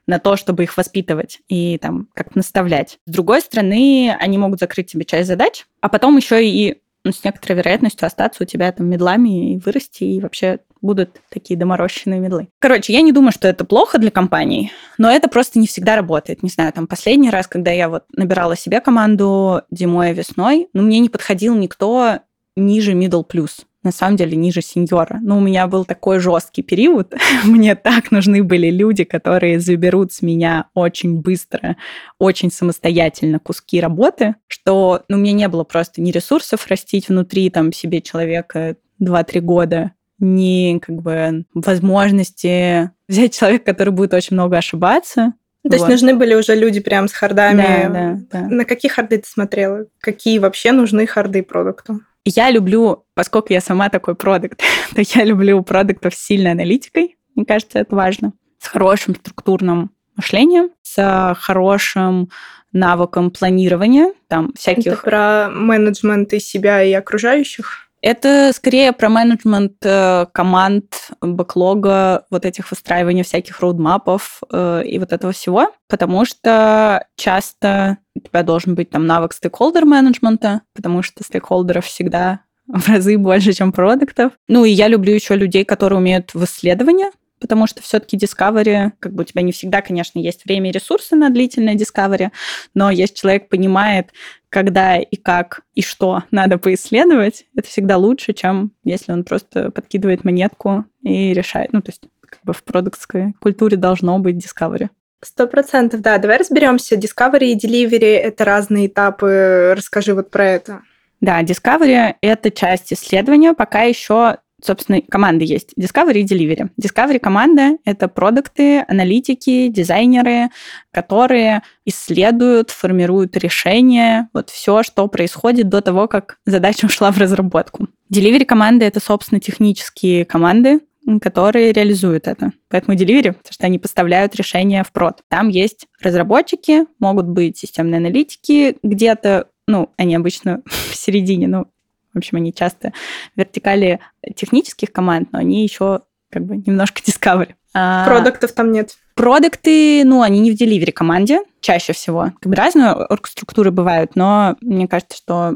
на 0.07 0.21
то, 0.21 0.37
чтобы 0.37 0.63
их 0.63 0.77
воспитывать 0.77 1.41
и 1.49 1.79
там 1.79 2.07
как 2.15 2.37
наставлять. 2.37 2.99
С 3.07 3.11
другой 3.11 3.41
стороны, 3.41 4.17
они 4.21 4.39
могут 4.39 4.61
закрыть 4.61 4.93
тебе 4.93 5.05
часть 5.05 5.27
задач, 5.27 5.67
а 5.81 5.89
потом 5.89 6.17
еще 6.17 6.47
и 6.47 6.81
ну, 7.05 7.13
с 7.13 7.23
некоторой 7.23 7.59
вероятностью 7.59 8.07
остаться 8.07 8.43
у 8.43 8.47
тебя 8.47 8.73
там 8.73 8.89
медлами 8.89 9.55
и 9.55 9.59
вырасти, 9.59 10.05
и 10.05 10.21
вообще 10.21 10.61
будут 10.81 11.21
такие 11.31 11.59
доморощенные 11.59 12.21
медлы. 12.21 12.49
Короче, 12.59 12.93
я 12.93 13.03
не 13.03 13.13
думаю, 13.13 13.33
что 13.33 13.49
это 13.49 13.65
плохо 13.65 13.99
для 13.99 14.11
компаний, 14.11 14.73
но 14.99 15.11
это 15.11 15.29
просто 15.29 15.59
не 15.59 15.67
всегда 15.67 15.97
работает. 15.97 16.43
Не 16.43 16.49
знаю, 16.49 16.73
там 16.73 16.87
последний 16.87 17.31
раз, 17.31 17.47
когда 17.47 17.71
я 17.71 17.89
вот 17.89 18.05
набирала 18.17 18.57
себе 18.57 18.81
команду 18.81 19.63
зимой 19.71 20.11
и 20.11 20.15
весной, 20.15 20.69
ну, 20.73 20.83
мне 20.83 20.99
не 20.99 21.09
подходил 21.09 21.55
никто 21.55 22.21
ниже 22.57 22.93
middle 22.93 23.27
plus 23.27 23.65
на 23.85 23.93
самом 23.93 24.17
деле 24.17 24.37
ниже 24.37 24.63
сеньора. 24.63 25.21
Но 25.23 25.39
у 25.39 25.41
меня 25.41 25.67
был 25.67 25.85
такой 25.85 26.19
жесткий 26.19 26.63
период. 26.63 27.15
Мне 27.45 27.75
так 27.75 28.11
нужны 28.11 28.43
были 28.43 28.71
люди, 28.71 29.05
которые 29.05 29.61
заберут 29.61 30.13
с 30.13 30.23
меня 30.23 30.67
очень 30.75 31.21
быстро, 31.21 31.77
очень 32.19 32.51
самостоятельно 32.51 33.39
куски 33.39 33.81
работы, 33.81 34.37
что 34.49 35.03
ну, 35.09 35.17
у 35.17 35.21
меня 35.21 35.33
не 35.33 35.49
было 35.49 35.65
просто 35.65 36.01
ни 36.01 36.11
ресурсов 36.11 36.67
растить 36.69 37.09
внутри 37.09 37.51
там 37.51 37.73
себе 37.73 38.01
человека 38.01 38.77
2-3 39.03 39.41
года, 39.41 39.93
ни 40.19 40.79
как 40.79 41.03
бы 41.03 41.45
возможности 41.55 42.91
взять 43.09 43.37
человека, 43.37 43.67
который 43.67 43.91
будет 43.91 44.15
очень 44.15 44.35
много 44.35 44.57
ошибаться, 44.57 45.35
то 45.65 45.71
вот. 45.71 45.77
есть 45.77 45.89
нужны 45.89 46.15
были 46.15 46.35
уже 46.35 46.55
люди 46.55 46.81
прям 46.81 47.09
с 47.09 47.13
хардами. 47.15 47.63
Да, 47.63 47.89
да, 47.89 48.21
да. 48.31 48.49
На 48.49 48.67
какие 48.67 48.91
харды 48.91 49.17
ты 49.17 49.27
смотрела? 49.27 49.87
Какие 50.01 50.39
вообще 50.39 50.73
нужны 50.73 51.07
харды 51.07 51.43
продукту? 51.43 52.01
Я 52.25 52.51
люблю, 52.51 53.05
поскольку 53.15 53.53
я 53.53 53.61
сама 53.61 53.91
такой 53.91 54.15
продукт, 54.15 54.61
то 54.95 55.03
я 55.03 55.25
люблю 55.25 55.63
продуктов 55.63 56.15
с 56.15 56.25
сильной 56.25 56.53
аналитикой. 56.53 57.17
Мне 57.35 57.45
кажется, 57.45 57.79
это 57.79 57.95
важно. 57.95 58.33
С 58.59 58.69
хорошим 58.69 59.15
структурным 59.15 59.91
мышлением, 60.17 60.71
с 60.83 61.37
хорошим 61.39 62.31
навыком 62.73 63.31
планирования, 63.31 64.13
там 64.29 64.53
всяких... 64.55 64.93
Это 64.93 65.03
про 65.03 65.49
менеджмент 65.51 66.33
и 66.33 66.41
себя, 66.41 66.83
и 66.83 66.93
окружающих? 66.93 67.84
Это 68.05 68.53
скорее 68.55 68.93
про 68.93 69.09
менеджмент 69.09 69.77
э, 69.83 70.27
команд, 70.31 71.09
бэклога, 71.23 72.27
вот 72.29 72.45
этих 72.45 72.71
выстраивания 72.71 73.25
всяких 73.25 73.61
роудмапов 73.61 74.43
э, 74.53 74.83
и 74.85 74.99
вот 74.99 75.15
этого 75.15 75.33
всего, 75.33 75.71
потому 75.89 76.27
что 76.27 77.07
часто 77.17 77.97
у 78.15 78.21
тебя 78.21 78.43
должен 78.43 78.75
быть 78.75 78.91
там 78.91 79.07
навык 79.07 79.33
стейкхолдер 79.33 79.87
менеджмента, 79.87 80.61
потому 80.75 81.03
что 81.03 81.25
стейкхолдеров 81.25 81.87
всегда 81.87 82.41
в 82.67 82.87
разы 82.91 83.17
больше, 83.17 83.55
чем 83.55 83.73
продуктов. 83.73 84.33
Ну 84.49 84.67
и 84.67 84.71
я 84.71 84.89
люблю 84.89 85.15
еще 85.15 85.35
людей, 85.35 85.65
которые 85.65 85.99
умеют 85.99 86.35
в 86.35 86.45
исследования, 86.45 87.11
потому 87.45 87.67
что 87.67 87.83
все-таки 87.83 88.17
Discovery, 88.17 88.93
как 88.99 89.13
бы 89.13 89.21
у 89.21 89.25
тебя 89.27 89.43
не 89.43 89.53
всегда, 89.53 89.83
конечно, 89.83 90.19
есть 90.19 90.47
время 90.47 90.71
и 90.71 90.73
ресурсы 90.73 91.15
на 91.15 91.29
длительное 91.29 91.75
Discovery, 91.75 92.31
но 92.73 92.91
если 92.91 93.13
человек 93.15 93.51
понимает, 93.51 94.13
когда 94.49 94.97
и 94.97 95.17
как 95.17 95.61
и 95.75 95.83
что 95.83 96.23
надо 96.31 96.57
поисследовать, 96.57 97.45
это 97.55 97.69
всегда 97.69 97.99
лучше, 97.99 98.33
чем 98.33 98.73
если 98.83 99.13
он 99.13 99.25
просто 99.25 99.71
подкидывает 99.71 100.25
монетку 100.25 100.87
и 101.03 101.35
решает. 101.35 101.75
Ну, 101.75 101.83
то 101.83 101.91
есть 101.91 102.05
как 102.23 102.39
бы 102.45 102.55
в 102.55 102.65
продуктской 102.65 103.35
культуре 103.41 103.77
должно 103.77 104.19
быть 104.19 104.37
Discovery. 104.37 104.89
Сто 105.21 105.47
процентов, 105.47 106.01
да. 106.01 106.17
Давай 106.17 106.39
разберемся. 106.39 106.97
Discovery 106.97 107.49
и 107.49 107.59
Delivery— 107.59 108.17
это 108.17 108.47
разные 108.47 108.87
этапы. 108.87 109.75
Расскажи 109.77 110.15
вот 110.15 110.31
про 110.31 110.47
это. 110.47 110.81
Да, 111.21 111.43
Discovery— 111.43 112.15
это 112.23 112.51
часть 112.51 112.91
исследования, 112.93 113.53
пока 113.53 113.83
еще 113.83 114.39
собственно, 114.65 115.01
команды 115.03 115.45
есть. 115.45 115.75
Discovery 115.79 116.21
и 116.21 116.25
Delivery. 116.25 116.71
Discovery 116.81 117.19
команда— 117.19 117.77
это 117.85 118.09
продукты, 118.09 118.85
аналитики, 118.89 119.69
дизайнеры, 119.69 120.49
которые 120.91 121.63
исследуют, 121.85 122.71
формируют 122.71 123.37
решения, 123.37 124.29
вот 124.33 124.51
все, 124.51 124.83
что 124.83 125.07
происходит 125.09 125.69
до 125.69 125.81
того, 125.81 126.09
как 126.09 126.39
задача 126.47 126.87
ушла 126.87 127.11
в 127.11 127.19
разработку. 127.19 127.89
Delivery 128.13 128.45
команды— 128.45 128.85
это, 128.87 129.01
собственно, 129.01 129.41
технические 129.41 130.25
команды, 130.25 130.81
которые 131.21 131.73
реализуют 131.73 132.27
это. 132.27 132.53
Поэтому 132.69 132.97
Delivery, 132.97 133.33
потому 133.33 133.53
что 133.53 133.67
они 133.67 133.79
поставляют 133.79 134.35
решения 134.37 134.83
в 134.85 134.93
прод. 134.93 135.21
Там 135.29 135.49
есть 135.49 135.87
разработчики, 136.01 136.87
могут 136.99 137.27
быть 137.27 137.59
системные 137.59 137.99
аналитики 137.99 138.77
где-то, 138.83 139.49
ну, 139.67 139.91
они 139.97 140.15
обычно 140.15 140.63
в 140.67 140.97
середине, 140.97 141.49
ну, 141.49 141.67
в 142.15 142.19
общем, 142.19 142.39
они 142.39 142.55
часто 142.55 142.93
вертикали 143.37 144.01
технических 144.37 144.93
команд, 144.93 145.29
но 145.33 145.41
они 145.41 145.63
еще 145.63 146.01
как 146.31 146.45
бы 146.45 146.57
немножко 146.57 147.03
discovery. 147.07 147.55
А 147.75 148.07
Продуктов 148.07 148.53
там 148.53 148.73
нет. 148.73 148.97
Продукты, 149.15 150.05
ну, 150.05 150.23
они 150.23 150.41
не 150.41 150.53
в 150.53 150.61
delivery 150.61 150.93
команде 150.93 151.41
чаще 151.61 151.93
всего. 151.93 152.33
Как 152.41 152.51
бы 152.51 152.55
разные 152.55 152.93
оргструктуры 152.93 153.71
бывают, 153.71 154.17
но 154.17 154.57
мне 154.61 154.87
кажется, 154.89 155.17
что 155.17 155.55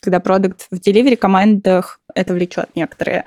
когда 0.00 0.20
продукт 0.20 0.66
в 0.70 0.76
delivery 0.76 1.16
командах, 1.16 2.00
это 2.14 2.32
влечет 2.32 2.70
некоторые 2.74 3.24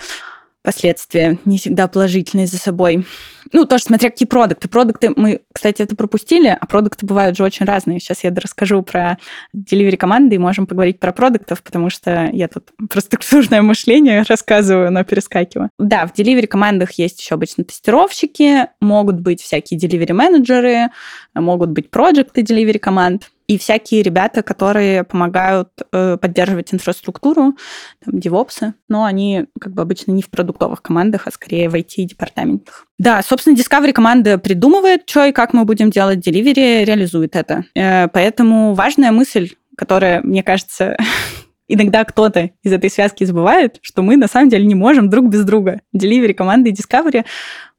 последствия 0.63 1.37
не 1.45 1.57
всегда 1.57 1.87
положительные 1.87 2.47
за 2.47 2.57
собой. 2.57 3.05
Ну, 3.51 3.65
тоже 3.65 3.83
смотря 3.83 4.09
какие 4.09 4.27
продукты. 4.27 4.67
Продукты, 4.67 5.11
мы, 5.15 5.41
кстати, 5.53 5.81
это 5.81 5.95
пропустили, 5.95 6.47
а 6.59 6.65
продукты 6.65 7.05
бывают 7.05 7.37
же 7.37 7.43
очень 7.43 7.65
разные. 7.65 7.99
Сейчас 7.99 8.23
я 8.23 8.33
расскажу 8.33 8.81
про 8.81 9.17
delivery 9.55 9.97
команды 9.97 10.35
и 10.35 10.39
можем 10.39 10.65
поговорить 10.65 10.99
про 10.99 11.11
продуктов, 11.11 11.61
потому 11.61 11.89
что 11.89 12.29
я 12.31 12.47
тут 12.47 12.71
про 12.89 13.01
структурное 13.01 13.61
мышление 13.61 14.23
рассказываю, 14.27 14.91
но 14.91 15.03
перескакиваю. 15.03 15.69
Да, 15.77 16.07
в 16.07 16.17
delivery 16.17 16.47
командах 16.47 16.93
есть 16.93 17.19
еще 17.21 17.35
обычно 17.35 17.65
тестировщики, 17.65 18.67
могут 18.79 19.19
быть 19.19 19.41
всякие 19.41 19.79
delivery 19.79 20.13
менеджеры, 20.13 20.89
могут 21.35 21.69
быть 21.69 21.91
проекты 21.91 22.41
delivery 22.41 22.79
команд 22.79 23.29
и 23.47 23.57
всякие 23.57 24.03
ребята, 24.03 24.41
которые 24.43 25.03
помогают 25.03 25.69
э, 25.91 26.17
поддерживать 26.17 26.73
инфраструктуру, 26.73 27.55
там, 28.03 28.19
девопсы, 28.19 28.73
но 28.87 29.03
они 29.03 29.45
как 29.59 29.73
бы 29.73 29.81
обычно 29.81 30.11
не 30.11 30.21
в 30.21 30.29
продуктовых 30.29 30.81
командах, 30.81 31.27
а 31.27 31.31
скорее 31.31 31.69
в 31.69 31.75
IT-департаментах. 31.75 32.87
Да, 32.97 33.21
собственно, 33.21 33.55
Discovery 33.55 33.91
команда 33.91 34.37
придумывает, 34.37 35.09
что 35.09 35.25
и 35.25 35.31
как 35.31 35.53
мы 35.53 35.65
будем 35.65 35.89
делать, 35.89 36.25
Delivery 36.25 36.85
реализует 36.85 37.35
это. 37.35 37.65
Э, 37.75 38.07
поэтому 38.07 38.73
важная 38.73 39.11
мысль, 39.11 39.51
которая, 39.77 40.21
мне 40.21 40.43
кажется, 40.43 40.97
иногда 41.67 42.03
кто-то 42.05 42.51
из 42.63 42.71
этой 42.71 42.89
связки 42.89 43.23
забывает, 43.23 43.79
что 43.81 44.01
мы 44.01 44.17
на 44.17 44.27
самом 44.27 44.49
деле 44.49 44.65
не 44.65 44.75
можем 44.75 45.09
друг 45.09 45.27
без 45.27 45.43
друга. 45.43 45.81
Delivery 45.95 46.33
команды 46.33 46.69
и 46.69 46.73
Discovery 46.73 47.25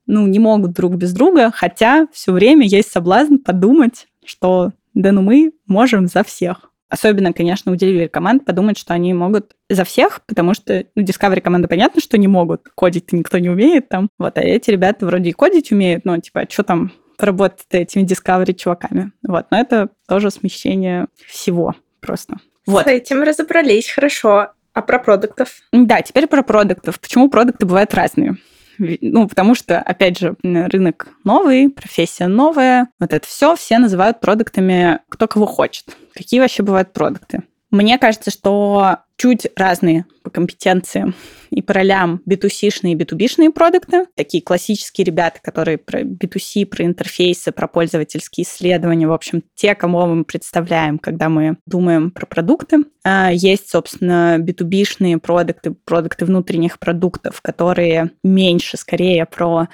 ну, 0.07 0.27
не 0.27 0.39
могут 0.39 0.73
друг 0.73 0.95
без 0.97 1.13
друга, 1.13 1.51
хотя 1.55 2.07
все 2.13 2.33
время 2.33 2.67
есть 2.67 2.93
соблазн 2.93 3.37
подумать, 3.37 4.07
что 4.25 4.73
да 4.95 5.13
ну 5.13 5.23
мы 5.23 5.53
можем 5.67 6.07
за 6.07 6.25
всех. 6.25 6.71
Особенно, 6.89 7.33
конечно, 7.33 7.73
у 7.73 7.75
delivery 7.75 8.09
команд 8.09 8.45
подумать, 8.45 8.79
что 8.79 8.95
они 8.95 9.13
могут 9.15 9.57
за 9.69 9.85
всех, 9.85 10.21
потому 10.27 10.55
что, 10.55 10.85
ну, 10.95 11.03
Discovery 11.03 11.41
команды 11.41 11.67
понятно, 11.67 12.01
что 12.01 12.17
не 12.19 12.29
могут. 12.29 12.69
Кодить-то 12.75 13.17
никто 13.17 13.39
не 13.39 13.49
умеет 13.49 13.89
там. 13.89 14.09
Вот, 14.19 14.39
а 14.39 14.43
эти 14.43 14.71
ребята 14.71 15.05
вроде 15.05 15.31
и 15.31 15.33
кодить 15.33 15.73
умеют, 15.73 16.05
но, 16.05 16.17
типа, 16.19 16.43
а 16.43 16.51
что 16.51 16.63
там 16.63 16.93
поработать 17.19 17.67
этими 17.71 18.05
Discovery 18.05 18.55
чуваками? 18.55 19.13
Вот, 19.27 19.47
но 19.51 19.59
это 19.59 19.89
тоже 20.07 20.31
смещение 20.31 21.07
всего 21.27 21.75
просто. 22.01 22.37
Вот. 22.67 22.85
С 22.85 22.87
этим 22.87 23.23
разобрались, 23.23 23.91
хорошо. 23.91 24.51
А 24.73 24.83
про 24.83 24.99
продуктов? 24.99 25.61
Да, 25.73 26.03
теперь 26.03 26.27
про 26.27 26.43
продуктов. 26.43 27.01
Почему 27.01 27.29
продукты 27.29 27.67
бывают 27.67 27.95
разные? 27.95 28.37
Ну, 28.79 29.29
потому 29.29 29.55
что, 29.55 29.79
опять 29.79 30.19
же, 30.19 30.37
рынок 30.43 31.09
новый, 31.25 31.69
профессия 31.69 32.27
новая. 32.27 32.89
Вот 32.99 33.13
это 33.13 33.27
все 33.27 33.57
все 33.57 33.79
называют 33.79 34.21
продуктами 34.21 35.01
кто 35.09 35.29
кого 35.29 35.47
хочет. 35.47 35.97
Какие 36.15 36.41
вообще 36.41 36.63
бывают 36.63 36.93
продукты? 36.93 37.43
Мне 37.71 37.99
кажется, 37.99 38.31
что 38.31 38.99
чуть 39.17 39.47
разные 39.57 40.07
по 40.23 40.31
компетенциям 40.31 41.15
и 41.51 41.63
по 41.63 41.73
ролям 41.75 42.21
B2C-шные 42.29 42.93
и 42.93 42.97
B2B-шные 42.97 43.51
продукты. 43.51 44.07
Такие 44.17 44.43
классические 44.43 45.05
ребята, 45.05 45.39
которые 45.43 45.79
про 45.79 46.03
B2C, 46.03 46.67
про 46.67 46.85
интерфейсы, 46.85 47.53
про 47.53 47.69
пользовательские 47.69 48.45
исследования, 48.45 49.07
в 49.07 49.13
общем, 49.13 49.43
те, 49.55 49.75
кому 49.75 50.05
мы 50.07 50.25
представляем, 50.25 50.99
когда 50.99 51.29
мы 51.29 51.59
думаем 51.67 52.11
про 52.11 52.27
продукты. 52.27 52.85
А, 53.05 53.31
есть, 53.33 53.69
собственно, 53.69 54.39
B2B-шные 54.39 55.19
продукты, 55.19 55.75
продукты 55.85 56.25
внутренних 56.25 56.79
продуктов, 56.79 57.41
которые 57.43 58.11
меньше, 58.23 58.77
скорее, 58.77 59.27
про 59.27 59.69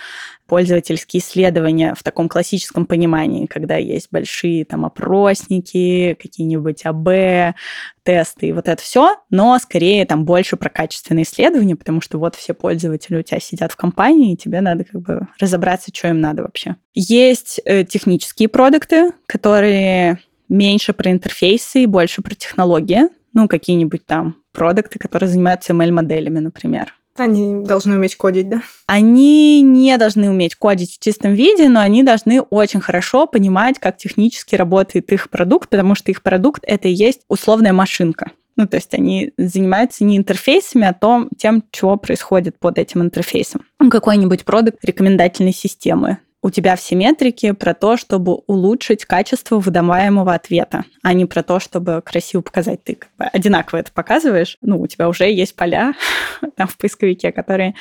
пользовательские 0.51 1.23
исследования 1.23 1.95
в 1.97 2.03
таком 2.03 2.29
классическом 2.29 2.85
понимании, 2.85 3.47
когда 3.47 3.77
есть 3.77 4.09
большие 4.11 4.65
там 4.65 4.85
опросники, 4.85 6.17
какие-нибудь 6.21 6.85
АБ, 6.85 7.55
тесты 8.03 8.49
и 8.49 8.53
вот 8.53 8.69
это 8.69 8.83
все, 8.83 9.17
но 9.31 9.59
скорее 9.59 10.05
там 10.07 10.25
больше 10.25 10.57
про 10.57 10.71
качественные 10.71 11.25
исследования, 11.25 11.77
потому 11.77 12.01
что 12.01 12.19
вот 12.19 12.35
все 12.35 12.55
пользователи 12.55 13.17
у 13.17 13.23
тебя 13.23 13.41
сидят 13.41 13.73
в 13.73 13.77
компании, 13.77 14.33
и 14.33 14.37
тебе 14.37 14.61
надо 14.61 14.85
как 14.85 15.01
бы 15.01 15.29
разобраться, 15.39 15.91
что 15.95 16.09
им 16.09 16.21
надо 16.21 16.43
вообще. 16.43 16.77
Есть 16.95 17.61
э, 17.65 17.85
технические 17.85 18.49
продукты, 18.49 19.13
которые 19.27 20.19
меньше 20.49 20.93
про 20.93 21.11
интерфейсы 21.11 21.83
и 21.83 21.87
больше 21.87 22.23
про 22.23 22.35
технологии, 22.35 23.03
ну, 23.33 23.49
какие-нибудь 23.49 24.05
там 24.07 24.37
продукты, 24.53 24.99
которые 24.99 25.29
занимаются 25.29 25.73
ML-моделями, 25.73 26.41
например. 26.41 26.95
Они 27.17 27.65
должны 27.65 27.97
уметь 27.97 28.17
кодить, 28.17 28.49
да? 28.49 28.63
Они 28.87 29.63
не 29.63 29.97
должны 29.99 30.31
уметь 30.31 30.55
кодить 30.55 30.95
в 30.95 31.03
чистом 31.03 31.35
виде, 31.35 31.69
но 31.69 31.81
они 31.81 32.03
должны 32.03 32.41
очень 32.41 32.81
хорошо 32.81 33.27
понимать, 33.27 33.79
как 33.79 33.97
технически 33.97 34.55
работает 34.55 35.13
их 35.13 35.29
продукт, 35.29 35.69
потому 35.69 35.95
что 35.95 36.11
их 36.11 36.23
продукт— 36.23 36.63
это 36.67 36.89
и 36.89 36.93
есть 36.93 37.23
условная 37.29 37.73
машинка. 37.73 38.31
Ну, 38.57 38.67
то 38.67 38.77
есть 38.77 38.93
они 38.95 39.33
занимаются 39.39 40.05
не 40.05 40.17
интерфейсами, 40.17 40.87
а 40.87 40.93
том, 40.93 41.29
тем, 41.37 41.63
что 41.73 41.97
происходит 41.97 42.59
под 42.59 42.79
этим 42.79 43.01
интерфейсом. 43.03 43.63
Какой-нибудь 43.91 44.45
продукт 44.45 44.85
рекомендательной 44.85 45.53
системы 45.53 46.19
у 46.43 46.51
тебя 46.51 46.77
все 46.77 46.95
метрики 46.95 47.53
про 47.53 47.75
то, 47.75 47.97
чтобы 47.97 48.35
улучшить 48.47 49.05
качество 49.05 49.59
выдаваемого 49.59 50.33
ответа, 50.33 50.85
а 51.03 51.13
не 51.13 51.27
про 51.27 51.43
то, 51.43 51.61
чтобы 51.61 52.03
красиво 52.03 52.41
показать. 52.41 52.83
Ты 52.83 52.95
как 52.95 53.11
бы 53.19 53.25
одинаково 53.25 53.81
это 53.81 53.93
показываешь. 53.93 54.57
Ну, 54.63 54.81
у 54.81 54.87
тебя 54.87 55.09
уже 55.09 55.31
есть 55.31 55.55
поля 55.55 55.95
там 56.57 56.67
в 56.67 56.77
поисковике, 56.79 57.33
которые 57.33 57.75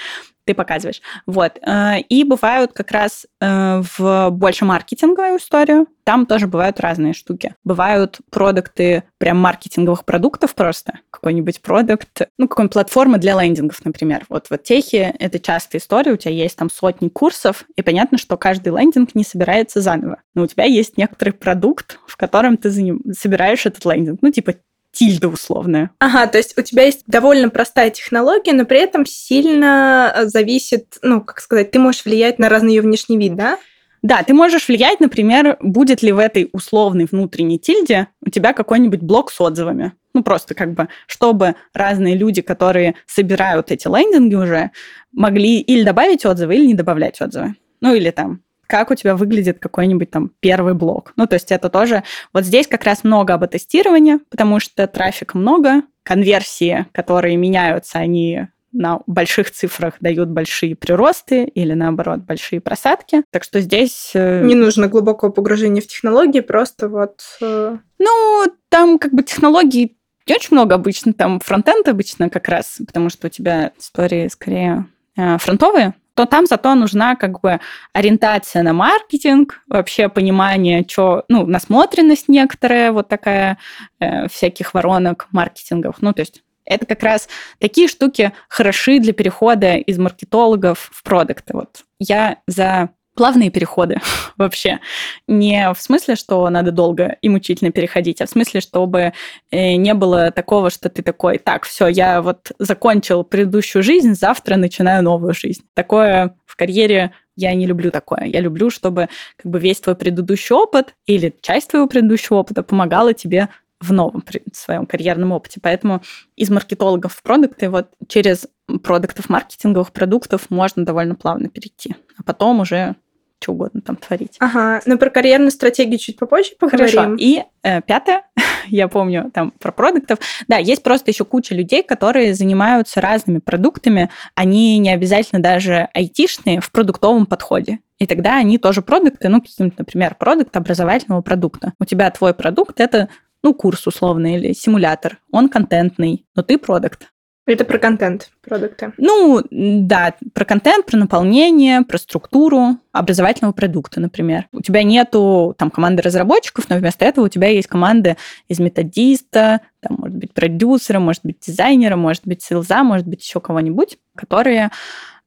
ты 0.45 0.53
показываешь. 0.53 1.01
Вот. 1.25 1.59
Э, 1.65 1.99
и 1.99 2.23
бывают 2.23 2.73
как 2.73 2.91
раз 2.91 3.25
э, 3.39 3.81
в 3.97 4.29
больше 4.31 4.65
маркетинговую 4.65 5.37
историю. 5.37 5.87
Там 6.03 6.25
тоже 6.25 6.47
бывают 6.47 6.79
разные 6.79 7.13
штуки. 7.13 7.53
Бывают 7.63 8.17
продукты 8.31 9.03
прям 9.19 9.37
маркетинговых 9.37 10.05
продуктов 10.05 10.55
просто. 10.55 10.99
Какой-нибудь 11.11 11.61
продукт, 11.61 12.23
ну, 12.39 12.47
какой-нибудь 12.47 12.73
платформы 12.73 13.19
для 13.19 13.39
лендингов, 13.39 13.85
например. 13.85 14.25
Вот 14.27 14.47
в 14.49 14.57
техе 14.57 15.13
это 15.19 15.39
частая 15.39 15.79
история. 15.79 16.13
У 16.13 16.17
тебя 16.17 16.33
есть 16.33 16.57
там 16.57 16.69
сотни 16.71 17.09
курсов, 17.09 17.65
и 17.75 17.83
понятно, 17.83 18.17
что 18.17 18.37
каждый 18.37 18.69
лендинг 18.69 19.13
не 19.13 19.23
собирается 19.23 19.81
заново. 19.81 20.21
Но 20.33 20.43
у 20.43 20.47
тебя 20.47 20.63
есть 20.63 20.97
некоторый 20.97 21.31
продукт, 21.31 21.99
в 22.07 22.17
котором 22.17 22.57
ты 22.57 22.71
собираешь 23.13 23.67
этот 23.67 23.85
лендинг. 23.85 24.19
Ну, 24.21 24.31
типа 24.31 24.55
тильда 24.91 25.27
условная. 25.27 25.91
Ага, 25.99 26.27
то 26.27 26.37
есть 26.37 26.57
у 26.57 26.61
тебя 26.61 26.83
есть 26.83 27.03
довольно 27.07 27.49
простая 27.49 27.89
технология, 27.89 28.53
но 28.53 28.65
при 28.65 28.79
этом 28.79 29.05
сильно 29.05 30.13
э, 30.15 30.25
зависит, 30.25 30.97
ну, 31.01 31.21
как 31.21 31.39
сказать, 31.39 31.71
ты 31.71 31.79
можешь 31.79 32.05
влиять 32.05 32.39
на 32.39 32.49
разный 32.49 32.75
ее 32.75 32.81
внешний 32.81 33.17
вид, 33.17 33.35
да? 33.35 33.57
Да, 34.01 34.23
ты 34.23 34.33
можешь 34.33 34.67
влиять, 34.67 34.99
например, 35.01 35.57
будет 35.59 36.01
ли 36.01 36.11
в 36.11 36.19
этой 36.19 36.49
условной 36.53 37.05
внутренней 37.05 37.59
тильде 37.59 38.07
у 38.25 38.29
тебя 38.29 38.53
какой-нибудь 38.53 39.01
блок 39.01 39.31
с 39.31 39.41
отзывами. 39.41 39.93
Ну, 40.13 40.23
просто 40.23 40.55
как 40.55 40.73
бы, 40.73 40.87
чтобы 41.05 41.55
разные 41.73 42.15
люди, 42.15 42.41
которые 42.41 42.95
собирают 43.05 43.71
эти 43.71 43.87
лендинги 43.87 44.35
уже, 44.35 44.71
могли 45.11 45.59
или 45.59 45.83
добавить 45.83 46.25
отзывы, 46.25 46.55
или 46.55 46.67
не 46.67 46.73
добавлять 46.73 47.19
отзывы. 47.21 47.55
Ну, 47.81 47.93
или 47.93 48.09
там 48.11 48.41
как 48.69 48.91
у 48.91 48.95
тебя 48.95 49.15
выглядит 49.15 49.57
какой-нибудь 49.57 50.11
там 50.11 50.31
первый 50.39 50.75
блок. 50.75 51.13
Ну, 51.15 51.25
то 51.25 51.33
есть 51.33 51.51
это 51.51 51.69
тоже... 51.69 52.03
Вот 52.33 52.45
здесь 52.45 52.67
как 52.67 52.83
раз 52.83 53.03
много 53.03 53.33
об 53.33 53.47
тестировании, 53.47 54.19
потому 54.29 54.59
что 54.59 54.85
трафика 54.85 55.37
много, 55.37 55.81
конверсии, 56.03 56.85
которые 56.91 57.35
меняются, 57.35 57.97
они 57.97 58.47
на 58.71 59.01
больших 59.07 59.49
цифрах 59.49 59.95
дают 59.99 60.29
большие 60.29 60.75
приросты 60.75 61.45
или, 61.45 61.73
наоборот, 61.73 62.19
большие 62.19 62.61
просадки. 62.61 63.23
Так 63.31 63.43
что 63.43 63.59
здесь... 63.59 64.11
Э, 64.13 64.43
Не 64.43 64.53
нужно 64.53 64.87
глубокого 64.87 65.31
погружения 65.31 65.81
в 65.81 65.87
технологии, 65.87 66.41
просто 66.41 66.89
вот... 66.89 67.21
Э, 67.41 67.77
ну, 67.97 68.45
там 68.69 68.99
как 68.99 69.13
бы 69.13 69.23
технологий 69.23 69.97
не 70.27 70.35
очень 70.35 70.49
много 70.51 70.75
обычно, 70.75 71.11
там 71.13 71.39
фронтенд 71.39 71.87
обычно 71.87 72.29
как 72.29 72.47
раз, 72.47 72.79
потому 72.85 73.09
что 73.09 73.27
у 73.27 73.29
тебя 73.31 73.71
истории 73.79 74.27
скорее 74.27 74.85
э, 75.17 75.39
фронтовые, 75.39 75.95
то 76.19 76.25
там 76.25 76.45
зато 76.47 76.75
нужна 76.75 77.15
как 77.15 77.39
бы 77.39 77.61
ориентация 77.93 78.61
на 78.61 78.73
маркетинг, 78.73 79.61
вообще 79.69 80.09
понимание, 80.09 80.85
что, 80.85 81.23
ну, 81.29 81.45
насмотренность 81.45 82.27
некоторая, 82.27 82.91
вот 82.91 83.07
такая 83.07 83.57
э, 84.01 84.27
всяких 84.27 84.73
воронок 84.73 85.27
маркетингов. 85.31 86.01
Ну, 86.01 86.11
то 86.11 86.19
есть 86.19 86.43
это 86.65 86.85
как 86.85 87.03
раз 87.03 87.29
такие 87.57 87.87
штуки 87.87 88.33
хороши 88.49 88.99
для 88.99 89.13
перехода 89.13 89.75
из 89.77 89.97
маркетологов 89.97 90.89
в 90.91 91.03
продукты. 91.03 91.53
Вот 91.53 91.85
я 91.99 92.39
за 92.47 92.89
плавные 93.19 93.49
переходы 93.49 93.99
вообще. 94.37 94.79
Не 95.27 95.73
в 95.73 95.81
смысле, 95.81 96.15
что 96.15 96.49
надо 96.49 96.71
долго 96.71 97.17
и 97.21 97.27
мучительно 97.27 97.69
переходить, 97.69 98.21
а 98.21 98.25
в 98.25 98.29
смысле, 98.29 98.61
чтобы 98.61 99.11
э, 99.51 99.75
не 99.75 99.93
было 99.93 100.31
такого, 100.31 100.69
что 100.69 100.87
ты 100.87 101.03
такой, 101.03 101.37
так, 101.37 101.65
все, 101.65 101.87
я 101.87 102.21
вот 102.21 102.53
закончил 102.59 103.25
предыдущую 103.25 103.83
жизнь, 103.83 104.13
завтра 104.13 104.55
начинаю 104.55 105.03
новую 105.03 105.33
жизнь. 105.33 105.63
Такое 105.73 106.33
в 106.45 106.55
карьере 106.55 107.11
я 107.35 107.53
не 107.55 107.65
люблю 107.65 107.91
такое. 107.91 108.23
Я 108.23 108.39
люблю, 108.39 108.69
чтобы 108.69 109.09
как 109.35 109.51
бы 109.51 109.59
весь 109.59 109.81
твой 109.81 109.97
предыдущий 109.97 110.55
опыт 110.55 110.95
или 111.05 111.35
часть 111.41 111.71
твоего 111.71 111.89
предыдущего 111.89 112.37
опыта 112.37 112.63
помогала 112.63 113.13
тебе 113.13 113.49
в 113.81 113.91
новом 113.91 114.23
своем 114.53 114.85
карьерном 114.85 115.33
опыте. 115.33 115.59
Поэтому 115.61 116.01
из 116.37 116.49
маркетологов 116.49 117.13
в 117.15 117.21
продукты 117.21 117.69
вот 117.69 117.89
через 118.07 118.47
продуктов 118.83 119.29
маркетинговых 119.29 119.91
продуктов 119.91 120.49
можно 120.49 120.85
довольно 120.85 121.15
плавно 121.15 121.49
перейти. 121.49 121.95
А 122.17 122.23
потом 122.23 122.59
уже 122.59 122.95
что 123.41 123.53
угодно 123.53 123.81
там 123.81 123.95
творить. 123.95 124.35
Ага, 124.39 124.81
но 124.85 124.97
про 124.97 125.09
карьерную 125.09 125.51
стратегию 125.51 125.97
чуть 125.97 126.17
попозже 126.17 126.51
поговорим. 126.59 126.89
Хорошо. 126.89 127.15
И 127.17 127.43
э, 127.63 127.81
пятое, 127.81 128.23
я 128.67 128.87
помню 128.87 129.31
там 129.33 129.51
про 129.51 129.71
продуктов. 129.71 130.19
Да, 130.47 130.57
есть 130.57 130.83
просто 130.83 131.11
еще 131.11 131.25
куча 131.25 131.55
людей, 131.55 131.83
которые 131.83 132.33
занимаются 132.33 133.01
разными 133.01 133.39
продуктами. 133.39 134.09
Они 134.35 134.77
не 134.77 134.91
обязательно 134.91 135.41
даже 135.41 135.89
айтишные 135.93 136.61
в 136.61 136.71
продуктовом 136.71 137.25
подходе. 137.25 137.79
И 137.97 138.07
тогда 138.07 138.37
они 138.37 138.57
тоже 138.57 138.81
продукты, 138.81 139.27
ну, 139.27 139.41
каким-то, 139.41 139.75
например, 139.79 140.15
продукт 140.15 140.55
образовательного 140.55 141.21
продукта. 141.21 141.73
У 141.79 141.85
тебя 141.85 142.09
твой 142.11 142.33
продукт— 142.33 142.79
это 142.81 143.09
ну, 143.43 143.53
курс 143.53 143.87
условный 143.87 144.35
или 144.35 144.53
симулятор. 144.53 145.19
Он 145.31 145.49
контентный, 145.49 146.25
но 146.35 146.43
ты 146.43 146.57
продукт. 146.57 147.09
Это 147.49 147.65
про 147.65 147.79
контент 147.79 148.29
продукты. 148.43 148.93
Ну, 148.97 149.41
да, 149.49 150.13
про 150.33 150.45
контент, 150.45 150.85
про 150.85 150.97
наполнение, 150.97 151.81
про 151.81 151.97
структуру 151.97 152.77
образовательного 152.91 153.53
продукта, 153.53 153.99
например. 153.99 154.47
У 154.51 154.61
тебя 154.61 154.83
нету 154.83 155.55
там 155.57 155.71
команды 155.71 156.03
разработчиков, 156.03 156.69
но 156.69 156.77
вместо 156.77 157.05
этого 157.05 157.25
у 157.25 157.27
тебя 157.27 157.47
есть 157.47 157.67
команды 157.67 158.17
из 158.47 158.59
методиста, 158.59 159.61
там, 159.79 159.97
может 159.97 160.15
быть, 160.15 160.31
продюсера, 160.31 160.99
может 160.99 161.21
быть, 161.23 161.39
дизайнера, 161.39 161.95
может 161.95 162.21
быть, 162.27 162.43
селза, 162.43 162.83
может 162.83 163.07
быть, 163.07 163.23
еще 163.23 163.39
кого-нибудь, 163.39 163.97
которые 164.15 164.69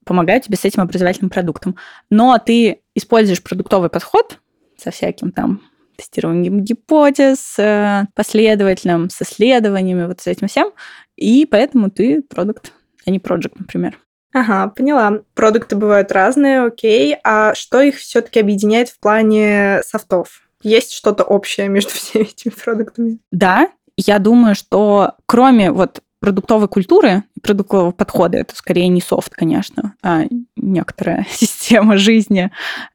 помогают 0.04 0.44
тебе 0.44 0.56
с 0.56 0.64
этим 0.64 0.82
образовательным 0.82 1.30
продуктом. 1.30 1.74
Но 2.08 2.38
ты 2.38 2.82
используешь 2.94 3.42
продуктовый 3.42 3.90
подход 3.90 4.38
со 4.76 4.92
всяким 4.92 5.32
там 5.32 5.60
тестированием 5.96 6.62
гипотез, 6.62 7.58
э, 7.58 8.04
последовательным, 8.14 9.10
с 9.10 9.22
исследованиями, 9.22 10.06
вот 10.06 10.20
с 10.20 10.26
этим 10.26 10.48
всем. 10.48 10.72
И 11.16 11.46
поэтому 11.46 11.90
ты 11.90 12.22
продукт, 12.22 12.72
а 13.06 13.10
не 13.10 13.18
проект, 13.18 13.58
например. 13.58 13.98
Ага, 14.32 14.68
поняла. 14.68 15.20
Продукты 15.34 15.76
бывают 15.76 16.10
разные, 16.10 16.62
окей. 16.62 17.16
А 17.22 17.54
что 17.54 17.80
их 17.80 17.96
все-таки 17.96 18.40
объединяет 18.40 18.88
в 18.88 18.98
плане 18.98 19.82
софтов? 19.86 20.48
Есть 20.62 20.92
что-то 20.92 21.22
общее 21.24 21.68
между 21.68 21.90
всеми 21.94 22.24
этими 22.24 22.52
продуктами? 22.52 23.18
Да, 23.30 23.68
я 23.96 24.18
думаю, 24.18 24.54
что 24.54 25.14
кроме 25.26 25.70
вот 25.70 26.00
продуктовой 26.22 26.68
культуры 26.68 27.24
продуктового 27.42 27.90
подхода. 27.90 28.38
Это 28.38 28.54
скорее 28.54 28.86
не 28.86 29.00
софт, 29.00 29.34
конечно, 29.34 29.94
а 30.02 30.22
некоторая 30.56 31.26
система 31.30 31.96
жизни 31.96 32.50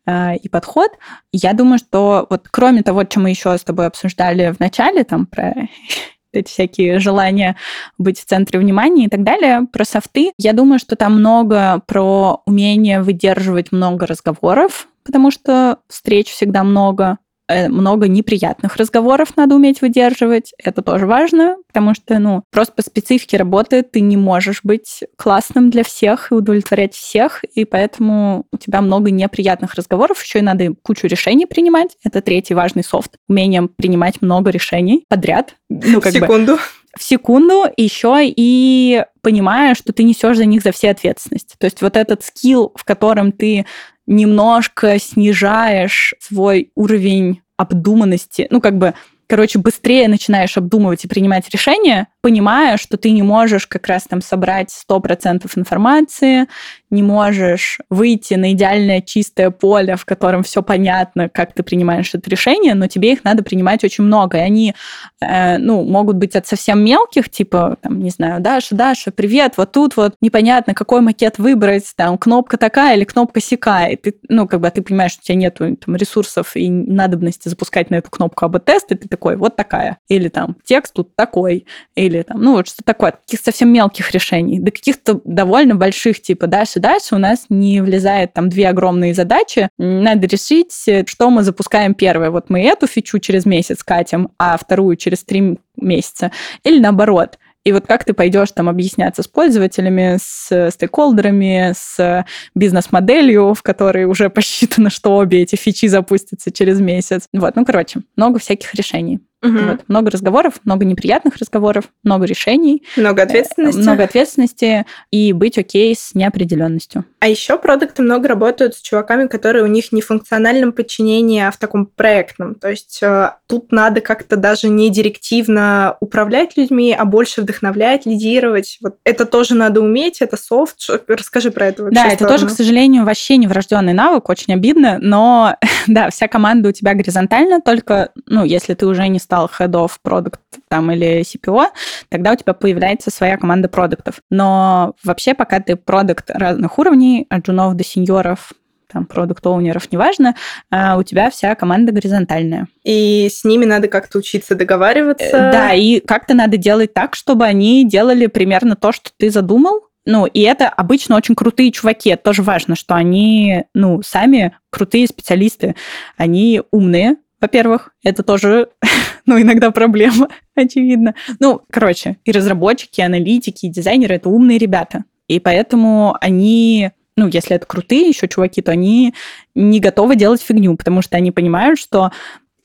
а, 0.05 0.33
и 0.35 0.47
подход. 0.47 0.91
Я 1.33 1.51
думаю, 1.51 1.77
что 1.77 2.25
вот 2.29 2.47
кроме 2.49 2.83
того, 2.83 3.03
чем 3.03 3.23
мы 3.23 3.29
еще 3.29 3.55
с 3.55 3.63
тобой 3.63 3.87
обсуждали 3.87 4.53
в 4.53 4.61
начале, 4.61 5.03
там 5.03 5.25
про 5.25 5.53
эти 6.31 6.49
всякие 6.49 6.99
желания 6.99 7.55
быть 7.97 8.19
в 8.19 8.25
центре 8.25 8.59
внимания 8.59 9.05
и 9.05 9.09
так 9.09 9.23
далее, 9.23 9.67
про 9.71 9.85
софты. 9.85 10.31
Я 10.37 10.53
думаю, 10.53 10.79
что 10.79 10.95
там 10.95 11.13
много 11.13 11.81
про 11.85 12.41
умение 12.45 13.01
выдерживать 13.01 13.71
много 13.71 14.05
разговоров, 14.05 14.87
потому 15.03 15.31
что 15.31 15.79
встреч 15.87 16.29
всегда 16.29 16.63
много, 16.63 17.17
много 17.49 18.07
неприятных 18.07 18.75
разговоров 18.75 19.29
надо 19.35 19.55
уметь 19.55 19.81
выдерживать. 19.81 20.53
Это 20.63 20.81
тоже 20.81 21.05
важно, 21.05 21.57
потому 21.67 21.93
что, 21.93 22.19
ну, 22.19 22.43
просто 22.51 22.73
по 22.73 22.81
специфике 22.81 23.37
работы 23.37 23.83
ты 23.83 24.01
не 24.01 24.17
можешь 24.17 24.61
быть 24.63 25.03
классным 25.15 25.69
для 25.69 25.83
всех 25.83 26.31
и 26.31 26.35
удовлетворять 26.35 26.93
всех, 26.93 27.43
и 27.43 27.65
поэтому 27.65 28.45
у 28.51 28.57
тебя 28.57 28.81
много 28.81 29.11
неприятных 29.11 29.75
разговоров, 29.75 30.23
еще 30.23 30.39
и 30.39 30.43
надо 30.43 30.73
кучу 30.81 31.07
решений 31.07 31.45
принимать. 31.45 31.97
Это 32.03 32.21
третий 32.21 32.53
важный 32.53 32.83
софт. 32.83 33.17
Умение 33.27 33.67
принимать 33.67 34.21
много 34.21 34.49
решений 34.49 35.05
подряд. 35.07 35.55
Ну, 35.69 36.01
как 36.01 36.13
секунду. 36.13 36.53
Бы, 36.53 36.59
в 36.97 37.03
секунду, 37.03 37.65
еще 37.77 38.17
и 38.23 39.03
понимая, 39.21 39.75
что 39.75 39.93
ты 39.93 40.03
несешь 40.03 40.37
за 40.37 40.45
них 40.45 40.63
за 40.63 40.71
все 40.71 40.91
ответственность. 40.91 41.55
То 41.57 41.65
есть 41.65 41.81
вот 41.81 41.95
этот 41.95 42.23
скилл, 42.23 42.73
в 42.75 42.83
котором 42.83 43.31
ты 43.31 43.65
немножко 44.05 44.99
снижаешь 44.99 46.13
свой 46.19 46.71
уровень 46.75 47.41
обдуманности, 47.57 48.47
ну, 48.51 48.61
как 48.61 48.77
бы 48.77 48.93
короче, 49.27 49.59
быстрее 49.59 50.07
начинаешь 50.07 50.57
обдумывать 50.57 51.03
и 51.03 51.07
принимать 51.07 51.49
решения, 51.49 52.07
понимая, 52.21 52.77
что 52.77 52.97
ты 52.97 53.11
не 53.11 53.21
можешь 53.21 53.67
как 53.67 53.85
раз 53.87 54.03
там 54.03 54.21
собрать 54.21 54.73
100% 54.89 55.51
информации, 55.55 56.47
не 56.89 57.03
можешь 57.03 57.79
выйти 57.89 58.35
на 58.35 58.53
идеальное 58.53 59.01
чистое 59.01 59.49
поле, 59.49 59.95
в 59.95 60.05
котором 60.05 60.43
все 60.43 60.63
понятно, 60.63 61.29
как 61.29 61.53
ты 61.53 61.63
принимаешь 61.63 62.13
это 62.13 62.29
решение, 62.29 62.75
но 62.75 62.87
тебе 62.87 63.13
их 63.13 63.23
надо 63.23 63.43
принимать 63.43 63.83
очень 63.83 64.03
много. 64.03 64.37
И 64.37 64.41
они, 64.41 64.73
э, 65.19 65.57
ну, 65.57 65.83
могут 65.83 66.17
быть 66.17 66.35
от 66.35 66.47
совсем 66.47 66.83
мелких, 66.83 67.29
типа, 67.29 67.77
там, 67.81 67.99
не 67.99 68.09
знаю, 68.09 68.41
Даша, 68.41 68.75
Даша, 68.75 69.11
привет, 69.11 69.53
вот 69.57 69.71
тут 69.71 69.97
вот 69.97 70.15
непонятно, 70.21 70.73
какой 70.73 71.01
макет 71.01 71.37
выбрать, 71.37 71.93
там, 71.95 72.17
кнопка 72.17 72.57
такая 72.57 72.95
или 72.95 73.03
кнопка 73.03 73.41
сякая. 73.41 73.97
Ты, 73.97 74.15
ну, 74.29 74.47
как 74.47 74.61
бы, 74.61 74.67
а 74.67 74.71
ты 74.71 74.81
понимаешь, 74.81 75.11
что 75.11 75.21
у 75.21 75.25
тебя 75.25 75.35
нет 75.35 75.57
там, 75.57 75.95
ресурсов 75.95 76.55
и 76.55 76.69
надобности 76.69 77.49
запускать 77.49 77.89
на 77.89 77.95
эту 77.95 78.09
кнопку 78.09 78.45
АБ-тест, 78.45 78.91
и 78.91 78.95
ты 78.95 79.07
такой, 79.07 79.35
вот 79.35 79.55
такая. 79.55 79.97
Или 80.07 80.29
там 80.29 80.55
текст 80.63 80.93
тут 80.93 81.15
такой. 81.15 81.65
Или 81.95 82.21
там, 82.21 82.41
ну 82.41 82.53
вот 82.53 82.67
что 82.67 82.83
такое. 82.83 83.11
Каких-то 83.11 83.45
совсем 83.45 83.71
мелких 83.71 84.11
решений. 84.11 84.59
До 84.59 84.71
каких-то 84.71 85.21
довольно 85.25 85.75
больших, 85.75 86.21
типа 86.21 86.47
дальше, 86.47 86.76
дальше 86.79 87.15
у 87.15 87.17
нас 87.17 87.45
не 87.49 87.81
влезает 87.81 88.33
там 88.33 88.49
две 88.49 88.69
огромные 88.69 89.13
задачи. 89.13 89.69
Надо 89.77 90.27
решить, 90.27 90.73
что 91.07 91.29
мы 91.29 91.43
запускаем 91.43 91.93
первое. 91.93 92.29
Вот 92.29 92.49
мы 92.49 92.63
эту 92.63 92.87
фичу 92.87 93.19
через 93.19 93.45
месяц 93.45 93.83
катим, 93.83 94.29
а 94.37 94.57
вторую 94.57 94.95
через 94.95 95.23
три 95.23 95.57
месяца. 95.75 96.31
Или 96.63 96.79
наоборот. 96.79 97.37
И 97.67 97.73
вот 97.73 97.85
как 97.85 98.05
ты 98.05 98.13
пойдешь 98.13 98.53
там 98.53 98.69
объясняться 98.69 99.23
с 99.23 99.27
пользователями, 99.27 100.17
с 100.21 100.71
стейкхолдерами, 100.71 101.73
с 101.75 102.25
бизнес-моделью, 102.55 103.53
в 103.53 103.61
которой 103.61 104.05
уже 104.05 104.29
посчитано, 104.29 104.89
что 104.89 105.17
обе 105.17 105.41
эти 105.41 105.57
фичи 105.57 105.87
запустятся 105.87 106.49
через 106.49 106.79
месяц. 106.79 107.27
Вот, 107.33 107.57
ну, 107.57 107.65
короче, 107.65 107.99
много 108.15 108.39
всяких 108.39 108.73
решений. 108.73 109.19
Угу. 109.43 109.57
Вот. 109.57 109.79
Много 109.87 110.09
разговоров, 110.09 110.55
много 110.63 110.83
неприятных 110.83 111.37
разговоров, 111.37 111.85
много 112.03 112.25
решений. 112.25 112.83
Много 112.95 113.21
ответственности. 113.21 113.79
Много 113.79 114.03
ответственности 114.03 114.85
и 115.11 115.31
быть 115.31 115.59
окей 115.59 115.95
с 115.95 116.15
неопределенностью. 116.15 117.05
А 117.19 117.27
еще 117.27 117.59
продукты 117.59 118.01
много 118.01 118.27
работают 118.27 118.75
с 118.75 118.81
чуваками, 118.81 119.27
которые 119.27 119.63
у 119.63 119.67
них 119.67 119.91
не 119.91 120.01
в 120.01 120.07
функциональном 120.07 120.71
подчинении, 120.71 121.41
а 121.41 121.51
в 121.51 121.57
таком 121.57 121.85
проектном. 121.85 122.55
То 122.55 122.69
есть 122.69 122.99
э, 123.03 123.31
тут 123.45 123.71
надо 123.71 124.01
как-то 124.01 124.37
даже 124.37 124.69
не 124.69 124.89
директивно 124.89 125.97
управлять 125.99 126.57
людьми, 126.57 126.95
а 126.97 127.05
больше 127.05 127.41
вдохновлять, 127.41 128.07
лидировать. 128.07 128.79
Вот 128.81 128.97
это 129.03 129.25
тоже 129.25 129.53
надо 129.53 129.81
уметь, 129.81 130.21
это 130.21 130.35
софт. 130.35 130.77
Расскажи 131.07 131.51
про 131.51 131.67
это 131.67 131.83
вообще. 131.83 132.01
Да, 132.01 132.07
это 132.11 132.27
тоже, 132.27 132.47
к 132.47 132.51
сожалению, 132.51 133.05
вообще 133.05 133.37
не 133.37 133.45
врожденный 133.45 133.93
навык, 133.93 134.29
очень 134.29 134.53
обидно, 134.53 134.97
но 134.99 135.55
да, 135.87 136.09
вся 136.09 136.27
команда 136.27 136.69
у 136.69 136.71
тебя 136.71 136.95
горизонтальна, 136.95 137.61
только, 137.61 138.09
ну, 138.25 138.43
если 138.43 138.73
ты 138.73 138.87
уже 138.87 139.07
не 139.07 139.19
стал 139.19 139.36
head 139.45 139.71
of 139.71 139.91
product 140.03 140.39
там 140.67 140.91
или 140.91 141.21
CPO, 141.21 141.67
тогда 142.09 142.33
у 142.33 142.35
тебя 142.35 142.53
появляется 142.53 143.11
своя 143.11 143.37
команда 143.37 143.69
продуктов. 143.69 144.15
Но 144.29 144.95
вообще, 145.03 145.33
пока 145.33 145.59
ты 145.59 145.75
продукт 145.75 146.29
разных 146.29 146.77
уровней, 146.79 147.25
от 147.29 147.45
джунов 147.45 147.75
до 147.75 147.83
сеньоров, 147.83 148.51
там, 148.91 149.05
продукт-оунеров, 149.05 149.91
неважно, 149.91 150.35
а 150.71 150.97
у 150.97 151.03
тебя 151.03 151.29
вся 151.29 151.53
команда 151.55 151.91
горизонтальная. 151.91 152.67
И 152.83 153.27
с 153.29 153.43
ними 153.43 153.65
надо 153.65 153.87
как-то 153.89 154.17
учиться 154.17 154.55
договариваться. 154.55 155.25
Э, 155.25 155.51
да, 155.51 155.73
и 155.73 155.99
как-то 155.99 156.33
надо 156.33 156.57
делать 156.57 156.93
так, 156.93 157.15
чтобы 157.15 157.45
они 157.45 157.85
делали 157.87 158.27
примерно 158.27 158.75
то, 158.75 158.91
что 158.93 159.11
ты 159.17 159.29
задумал, 159.29 159.81
ну, 160.07 160.25
и 160.25 160.39
это 160.39 160.69
обычно 160.69 161.17
очень 161.17 161.35
крутые 161.35 161.69
чуваки. 161.73 162.11
Это 162.11 162.23
тоже 162.23 162.41
важно, 162.41 162.77
что 162.77 162.95
они, 162.95 163.65
ну, 163.73 164.01
сами 164.01 164.55
крутые 164.69 165.05
специалисты. 165.05 165.75
Они 166.15 166.61
умные, 166.71 167.17
во-первых, 167.41 167.91
это 168.03 168.23
тоже, 168.23 168.69
ну, 169.37 169.39
иногда 169.39 169.71
проблема, 169.71 170.29
очевидно. 170.55 171.13
Ну, 171.39 171.61
короче, 171.69 172.17
и 172.23 172.31
разработчики, 172.31 173.01
и 173.01 173.03
аналитики, 173.03 173.65
и 173.65 173.69
дизайнеры— 173.69 174.15
это 174.15 174.29
умные 174.29 174.57
ребята. 174.57 175.03
И 175.27 175.39
поэтому 175.39 176.15
они, 176.21 176.91
ну, 177.17 177.27
если 177.27 177.57
это 177.57 177.65
крутые 177.65 178.07
еще 178.07 178.29
чуваки, 178.29 178.61
то 178.61 178.71
они 178.71 179.13
не 179.53 179.81
готовы 179.81 180.15
делать 180.15 180.41
фигню, 180.41 180.77
потому 180.77 181.01
что 181.01 181.17
они 181.17 181.31
понимают, 181.31 181.77
что 181.77 182.11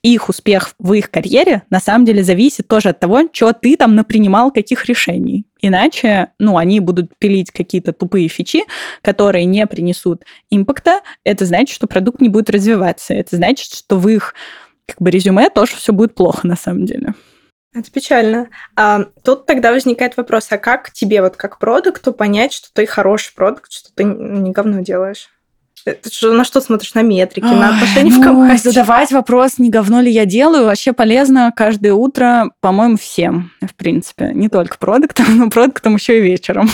их 0.02 0.28
успех 0.28 0.74
в 0.78 0.92
их 0.94 1.10
карьере 1.10 1.62
на 1.70 1.78
самом 1.78 2.04
деле 2.04 2.24
зависит 2.24 2.66
тоже 2.66 2.88
от 2.88 2.98
того, 2.98 3.22
что 3.32 3.52
ты 3.52 3.76
там 3.76 3.94
напринимал 3.94 4.50
каких 4.50 4.84
решений. 4.86 5.46
Иначе, 5.60 6.28
ну, 6.40 6.56
они 6.56 6.80
будут 6.80 7.12
пилить 7.18 7.52
какие-то 7.52 7.92
тупые 7.92 8.26
фичи, 8.28 8.64
которые 9.00 9.44
не 9.44 9.64
принесут 9.66 10.24
импакта. 10.50 11.02
Это 11.22 11.46
значит, 11.46 11.74
что 11.74 11.86
продукт 11.86 12.20
не 12.20 12.28
будет 12.28 12.50
развиваться. 12.50 13.14
Это 13.14 13.36
значит, 13.36 13.72
что 13.72 13.96
в 13.96 14.08
их 14.08 14.34
как 14.86 15.00
бы 15.00 15.10
резюме 15.10 15.50
тоже 15.50 15.76
все 15.76 15.92
будет 15.92 16.14
плохо 16.14 16.46
на 16.46 16.56
самом 16.56 16.86
деле. 16.86 17.14
Это 17.74 17.90
печально. 17.90 18.48
А, 18.76 19.06
тут 19.24 19.46
тогда 19.46 19.72
возникает 19.72 20.16
вопрос, 20.16 20.48
а 20.50 20.58
как 20.58 20.92
тебе 20.92 21.22
вот 21.22 21.36
как 21.36 21.58
продукту 21.58 22.12
понять, 22.12 22.52
что 22.52 22.68
ты 22.72 22.86
хороший 22.86 23.34
продукт, 23.34 23.72
что 23.72 23.94
ты 23.94 24.04
не 24.04 24.50
говно 24.50 24.80
делаешь? 24.80 25.30
Ты 25.84 25.98
что, 26.10 26.32
на 26.32 26.44
что 26.44 26.60
смотришь? 26.60 26.94
На 26.94 27.02
метрики, 27.02 27.44
Ой, 27.44 27.56
на 27.56 27.70
отношения 27.70 28.12
ну, 28.12 28.20
в 28.20 28.24
команде? 28.24 28.70
Задавать 28.70 29.10
вопрос, 29.10 29.58
не 29.58 29.68
говно 29.68 30.00
ли 30.00 30.12
я 30.12 30.26
делаю, 30.26 30.66
вообще 30.66 30.92
полезно 30.92 31.52
каждое 31.56 31.92
утро, 31.92 32.50
по-моему, 32.60 32.96
всем, 32.96 33.50
в 33.60 33.74
принципе. 33.74 34.30
Не 34.32 34.48
только 34.48 34.78
продуктам, 34.78 35.36
но 35.36 35.50
продуктам 35.50 35.94
еще 35.96 36.18
и 36.18 36.22
вечером. 36.22 36.70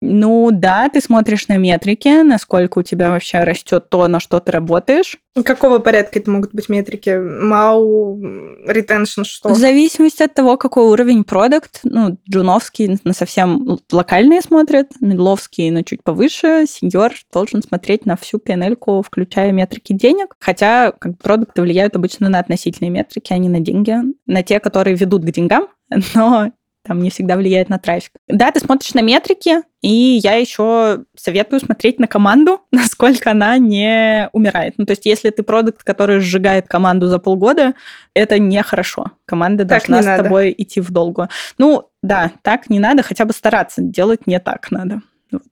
ну 0.00 0.50
да, 0.52 0.88
ты 0.88 1.00
смотришь 1.00 1.48
на 1.48 1.56
метрики, 1.56 2.22
насколько 2.22 2.78
у 2.78 2.82
тебя 2.82 3.10
вообще 3.10 3.40
растет 3.40 3.88
то, 3.88 4.06
на 4.06 4.20
что 4.20 4.38
ты 4.38 4.52
работаешь. 4.52 5.16
Какого 5.42 5.80
порядка 5.80 6.20
это 6.20 6.30
могут 6.30 6.54
быть 6.54 6.68
метрики? 6.68 7.18
Мау, 7.18 8.20
ретеншн, 8.66 9.24
что? 9.24 9.48
В 9.48 9.56
зависимости 9.56 10.22
от 10.22 10.32
того, 10.32 10.56
какой 10.56 10.84
уровень 10.84 11.24
продукт. 11.24 11.80
Ну, 11.82 12.18
джуновский 12.30 13.00
на 13.02 13.12
совсем 13.12 13.80
локальные 13.90 14.42
смотрят, 14.42 14.92
медловский 15.00 15.70
на 15.70 15.82
чуть 15.82 16.04
повыше, 16.04 16.66
сеньор 16.68 17.12
должен 17.32 17.62
смотреть 17.62 18.06
на 18.06 18.16
всю 18.16 18.38
pnl 18.38 19.02
включая 19.04 19.50
метрики 19.50 19.92
денег. 19.92 20.36
Хотя 20.38 20.92
как, 20.92 21.18
продукты 21.18 21.62
влияют 21.62 21.96
обычно 21.96 22.28
на 22.28 22.38
относительные 22.38 22.90
метрики, 22.90 23.32
а 23.32 23.38
не 23.38 23.48
на 23.48 23.58
деньги. 23.58 23.96
На 24.26 24.44
те, 24.44 24.60
которые 24.60 24.94
ведут 24.94 25.24
к 25.24 25.30
деньгам, 25.32 25.66
но 26.14 26.52
там 26.86 27.00
не 27.00 27.10
всегда 27.10 27.36
влияет 27.36 27.68
на 27.68 27.78
трафик. 27.78 28.12
Да, 28.28 28.50
ты 28.50 28.60
смотришь 28.60 28.94
на 28.94 29.00
метрики, 29.00 29.62
и 29.80 30.20
я 30.22 30.34
еще 30.34 31.04
советую 31.16 31.60
смотреть 31.60 31.98
на 31.98 32.06
команду, 32.06 32.60
насколько 32.70 33.30
она 33.30 33.56
не 33.58 34.28
умирает. 34.32 34.74
Ну, 34.76 34.84
то 34.84 34.92
есть, 34.92 35.06
если 35.06 35.30
ты 35.30 35.42
продукт, 35.42 35.82
который 35.82 36.20
сжигает 36.20 36.68
команду 36.68 37.06
за 37.06 37.18
полгода, 37.18 37.74
это 38.14 38.38
нехорошо. 38.38 39.12
Команда 39.24 39.64
так 39.64 39.80
должна 39.80 40.02
с 40.02 40.06
надо. 40.06 40.24
тобой 40.24 40.54
идти 40.56 40.80
в 40.80 40.90
долгу. 40.90 41.28
Ну, 41.58 41.88
да, 42.02 42.32
так 42.42 42.68
не 42.68 42.78
надо, 42.78 43.02
хотя 43.02 43.24
бы 43.24 43.32
стараться. 43.32 43.80
Делать 43.82 44.26
не 44.26 44.38
так 44.38 44.70
надо. 44.70 45.00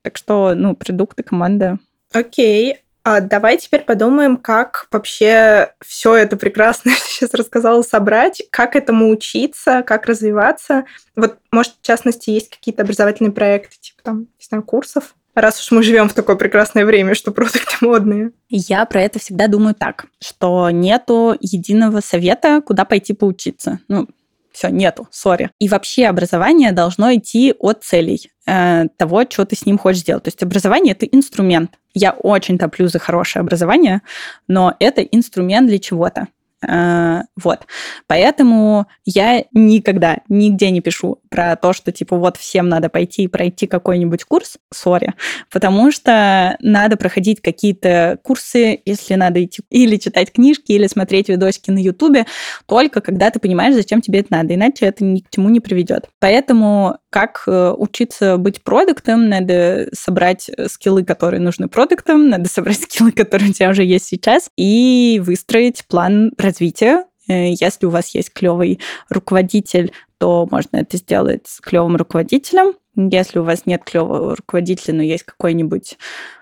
Так 0.02 0.16
что, 0.16 0.54
ну, 0.54 0.76
продукты, 0.76 1.22
команда 1.22 1.78
Окей. 2.12 2.76
А 3.04 3.20
давай 3.20 3.58
теперь 3.58 3.82
подумаем, 3.82 4.36
как 4.36 4.86
вообще 4.92 5.72
все 5.84 6.14
это 6.14 6.36
прекрасно 6.36 6.92
сейчас 7.04 7.34
рассказала 7.34 7.82
собрать, 7.82 8.42
как 8.50 8.76
этому 8.76 9.10
учиться, 9.10 9.82
как 9.82 10.06
развиваться. 10.06 10.84
Вот, 11.16 11.38
может, 11.50 11.74
в 11.80 11.86
частности, 11.86 12.30
есть 12.30 12.50
какие-то 12.50 12.82
образовательные 12.82 13.32
проекты, 13.32 13.76
типа 13.80 14.02
там, 14.02 14.20
не 14.20 14.46
знаю, 14.48 14.62
курсов? 14.62 15.14
Раз 15.34 15.60
уж 15.60 15.70
мы 15.70 15.82
живем 15.82 16.08
в 16.10 16.14
такое 16.14 16.36
прекрасное 16.36 16.84
время, 16.84 17.14
что 17.14 17.32
продукты 17.32 17.76
модные. 17.80 18.32
Я 18.48 18.84
про 18.84 19.00
это 19.02 19.18
всегда 19.18 19.48
думаю 19.48 19.74
так, 19.74 20.06
что 20.20 20.68
нету 20.70 21.36
единого 21.40 22.00
совета, 22.00 22.60
куда 22.60 22.84
пойти 22.84 23.14
поучиться. 23.14 23.80
Ну, 23.88 24.08
все, 24.52 24.68
нету, 24.68 25.08
сори. 25.10 25.50
И 25.58 25.68
вообще 25.68 26.06
образование 26.06 26.72
должно 26.72 27.14
идти 27.14 27.54
от 27.58 27.84
целей 27.84 28.30
э, 28.46 28.86
того, 28.96 29.24
что 29.28 29.44
ты 29.44 29.56
с 29.56 29.66
ним 29.66 29.78
хочешь 29.78 30.02
сделать. 30.02 30.24
То 30.24 30.28
есть 30.28 30.42
образование– 30.42 30.92
это 30.98 31.06
инструмент. 31.06 31.78
Я 31.94 32.12
очень 32.12 32.58
топлю 32.58 32.88
за 32.88 32.98
хорошее 32.98 33.40
образование, 33.40 34.02
но 34.48 34.74
это 34.78 35.02
инструмент 35.02 35.68
для 35.68 35.78
чего-то. 35.78 36.28
Э, 36.66 37.22
вот. 37.42 37.60
Поэтому 38.06 38.86
я 39.04 39.44
никогда 39.52 40.18
нигде 40.28 40.70
не 40.70 40.80
пишу 40.80 41.20
про 41.28 41.56
то, 41.56 41.72
что 41.72 41.92
типа 41.92 42.16
вот 42.16 42.36
всем 42.36 42.68
надо 42.68 42.88
пойти 42.88 43.24
и 43.24 43.28
пройти 43.28 43.66
какой-нибудь 43.66 44.24
курс, 44.24 44.58
сори, 44.72 45.14
потому 45.50 45.90
что 45.90 46.56
надо 46.60 46.96
проходить 46.96 47.40
какие-то 47.40 48.18
курсы, 48.22 48.80
если 48.84 49.14
надо 49.14 49.44
идти 49.44 49.62
или 49.70 49.96
читать 49.96 50.32
книжки, 50.32 50.72
или 50.72 50.86
смотреть 50.86 51.28
видосики 51.28 51.70
на 51.70 51.78
Ютубе, 51.78 52.26
только 52.66 53.00
когда 53.00 53.30
ты 53.30 53.38
понимаешь, 53.38 53.74
зачем 53.74 54.00
тебе 54.00 54.20
это 54.20 54.32
надо, 54.32 54.54
иначе 54.54 54.86
это 54.86 55.04
ни 55.04 55.20
к 55.20 55.30
чему 55.30 55.48
не 55.48 55.60
приведет. 55.60 56.08
Поэтому 56.20 56.98
как 57.12 57.42
э, 57.46 57.74
учиться 57.76 58.38
быть 58.38 58.62
продуктом, 58.62 59.28
надо 59.28 59.88
собрать 59.92 60.50
скиллы, 60.68 61.04
которые 61.04 61.40
нужны 61.40 61.68
продуктам, 61.68 62.30
надо 62.30 62.48
собрать 62.48 62.80
скиллы, 62.82 63.12
которые 63.12 63.50
у 63.50 63.52
тебя 63.52 63.68
уже 63.70 63.84
есть 63.84 64.06
сейчас, 64.06 64.48
и 64.56 65.20
выстроить 65.22 65.84
план 65.86 66.32
развития. 66.38 67.04
Э, 67.28 67.50
если 67.50 67.84
у 67.84 67.90
вас 67.90 68.14
есть 68.14 68.32
клевый 68.32 68.80
руководитель, 69.10 69.92
то 70.16 70.48
можно 70.50 70.78
это 70.78 70.96
сделать 70.96 71.46
с 71.46 71.60
клевым 71.60 71.96
руководителем. 71.96 72.74
Если 72.94 73.38
у 73.38 73.42
вас 73.42 73.66
нет 73.66 73.84
клевого 73.84 74.36
руководителя, 74.36 74.94
но 74.94 75.02
есть 75.02 75.24
какой-нибудь 75.24 75.96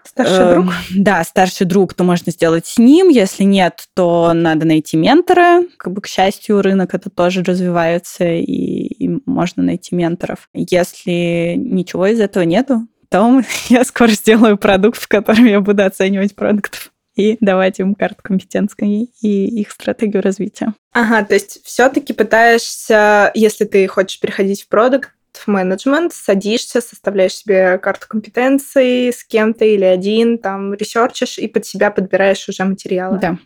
старший 0.04 0.38
э, 0.38 0.54
друг, 0.54 0.66
да, 0.96 1.24
старший 1.24 1.66
друг, 1.66 1.94
то 1.94 2.04
можно 2.04 2.32
сделать 2.32 2.66
с 2.66 2.78
ним. 2.78 3.08
Если 3.08 3.44
нет, 3.44 3.84
то 3.94 4.32
надо 4.34 4.66
найти 4.66 4.96
ментора. 4.96 5.62
Как 5.76 5.92
бы 5.92 6.00
к 6.00 6.06
счастью, 6.06 6.62
рынок 6.62 6.94
это 6.94 7.08
тоже 7.08 7.42
развивается 7.42 8.24
и, 8.24 8.42
и 9.01 9.20
можно 9.26 9.62
найти 9.62 9.94
менторов. 9.94 10.48
Если 10.55 11.55
ничего 11.57 12.07
из 12.07 12.20
этого 12.20 12.44
нету, 12.44 12.86
то 13.09 13.42
я 13.68 13.84
скоро 13.84 14.11
сделаю 14.11 14.57
продукт, 14.57 15.01
в 15.01 15.09
котором 15.09 15.46
я 15.46 15.61
буду 15.61 15.84
оценивать 15.84 16.34
продуктов 16.34 16.92
и 17.16 17.36
давать 17.40 17.80
им 17.80 17.94
карту 17.94 18.22
компетенции 18.22 19.09
и 19.20 19.61
их 19.61 19.70
стратегию 19.72 20.22
развития. 20.22 20.74
Ага, 20.92 21.24
то 21.24 21.34
есть 21.34 21.61
все-таки 21.64 22.12
пытаешься, 22.12 23.30
если 23.34 23.64
ты 23.64 23.86
хочешь 23.88 24.20
переходить 24.20 24.62
в 24.62 24.68
продукт, 24.68 25.11
в 25.32 25.46
менеджмент, 25.46 26.12
садишься, 26.12 26.80
составляешь 26.80 27.34
себе 27.34 27.78
карту 27.78 28.07
компетенций 28.09 29.12
с 29.12 29.24
кем-то 29.24 29.64
или 29.64 29.84
один, 29.84 30.38
там, 30.38 30.74
ресерчишь 30.74 31.38
и 31.38 31.46
под 31.46 31.64
себя 31.66 31.90
подбираешь 31.90 32.48
уже 32.48 32.64
материалы. 32.64 33.18
Да, 33.18 33.38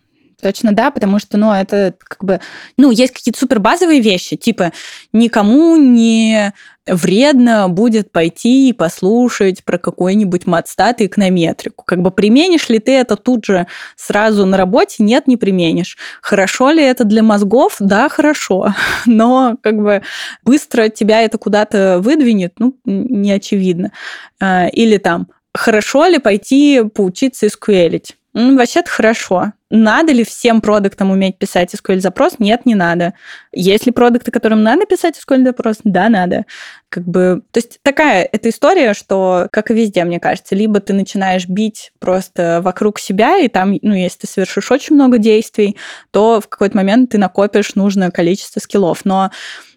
Точно 0.44 0.72
да, 0.72 0.90
потому 0.90 1.18
что, 1.18 1.38
ну, 1.38 1.54
это 1.54 1.94
как 1.98 2.22
бы, 2.22 2.38
ну, 2.76 2.90
есть 2.90 3.14
какие-то 3.14 3.38
супер 3.38 3.60
базовые 3.60 4.02
вещи, 4.02 4.36
типа 4.36 4.72
никому 5.10 5.76
не 5.76 6.52
вредно 6.86 7.70
будет 7.70 8.12
пойти 8.12 8.68
и 8.68 8.74
послушать 8.74 9.64
про 9.64 9.78
какой-нибудь 9.78 10.46
матстат 10.46 11.00
и 11.00 11.06
эконометрику. 11.06 11.82
Как 11.86 12.02
бы 12.02 12.10
применишь 12.10 12.68
ли 12.68 12.78
ты 12.78 12.92
это 12.92 13.16
тут 13.16 13.46
же 13.46 13.66
сразу 13.96 14.44
на 14.44 14.58
работе? 14.58 15.02
Нет, 15.02 15.26
не 15.26 15.38
применишь. 15.38 15.96
Хорошо 16.20 16.72
ли 16.72 16.82
это 16.82 17.04
для 17.04 17.22
мозгов? 17.22 17.76
Да, 17.80 18.10
хорошо. 18.10 18.74
Но 19.06 19.56
как 19.62 19.76
бы 19.76 20.02
быстро 20.44 20.90
тебя 20.90 21.22
это 21.22 21.38
куда-то 21.38 22.00
выдвинет? 22.02 22.52
Ну, 22.58 22.76
не 22.84 23.32
очевидно. 23.32 23.92
А, 24.40 24.66
или 24.66 24.98
там, 24.98 25.28
хорошо 25.54 26.04
ли 26.04 26.18
пойти 26.18 26.82
поучиться 26.94 27.46
SQL? 27.46 28.02
Ну, 28.34 28.56
вообще-то 28.56 28.90
хорошо. 28.90 29.52
Надо 29.76 30.12
ли 30.12 30.22
всем 30.22 30.60
продуктам 30.60 31.10
уметь 31.10 31.36
писать 31.36 31.74
SQL-запрос? 31.74 32.34
Нет, 32.38 32.64
не 32.64 32.76
надо. 32.76 33.14
Есть 33.50 33.86
ли 33.86 33.92
продукты, 33.92 34.30
которым 34.30 34.62
надо 34.62 34.86
писать 34.86 35.18
SQL-запрос? 35.18 35.78
Да, 35.82 36.08
надо. 36.08 36.44
Как 36.88 37.02
бы, 37.04 37.42
то 37.50 37.58
есть 37.58 37.80
такая 37.82 38.22
эта 38.30 38.50
история, 38.50 38.94
что, 38.94 39.48
как 39.50 39.72
и 39.72 39.74
везде, 39.74 40.04
мне 40.04 40.20
кажется, 40.20 40.54
либо 40.54 40.78
ты 40.78 40.92
начинаешь 40.92 41.48
бить 41.48 41.90
просто 41.98 42.60
вокруг 42.62 43.00
себя, 43.00 43.38
и 43.38 43.48
там, 43.48 43.76
ну, 43.82 43.94
если 43.94 44.20
ты 44.20 44.26
совершишь 44.28 44.70
очень 44.70 44.94
много 44.94 45.18
действий, 45.18 45.76
то 46.12 46.40
в 46.40 46.46
какой-то 46.46 46.76
момент 46.76 47.10
ты 47.10 47.18
накопишь 47.18 47.74
нужное 47.74 48.12
количество 48.12 48.60
скиллов. 48.60 49.04
Но 49.04 49.32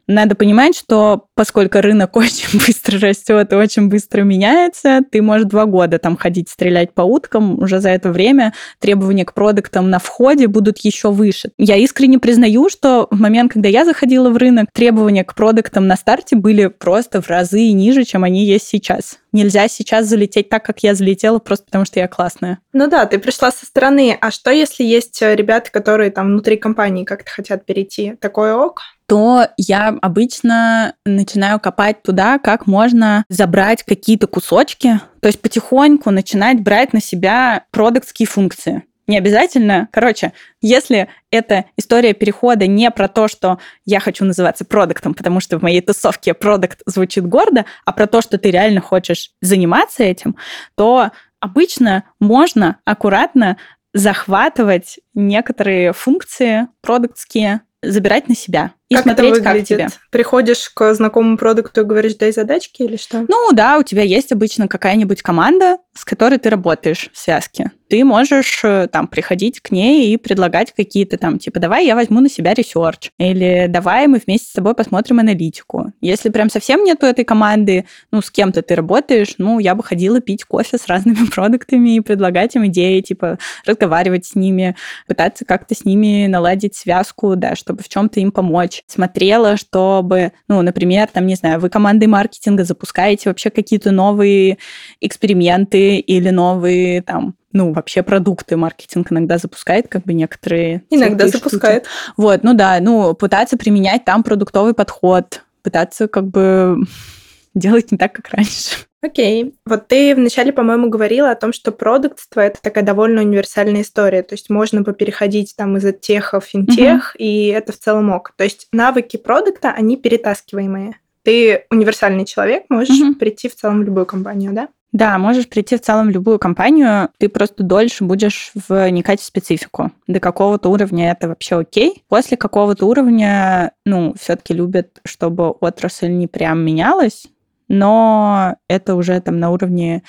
надо 0.07 0.35
понимать, 0.35 0.75
что 0.75 1.27
поскольку 1.35 1.79
рынок 1.79 2.15
очень 2.15 2.59
быстро 2.59 2.99
растет 2.99 3.51
и 3.51 3.55
очень 3.55 3.89
быстро 3.89 4.21
меняется, 4.21 5.01
ты 5.11 5.21
можешь 5.21 5.47
два 5.47 5.65
года 5.65 5.99
там 5.99 6.17
ходить 6.17 6.49
стрелять 6.49 6.93
по 6.93 7.01
уткам, 7.01 7.59
уже 7.59 7.79
за 7.79 7.89
это 7.89 8.11
время 8.11 8.53
требования 8.79 9.25
к 9.25 9.33
продуктам 9.33 9.89
на 9.89 9.99
входе 9.99 10.47
будут 10.47 10.79
еще 10.79 11.11
выше. 11.11 11.49
Я 11.57 11.75
искренне 11.75 12.19
признаю, 12.19 12.69
что 12.69 13.07
в 13.11 13.19
момент, 13.19 13.51
когда 13.53 13.69
я 13.69 13.85
заходила 13.85 14.29
в 14.29 14.37
рынок, 14.37 14.69
требования 14.73 15.23
к 15.23 15.35
продуктам 15.35 15.87
на 15.87 15.95
старте 15.95 16.35
были 16.35 16.67
просто 16.67 17.21
в 17.21 17.29
разы 17.29 17.71
ниже, 17.71 18.03
чем 18.03 18.23
они 18.23 18.45
есть 18.45 18.67
сейчас. 18.67 19.19
Нельзя 19.33 19.67
сейчас 19.67 20.07
залететь 20.07 20.49
так, 20.49 20.65
как 20.65 20.79
я 20.83 20.95
залетела, 20.95 21.39
просто 21.39 21.65
потому 21.65 21.85
что 21.85 21.99
я 21.99 22.07
классная. 22.07 22.59
Ну 22.73 22.87
да, 22.87 23.05
ты 23.05 23.19
пришла 23.19 23.51
со 23.51 23.65
стороны. 23.65 24.17
А 24.19 24.31
что, 24.31 24.51
если 24.51 24.83
есть 24.83 25.21
э, 25.21 25.35
ребята, 25.35 25.69
которые 25.71 26.11
там 26.11 26.27
внутри 26.27 26.57
компании 26.57 27.03
как-то 27.03 27.29
хотят 27.29 27.65
перейти? 27.65 28.15
Такое 28.19 28.55
ок? 28.55 28.81
То 29.07 29.47
я 29.57 29.97
обычно 30.01 30.95
начинаю 31.05 31.59
копать 31.59 32.03
туда, 32.03 32.39
как 32.39 32.67
можно 32.67 33.23
забрать 33.29 33.83
какие-то 33.83 34.27
кусочки, 34.27 34.99
то 35.21 35.27
есть 35.27 35.41
потихоньку 35.41 36.11
начинать 36.11 36.61
брать 36.61 36.93
на 36.93 37.01
себя 37.01 37.63
продуктские 37.71 38.27
функции. 38.27 38.83
Не 39.07 39.17
обязательно. 39.17 39.87
Короче, 39.93 40.33
если 40.61 41.07
эта 41.31 41.63
история 41.77 42.13
перехода 42.13 42.67
не 42.67 42.91
про 42.91 43.07
то, 43.07 43.29
что 43.29 43.57
я 43.85 44.01
хочу 44.01 44.25
называться 44.25 44.65
продуктом, 44.65 45.13
потому 45.13 45.39
что 45.39 45.57
в 45.57 45.61
моей 45.61 45.79
тусовке 45.79 46.33
продукт 46.33 46.81
звучит 46.85 47.25
гордо, 47.25 47.65
а 47.85 47.93
про 47.93 48.07
то, 48.07 48.21
что 48.21 48.37
ты 48.37 48.51
реально 48.51 48.81
хочешь 48.81 49.31
заниматься 49.41 50.03
этим, 50.03 50.35
то 50.75 51.11
обычно 51.39 52.03
можно 52.19 52.79
аккуратно 52.83 53.55
захватывать 53.93 54.99
некоторые 55.13 55.93
функции 55.93 56.67
продуктские, 56.81 57.61
забирать 57.81 58.27
на 58.27 58.35
себя 58.35 58.73
и 58.89 58.95
как 58.95 59.03
смотреть, 59.03 59.38
это 59.38 59.49
выглядит? 59.49 59.67
как 59.67 59.77
тебе. 59.77 60.01
Приходишь 60.11 60.69
к 60.69 60.93
знакомому 60.93 61.38
продукту 61.38 61.81
и 61.81 61.83
говоришь, 61.83 62.15
дай 62.15 62.31
задачки 62.31 62.83
или 62.83 62.95
что? 62.95 63.25
Ну 63.27 63.51
да, 63.51 63.77
у 63.77 63.83
тебя 63.83 64.03
есть 64.03 64.31
обычно 64.31 64.67
какая-нибудь 64.69 65.21
команда, 65.21 65.77
с 65.93 66.05
которой 66.05 66.39
ты 66.39 66.49
работаешь 66.49 67.09
в 67.11 67.17
связке. 67.17 67.71
Ты 67.89 68.03
можешь 68.03 68.61
э, 68.63 68.88
там 68.91 69.07
приходить 69.07 69.61
к 69.61 69.71
ней 69.71 70.13
и 70.13 70.17
предлагать 70.17 70.73
какие-то 70.73 71.17
там, 71.17 71.39
типа, 71.39 71.59
давай 71.59 71.85
я 71.85 71.95
возьму 71.95 72.19
на 72.19 72.29
себя 72.29 72.53
research, 72.53 73.11
или 73.17 73.67
давай 73.69 74.07
мы 74.07 74.21
вместе 74.25 74.49
с 74.49 74.53
тобой 74.53 74.73
посмотрим 74.75 75.19
аналитику. 75.19 75.93
Если 76.01 76.29
прям 76.29 76.49
совсем 76.49 76.83
нету 76.83 77.05
этой 77.05 77.23
команды, 77.23 77.85
ну, 78.11 78.21
с 78.21 78.29
кем-то 78.29 78.61
ты 78.61 78.75
работаешь, 78.75 79.35
ну, 79.38 79.59
я 79.59 79.73
бы 79.73 79.83
ходила 79.83 80.19
пить 80.19 80.43
кофе 80.43 80.77
с 80.77 80.88
разными 80.88 81.25
продуктами 81.33 81.95
и 81.95 82.01
предлагать 82.01 82.55
им 82.55 82.67
идеи, 82.67 83.01
типа, 83.01 83.38
разговаривать 83.65 84.25
с 84.25 84.35
ними, 84.35 84.75
пытаться 85.07 85.45
как-то 85.45 85.73
с 85.73 85.85
ними 85.85 86.27
наладить 86.27 86.75
связку, 86.75 87.35
да, 87.35 87.55
чтобы 87.55 87.83
в 87.83 87.89
чем-то 87.89 88.19
им 88.19 88.31
помочь 88.31 88.76
помочь. 88.78 88.84
Смотрела, 88.88 89.57
чтобы, 89.57 90.32
ну, 90.47 90.61
например, 90.61 91.07
там, 91.11 91.28
не 91.28 91.36
знаю, 91.36 91.59
вы 91.59 91.69
командой 91.69 92.05
маркетинга 92.05 92.63
запускаете 92.63 93.30
вообще 93.30 93.49
какие-то 93.49 93.91
новые 93.91 94.57
эксперименты 95.01 95.97
или 95.97 96.30
новые 96.30 97.01
там 97.01 97.36
ну, 97.53 97.73
вообще 97.73 98.03
продукты 98.03 98.55
маркетинг 98.55 99.11
иногда 99.11 99.39
запускает, 99.39 99.88
как 99.88 100.03
бы 100.03 100.13
некоторые... 100.13 100.84
Иногда 100.91 101.28
запускает. 101.28 101.86
Штуки. 101.86 102.13
Вот, 102.17 102.43
ну 102.43 102.53
да, 102.53 102.78
ну, 102.82 103.15
пытаться 103.15 103.57
применять 103.57 104.05
там 104.05 104.21
продуктовый 104.21 104.75
подход, 104.75 105.41
пытаться 105.63 106.07
как 106.07 106.28
бы 106.28 106.78
делать 107.55 107.91
не 107.91 107.97
так, 107.97 108.13
как 108.13 108.30
раньше. 108.30 108.86
Окей. 109.07 109.53
Вот 109.65 109.87
ты 109.87 110.15
вначале, 110.15 110.51
по-моему, 110.51 110.89
говорила 110.89 111.31
о 111.31 111.35
том, 111.35 111.53
что 111.53 111.71
продуктство— 111.71 112.41
это 112.41 112.61
такая 112.61 112.83
довольно 112.83 113.21
универсальная 113.21 113.81
история. 113.81 114.21
То 114.21 114.33
есть 114.33 114.49
можно 114.49 114.83
попереходить 114.83 115.55
там 115.55 115.77
из 115.77 115.93
теха 115.99 116.39
в 116.39 116.45
финтех, 116.45 117.15
угу. 117.15 117.23
и 117.23 117.47
это 117.47 117.71
в 117.71 117.77
целом 117.77 118.11
ок. 118.11 118.33
То 118.35 118.43
есть 118.43 118.67
навыки 118.73 119.17
продукта, 119.17 119.71
они 119.71 119.95
перетаскиваемые. 119.95 120.97
Ты 121.23 121.65
универсальный 121.71 122.25
человек, 122.25 122.65
можешь 122.69 122.99
угу. 122.99 123.15
прийти 123.15 123.47
в 123.47 123.55
целом 123.55 123.79
в 123.79 123.83
любую 123.83 124.05
компанию, 124.05 124.51
да? 124.51 124.67
Да, 124.91 125.17
можешь 125.17 125.47
прийти 125.47 125.77
в 125.77 125.81
целом 125.81 126.07
в 126.07 126.11
любую 126.11 126.39
компанию, 126.39 127.09
ты 127.17 127.29
просто 127.29 127.63
дольше 127.63 128.03
будешь 128.03 128.51
вникать 128.67 129.19
в 129.19 129.25
специфику. 129.25 129.91
До 130.07 130.19
какого-то 130.19 130.69
уровня 130.69 131.11
это 131.11 131.27
вообще 131.27 131.59
окей. 131.59 132.03
После 132.07 132.37
какого-то 132.37 132.85
уровня, 132.87 133.73
ну, 133.85 134.15
все-таки 134.19 134.53
любят, 134.53 134.99
чтобы 135.05 135.49
отрасль 135.51 136.09
не 136.09 136.27
прям 136.27 136.65
менялась, 136.65 137.27
но 137.68 138.57
это 138.68 138.95
уже 138.95 139.20
там 139.22 139.39
на 139.39 139.51
уровне... 139.51 140.03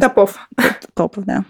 Топов. 0.00 0.48
Топов, 0.94 1.24
да. 1.24 1.44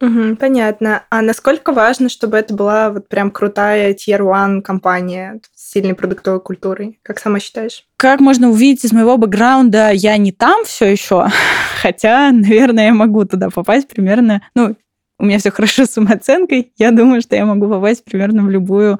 Угу, 0.00 0.36
понятно. 0.36 1.02
А 1.10 1.20
насколько 1.20 1.72
важно, 1.72 2.08
чтобы 2.08 2.38
это 2.38 2.54
была 2.54 2.90
вот 2.90 3.08
прям 3.08 3.30
крутая 3.30 3.92
tier 3.92 4.20
one 4.20 4.62
компания 4.62 5.40
с 5.54 5.72
сильной 5.72 5.94
продуктовой 5.94 6.40
культурой? 6.40 6.98
Как 7.02 7.18
сама 7.18 7.38
считаешь? 7.38 7.84
Как 7.98 8.20
можно 8.20 8.48
увидеть 8.48 8.84
из 8.84 8.92
моего 8.92 9.18
бэкграунда, 9.18 9.90
я 9.90 10.16
не 10.16 10.32
там 10.32 10.64
все 10.64 10.86
еще, 10.86 11.26
хотя, 11.82 12.32
наверное, 12.32 12.86
я 12.86 12.94
могу 12.94 13.24
туда 13.26 13.50
попасть 13.50 13.88
примерно, 13.88 14.42
ну, 14.54 14.74
у 15.18 15.24
меня 15.26 15.38
все 15.38 15.50
хорошо 15.50 15.84
с 15.84 15.90
самооценкой, 15.90 16.72
я 16.78 16.92
думаю, 16.92 17.20
что 17.20 17.36
я 17.36 17.44
могу 17.44 17.68
попасть 17.68 18.02
примерно 18.04 18.42
в 18.42 18.48
любую 18.48 18.98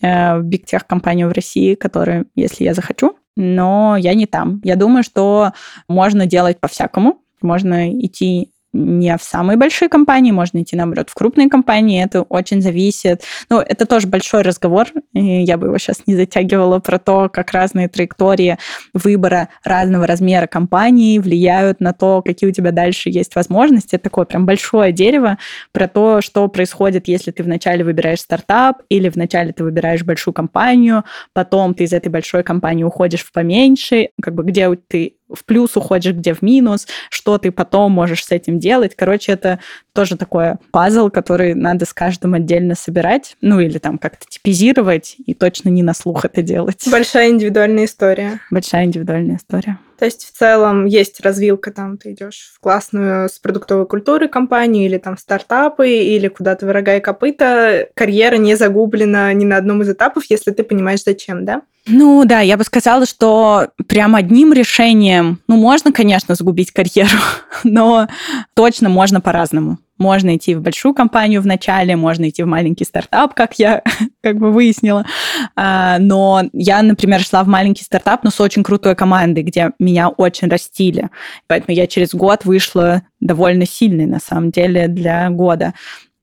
э, 0.00 0.40
биг 0.40 0.64
тех 0.64 0.86
компанию 0.86 1.28
в 1.28 1.32
России, 1.32 1.74
которую, 1.74 2.26
если 2.34 2.64
я 2.64 2.72
захочу, 2.72 3.18
но 3.36 3.96
я 3.96 4.14
не 4.14 4.26
там. 4.26 4.60
Я 4.64 4.76
думаю, 4.76 5.02
что 5.02 5.52
можно 5.88 6.26
делать 6.26 6.60
по-всякому. 6.60 7.20
Можно 7.42 7.90
идти 7.92 8.50
не 8.74 9.16
в 9.16 9.22
самые 9.22 9.56
большие 9.56 9.88
компании, 9.88 10.32
можно 10.32 10.60
идти, 10.62 10.76
наоборот, 10.76 11.08
в 11.08 11.14
крупные 11.14 11.48
компании. 11.48 12.04
Это 12.04 12.22
очень 12.22 12.60
зависит. 12.60 13.22
Ну, 13.48 13.60
это 13.60 13.86
тоже 13.86 14.08
большой 14.08 14.42
разговор. 14.42 14.88
Я 15.12 15.56
бы 15.56 15.68
его 15.68 15.78
сейчас 15.78 16.02
не 16.06 16.16
затягивала 16.16 16.80
про 16.80 16.98
то, 16.98 17.28
как 17.28 17.52
разные 17.52 17.88
траектории 17.88 18.58
выбора 18.92 19.48
разного 19.62 20.06
размера 20.06 20.46
компании 20.46 21.18
влияют 21.18 21.80
на 21.80 21.92
то, 21.92 22.20
какие 22.20 22.50
у 22.50 22.52
тебя 22.52 22.72
дальше 22.72 23.10
есть 23.10 23.36
возможности. 23.36 23.94
Это 23.94 24.04
такое 24.04 24.24
прям 24.24 24.44
большое 24.44 24.92
дерево 24.92 25.38
про 25.72 25.86
то, 25.88 26.20
что 26.20 26.46
происходит, 26.48 27.08
если 27.08 27.30
ты 27.30 27.42
вначале 27.42 27.84
выбираешь 27.84 28.20
стартап 28.20 28.82
или 28.88 29.08
вначале 29.08 29.52
ты 29.52 29.62
выбираешь 29.62 30.02
большую 30.02 30.34
компанию, 30.34 31.04
потом 31.32 31.74
ты 31.74 31.84
из 31.84 31.92
этой 31.92 32.08
большой 32.08 32.42
компании 32.42 32.82
уходишь 32.82 33.22
в 33.22 33.32
поменьше, 33.32 34.10
как 34.20 34.34
бы 34.34 34.42
где 34.42 34.74
ты 34.74 35.16
в 35.32 35.44
плюс 35.44 35.76
уходишь, 35.76 36.12
где 36.12 36.34
в 36.34 36.42
минус, 36.42 36.86
что 37.10 37.38
ты 37.38 37.50
потом 37.50 37.92
можешь 37.92 38.24
с 38.24 38.30
этим 38.30 38.58
делать. 38.58 38.94
Короче, 38.94 39.32
это 39.32 39.60
тоже 39.94 40.16
такой 40.16 40.56
пазл, 40.72 41.08
который 41.08 41.54
надо 41.54 41.86
с 41.86 41.94
каждым 41.94 42.34
отдельно 42.34 42.74
собирать, 42.74 43.36
ну 43.40 43.60
или 43.60 43.78
там 43.78 43.98
как-то 43.98 44.26
типизировать 44.28 45.16
и 45.24 45.34
точно 45.34 45.68
не 45.70 45.82
на 45.82 45.94
слух 45.94 46.24
это 46.24 46.42
делать. 46.42 46.82
Большая 46.90 47.30
индивидуальная 47.30 47.86
история. 47.86 48.40
Большая 48.50 48.84
индивидуальная 48.84 49.36
история. 49.36 49.78
То 49.98 50.06
есть 50.06 50.24
в 50.24 50.36
целом 50.36 50.86
есть 50.86 51.20
развилка, 51.20 51.70
там 51.70 51.96
ты 51.96 52.12
идешь 52.12 52.52
в 52.54 52.60
классную 52.60 53.28
с 53.28 53.38
продуктовой 53.38 53.86
культурой 53.86 54.28
компанию 54.28 54.84
или 54.84 54.98
там 54.98 55.16
в 55.16 55.20
стартапы, 55.20 55.88
или 55.88 56.28
куда-то 56.28 56.66
в 56.66 56.70
рога 56.70 56.96
и 56.96 57.00
копыта. 57.00 57.88
Карьера 57.94 58.36
не 58.36 58.56
загублена 58.56 59.32
ни 59.32 59.44
на 59.44 59.56
одном 59.56 59.82
из 59.82 59.90
этапов, 59.90 60.24
если 60.28 60.50
ты 60.50 60.64
понимаешь, 60.64 61.04
зачем, 61.04 61.44
да? 61.44 61.62
Ну 61.86 62.24
да, 62.24 62.40
я 62.40 62.56
бы 62.56 62.64
сказала, 62.64 63.06
что 63.06 63.68
прям 63.86 64.14
одним 64.14 64.52
решением, 64.52 65.40
ну 65.48 65.56
можно, 65.56 65.92
конечно, 65.92 66.34
сгубить 66.34 66.72
карьеру, 66.72 67.18
но 67.64 68.08
точно 68.54 68.88
можно 68.88 69.20
по-разному. 69.20 69.78
Можно 69.98 70.36
идти 70.36 70.54
в 70.54 70.60
большую 70.60 70.94
компанию 70.94 71.40
в 71.40 71.46
начале, 71.46 71.94
можно 71.96 72.28
идти 72.28 72.42
в 72.42 72.46
маленький 72.46 72.84
стартап, 72.84 73.34
как 73.34 73.58
я 73.58 73.82
как 74.22 74.38
бы 74.38 74.50
выяснила. 74.50 75.06
А, 75.54 75.98
но 75.98 76.42
я, 76.52 76.82
например, 76.82 77.20
шла 77.20 77.44
в 77.44 77.48
маленький 77.48 77.84
стартап, 77.84 78.24
но 78.24 78.30
с 78.30 78.40
очень 78.40 78.62
крутой 78.62 78.96
командой, 78.96 79.42
где 79.42 79.72
меня 79.78 80.08
очень 80.08 80.48
растили. 80.48 81.10
Поэтому 81.46 81.76
я 81.76 81.86
через 81.86 82.14
год 82.14 82.44
вышла 82.44 83.02
довольно 83.20 83.66
сильной, 83.66 84.06
на 84.06 84.18
самом 84.18 84.50
деле, 84.50 84.88
для 84.88 85.30
года. 85.30 85.74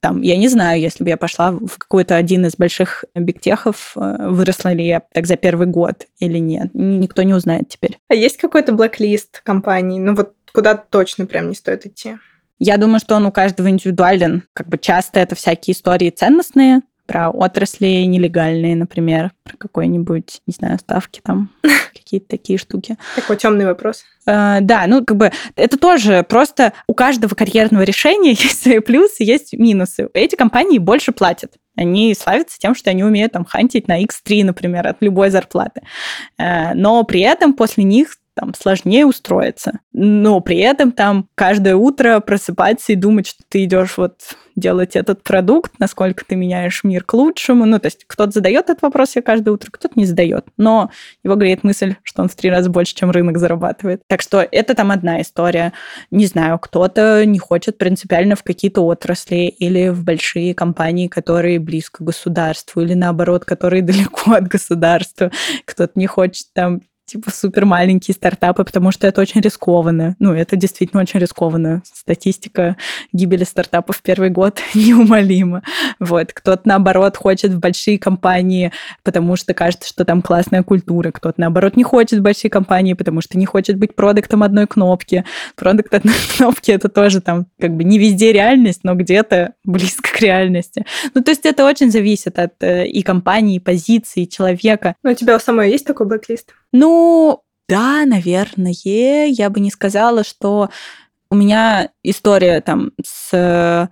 Там, 0.01 0.21
я 0.21 0.35
не 0.35 0.47
знаю, 0.47 0.81
если 0.81 1.03
бы 1.03 1.11
я 1.11 1.17
пошла 1.17 1.51
в 1.51 1.77
какой-то 1.77 2.15
один 2.15 2.45
из 2.47 2.55
больших 2.57 3.05
бигтехов, 3.13 3.93
э, 3.95 4.29
выросла 4.29 4.73
ли 4.73 4.85
я 4.85 5.03
так 5.13 5.27
за 5.27 5.35
первый 5.37 5.67
год 5.67 6.07
или 6.19 6.39
нет. 6.39 6.71
Никто 6.73 7.21
не 7.21 7.35
узнает 7.35 7.69
теперь. 7.69 7.99
А 8.09 8.15
есть 8.15 8.37
какой-то 8.37 8.73
блэк-лист 8.73 9.41
компаний? 9.43 9.99
Ну 9.99 10.15
вот 10.15 10.33
куда 10.51 10.75
точно 10.75 11.27
прям 11.27 11.49
не 11.49 11.55
стоит 11.55 11.85
идти? 11.85 12.17
Я 12.63 12.77
думаю, 12.77 12.99
что 12.99 13.15
он 13.15 13.25
у 13.25 13.31
каждого 13.31 13.71
индивидуален. 13.71 14.43
Как 14.53 14.67
бы 14.67 14.77
часто 14.77 15.19
это 15.19 15.33
всякие 15.33 15.73
истории 15.73 16.11
ценностные, 16.11 16.81
про 17.07 17.31
отрасли 17.31 18.03
нелегальные, 18.05 18.75
например, 18.75 19.31
про 19.43 19.57
какой-нибудь, 19.57 20.41
не 20.45 20.53
знаю, 20.53 20.77
ставки 20.77 21.21
там, 21.23 21.49
какие-то 21.93 22.27
такие 22.27 22.59
штуки. 22.59 22.97
Такой 23.15 23.37
темный 23.37 23.65
вопрос. 23.65 24.03
Э, 24.27 24.59
да, 24.61 24.85
ну 24.85 25.03
как 25.03 25.17
бы 25.17 25.31
это 25.55 25.75
тоже 25.79 26.21
просто 26.21 26.73
у 26.85 26.93
каждого 26.93 27.33
карьерного 27.33 27.81
решения 27.81 28.29
есть 28.39 28.61
свои 28.61 28.77
плюсы, 28.77 29.23
есть 29.23 29.53
минусы. 29.53 30.09
Эти 30.13 30.35
компании 30.35 30.77
больше 30.77 31.13
платят. 31.13 31.53
Они 31.75 32.13
славятся 32.13 32.59
тем, 32.59 32.75
что 32.75 32.91
они 32.91 33.03
умеют 33.03 33.31
там 33.31 33.43
хантить 33.43 33.87
на 33.87 34.03
X3, 34.03 34.43
например, 34.43 34.85
от 34.85 34.97
любой 35.01 35.31
зарплаты. 35.31 35.81
Э, 36.37 36.75
но 36.75 37.03
при 37.05 37.21
этом 37.21 37.55
после 37.55 37.85
них 37.85 38.17
там 38.41 38.55
сложнее 38.55 39.05
устроиться. 39.05 39.79
Но 39.93 40.41
при 40.41 40.57
этом 40.57 40.91
там 40.91 41.27
каждое 41.35 41.75
утро 41.75 42.19
просыпаться 42.19 42.91
и 42.91 42.95
думать, 42.95 43.27
что 43.27 43.43
ты 43.47 43.65
идешь 43.65 43.97
вот 43.97 44.15
делать 44.55 44.95
этот 44.95 45.23
продукт, 45.23 45.73
насколько 45.79 46.25
ты 46.25 46.35
меняешь 46.35 46.83
мир 46.83 47.03
к 47.03 47.13
лучшему. 47.13 47.65
Ну, 47.65 47.79
то 47.79 47.85
есть 47.87 48.03
кто-то 48.05 48.31
задает 48.31 48.69
этот 48.69 48.81
вопрос 48.81 49.11
себе 49.11 49.21
каждое 49.21 49.51
утро, 49.51 49.69
кто-то 49.71 49.93
не 49.97 50.05
задает. 50.05 50.45
Но 50.57 50.89
его 51.23 51.35
греет 51.35 51.63
мысль, 51.63 51.95
что 52.03 52.23
он 52.23 52.29
в 52.29 52.35
три 52.35 52.49
раза 52.49 52.69
больше, 52.69 52.95
чем 52.95 53.11
рынок 53.11 53.37
зарабатывает. 53.37 54.01
Так 54.07 54.21
что 54.21 54.45
это 54.51 54.73
там 54.73 54.91
одна 54.91 55.21
история. 55.21 55.71
Не 56.09 56.25
знаю, 56.25 56.57
кто-то 56.59 57.25
не 57.25 57.39
хочет 57.39 57.77
принципиально 57.77 58.35
в 58.35 58.43
какие-то 58.43 58.81
отрасли 58.81 59.47
или 59.47 59.89
в 59.89 60.03
большие 60.03 60.55
компании, 60.55 61.07
которые 61.07 61.59
близко 61.59 61.99
к 61.99 62.07
государству, 62.07 62.81
или 62.81 62.95
наоборот, 62.95 63.45
которые 63.45 63.81
далеко 63.83 64.33
от 64.33 64.47
государства. 64.47 65.31
Кто-то 65.65 65.93
не 65.95 66.07
хочет 66.07 66.47
там 66.53 66.81
типа 67.11 67.29
супер 67.29 67.65
маленькие 67.65 68.15
стартапы, 68.15 68.63
потому 68.63 68.91
что 68.91 69.05
это 69.05 69.19
очень 69.19 69.41
рискованно. 69.41 70.15
Ну, 70.19 70.33
это 70.33 70.55
действительно 70.55 71.01
очень 71.01 71.19
рискованно. 71.19 71.81
Статистика 71.83 72.77
гибели 73.11 73.43
стартапов 73.43 73.97
в 73.97 74.01
первый 74.01 74.29
год 74.29 74.61
неумолима. 74.73 75.61
Вот. 75.99 76.31
Кто-то, 76.31 76.61
наоборот, 76.65 77.17
хочет 77.17 77.51
в 77.51 77.59
большие 77.59 77.99
компании, 77.99 78.71
потому 79.03 79.35
что 79.35 79.53
кажется, 79.53 79.89
что 79.89 80.05
там 80.05 80.21
классная 80.21 80.63
культура. 80.63 81.11
Кто-то, 81.11 81.41
наоборот, 81.41 81.75
не 81.75 81.83
хочет 81.83 82.19
в 82.19 82.21
большие 82.21 82.49
компании, 82.49 82.93
потому 82.93 83.19
что 83.19 83.37
не 83.37 83.45
хочет 83.45 83.77
быть 83.77 83.93
продуктом 83.93 84.43
одной 84.43 84.67
кнопки. 84.67 85.25
Продукт 85.57 85.93
одной 85.93 86.15
кнопки— 86.37 86.71
это 86.71 86.87
тоже 86.87 87.19
там 87.19 87.47
как 87.59 87.75
бы 87.75 87.83
не 87.83 87.99
везде 87.99 88.31
реальность, 88.31 88.81
но 88.83 88.95
где-то 88.95 89.53
близко 89.65 90.13
к 90.13 90.21
реальности. 90.21 90.85
Ну, 91.13 91.21
то 91.21 91.31
есть 91.31 91.45
это 91.45 91.65
очень 91.65 91.91
зависит 91.91 92.39
от 92.39 92.53
э, 92.61 92.87
и 92.87 93.01
компании, 93.01 93.57
и 93.57 93.59
позиции, 93.59 94.23
и 94.23 94.29
человека. 94.29 94.95
Но 95.03 95.11
у 95.11 95.13
тебя 95.13 95.35
у 95.35 95.39
самой 95.39 95.71
есть 95.71 95.85
такой 95.85 96.07
блэк-лист? 96.07 96.53
Ну, 96.71 97.41
да, 97.67 98.05
наверное. 98.05 98.73
Я 98.83 99.49
бы 99.49 99.59
не 99.59 99.71
сказала, 99.71 100.23
что 100.23 100.69
у 101.29 101.35
меня 101.35 101.89
история 102.03 102.61
там 102.61 102.91
с 103.03 103.89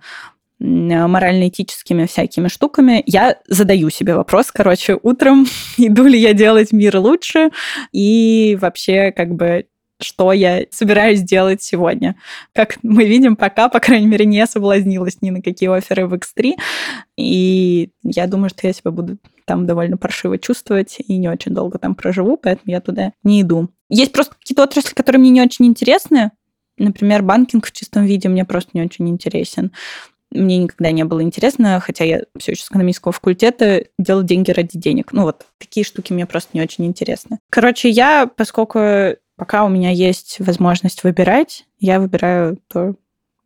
морально-этическими 0.60 2.04
всякими 2.04 2.48
штуками, 2.48 3.02
я 3.06 3.38
задаю 3.48 3.88
себе 3.88 4.14
вопрос, 4.14 4.50
короче, 4.52 4.98
утром, 5.02 5.46
иду 5.78 6.04
ли 6.04 6.18
я 6.18 6.34
делать 6.34 6.72
мир 6.72 6.98
лучше, 6.98 7.50
и 7.92 8.58
вообще, 8.60 9.10
как 9.10 9.30
бы, 9.30 9.64
что 10.02 10.32
я 10.32 10.64
собираюсь 10.70 11.20
делать 11.22 11.62
сегодня. 11.62 12.16
Как 12.52 12.78
мы 12.82 13.04
видим, 13.04 13.36
пока, 13.36 13.68
по 13.68 13.80
крайней 13.80 14.06
мере, 14.06 14.26
не 14.26 14.46
соблазнилась 14.46 15.18
ни 15.20 15.30
на 15.30 15.42
какие 15.42 15.70
оферы 15.70 16.06
в 16.06 16.14
X3. 16.14 16.54
И 17.16 17.90
я 18.02 18.26
думаю, 18.26 18.50
что 18.50 18.66
я 18.66 18.72
себя 18.72 18.90
буду 18.90 19.18
там 19.44 19.66
довольно 19.66 19.96
паршиво 19.96 20.38
чувствовать 20.38 20.98
и 21.06 21.16
не 21.16 21.28
очень 21.28 21.52
долго 21.52 21.78
там 21.78 21.94
проживу, 21.94 22.36
поэтому 22.36 22.72
я 22.72 22.80
туда 22.80 23.12
не 23.24 23.42
иду. 23.42 23.68
Есть 23.88 24.12
просто 24.12 24.34
какие-то 24.38 24.62
отрасли, 24.62 24.94
которые 24.94 25.20
мне 25.20 25.30
не 25.30 25.42
очень 25.42 25.66
интересны. 25.66 26.30
Например, 26.78 27.22
банкинг 27.22 27.66
в 27.66 27.72
чистом 27.72 28.04
виде 28.04 28.28
мне 28.28 28.44
просто 28.44 28.70
не 28.74 28.82
очень 28.82 29.08
интересен. 29.08 29.72
Мне 30.30 30.58
никогда 30.58 30.92
не 30.92 31.04
было 31.04 31.22
интересно, 31.22 31.80
хотя 31.80 32.04
я 32.04 32.22
все 32.38 32.52
еще 32.52 32.62
с 32.62 32.68
экономического 32.68 33.12
факультета 33.12 33.86
делаю 33.98 34.24
деньги 34.24 34.52
ради 34.52 34.78
денег. 34.78 35.12
Ну 35.12 35.22
вот, 35.22 35.44
такие 35.58 35.84
штуки 35.84 36.12
мне 36.12 36.24
просто 36.24 36.50
не 36.52 36.62
очень 36.62 36.86
интересны. 36.86 37.40
Короче, 37.50 37.88
я, 37.88 38.30
поскольку 38.34 38.78
Пока 39.40 39.64
у 39.64 39.70
меня 39.70 39.90
есть 39.90 40.36
возможность 40.38 41.02
выбирать, 41.02 41.64
я 41.78 41.98
выбираю 41.98 42.58
то, 42.68 42.96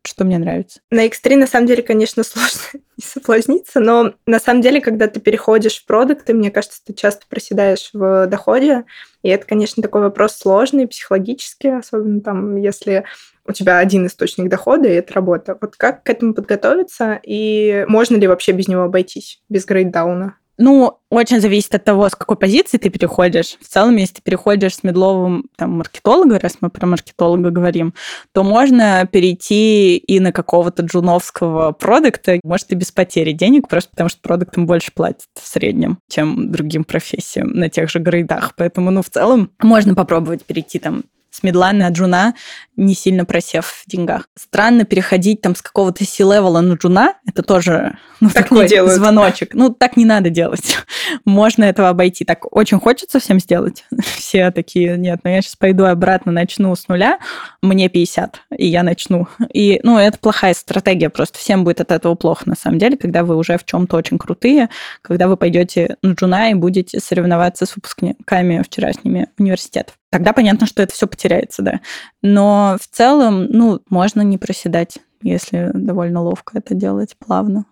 что 0.03 0.25
мне 0.25 0.39
нравится. 0.39 0.81
На 0.91 1.07
X3 1.07 1.37
на 1.37 1.47
самом 1.47 1.69
деле, 1.69 1.85
конечно, 1.85 2.25
сложно 2.25 2.81
не 2.97 3.05
соблазниться, 3.05 3.79
но 3.79 4.15
на 4.27 4.41
самом 4.41 4.61
деле, 4.61 4.81
когда 4.81 5.07
ты 5.07 5.21
переходишь 5.21 5.77
в 5.77 5.87
продукты, 5.87 6.35
мне 6.35 6.51
кажется, 6.51 6.81
ты 6.85 6.95
часто 6.95 7.27
проседаешь 7.29 7.91
в 7.93 8.27
доходе, 8.27 8.87
и 9.23 9.29
это, 9.29 9.47
конечно, 9.47 9.85
такой 9.85 10.01
вопрос 10.01 10.37
сложный 10.37 10.89
психологически, 10.89 11.69
особенно 11.69 12.21
там, 12.21 12.57
если 12.57 13.05
у 13.47 13.53
тебя 13.53 13.79
один 13.79 14.09
источник 14.09 14.49
дохода, 14.49 14.89
и 14.89 14.95
это 14.95 15.15
работа. 15.15 15.57
Вот 15.61 15.77
как 15.77 16.03
к 16.03 16.11
этому 16.11 16.35
подготовиться, 16.35 17.21
и 17.23 17.85
можно 17.87 18.17
ли 18.17 18.27
вообще 18.27 18.51
без 18.51 18.67
него 18.67 18.83
обойтись, 18.83 19.41
без 19.49 19.65
грейддауна? 19.65 20.39
Ну, 20.57 20.99
очень 21.11 21.41
зависит 21.41 21.75
от 21.75 21.85
того, 21.85 22.09
с 22.09 22.15
какой 22.15 22.37
позиции 22.37 22.79
ты 22.79 22.89
переходишь. 22.89 23.57
В 23.61 23.67
целом, 23.67 23.97
если 23.97 24.15
ты 24.15 24.23
переходишь 24.23 24.77
с 24.77 24.83
медловым 24.85 25.47
там, 25.57 25.79
маркетолога, 25.79 26.39
раз 26.39 26.59
мы 26.61 26.71
про 26.71 26.87
маркетолога 26.87 27.51
говорим, 27.51 27.95
то 28.33 28.45
можно 28.45 29.09
перейти 29.11 29.97
и 29.97 30.21
на 30.21 30.33
какого-то 30.33 30.83
джуновского 30.83 31.73
продукта, 31.73 32.39
может, 32.45 32.71
и 32.71 32.77
без 32.77 32.93
потери 32.93 33.33
денег, 33.33 33.69
просто 33.69 33.91
потому 33.91 34.09
что 34.09 34.21
продуктам 34.23 34.67
больше 34.67 34.93
платят 34.93 35.27
в 35.35 35.47
среднем, 35.47 35.99
чем 36.09 36.53
другим 36.53 36.85
профессиям 36.85 37.51
на 37.51 37.69
тех 37.69 37.91
же 37.91 37.99
грейдах. 37.99 38.55
Поэтому, 38.57 38.91
ну, 38.91 39.03
в 39.03 39.11
целом, 39.11 39.51
можно 39.61 39.95
попробовать 39.95 40.45
перейти 40.45 40.79
там 40.79 41.05
медла 41.45 41.73
на 41.73 41.89
джуна, 41.91 42.35
не 42.77 42.95
сильно 42.95 43.25
просев 43.25 43.67
в 43.67 43.89
деньгах. 43.89 44.29
Странно 44.37 44.85
переходить 44.85 45.41
там 45.41 45.55
с 45.55 45.63
какого-то 45.63 46.05
си-левела 46.05 46.61
на 46.61 46.75
джуна, 46.75 47.15
это 47.27 47.43
тоже 47.43 47.97
ну, 48.21 48.31
так 48.31 48.49
такой 48.49 48.69
звоночек. 48.69 49.55
Ну, 49.55 49.71
так 49.71 49.97
не 49.97 50.05
надо 50.05 50.31
делать. 50.31 50.79
Можно 51.25 51.65
этого 51.65 51.89
обойти. 51.89 52.25
Так 52.25 52.53
очень 52.55 52.81
хочется 52.81 53.21
всем 53.21 53.39
сделать. 53.39 53.85
Все 54.03 54.51
такие, 54.51 54.97
нет, 54.97 55.21
ну 55.23 55.31
я 55.31 55.43
сейчас 55.43 55.57
пойду 55.57 55.85
обратно, 55.85 56.33
начну 56.33 56.75
с 56.75 56.89
нуля, 56.89 57.19
мне 57.63 57.89
50, 57.89 58.41
и 58.57 58.67
я 58.67 58.83
начну. 58.83 59.29
И, 59.53 59.81
ну, 59.83 59.99
это 59.99 60.19
плохая 60.19 60.55
стратегия, 60.55 61.11
просто 61.11 61.39
всем 61.39 61.65
будет 61.65 61.81
от 61.81 61.93
этого 61.93 62.15
плохо, 62.15 62.49
на 62.49 62.57
самом 62.57 62.79
деле, 62.79 62.97
когда 62.97 63.25
вы 63.25 63.37
уже 63.37 63.59
в 63.59 63.65
чем-то 63.65 63.97
очень 63.97 64.19
крутые, 64.19 64.69
когда 65.03 65.29
вы 65.29 65.37
пойдете 65.37 65.97
на 66.03 66.13
джуна 66.13 66.51
и 66.51 66.55
будете 66.55 67.01
соревноваться 67.01 67.67
с 67.67 67.77
выпускниками 67.77 68.63
вчерашними 68.63 69.29
университетов 69.39 69.97
тогда 70.15 70.33
понятно, 70.33 70.69
что 70.69 70.81
это 70.81 70.95
все 70.95 71.09
потеряется, 71.09 71.61
да. 71.61 71.81
Но 72.23 72.77
в 72.81 72.87
целом, 72.87 73.47
ну, 73.47 73.81
можно 73.91 74.21
не 74.21 74.39
проседать, 74.39 74.99
если 75.23 75.73
довольно 75.75 76.23
ловко 76.23 76.57
это 76.57 76.73
делать 76.73 77.17
плавно. 77.19 77.65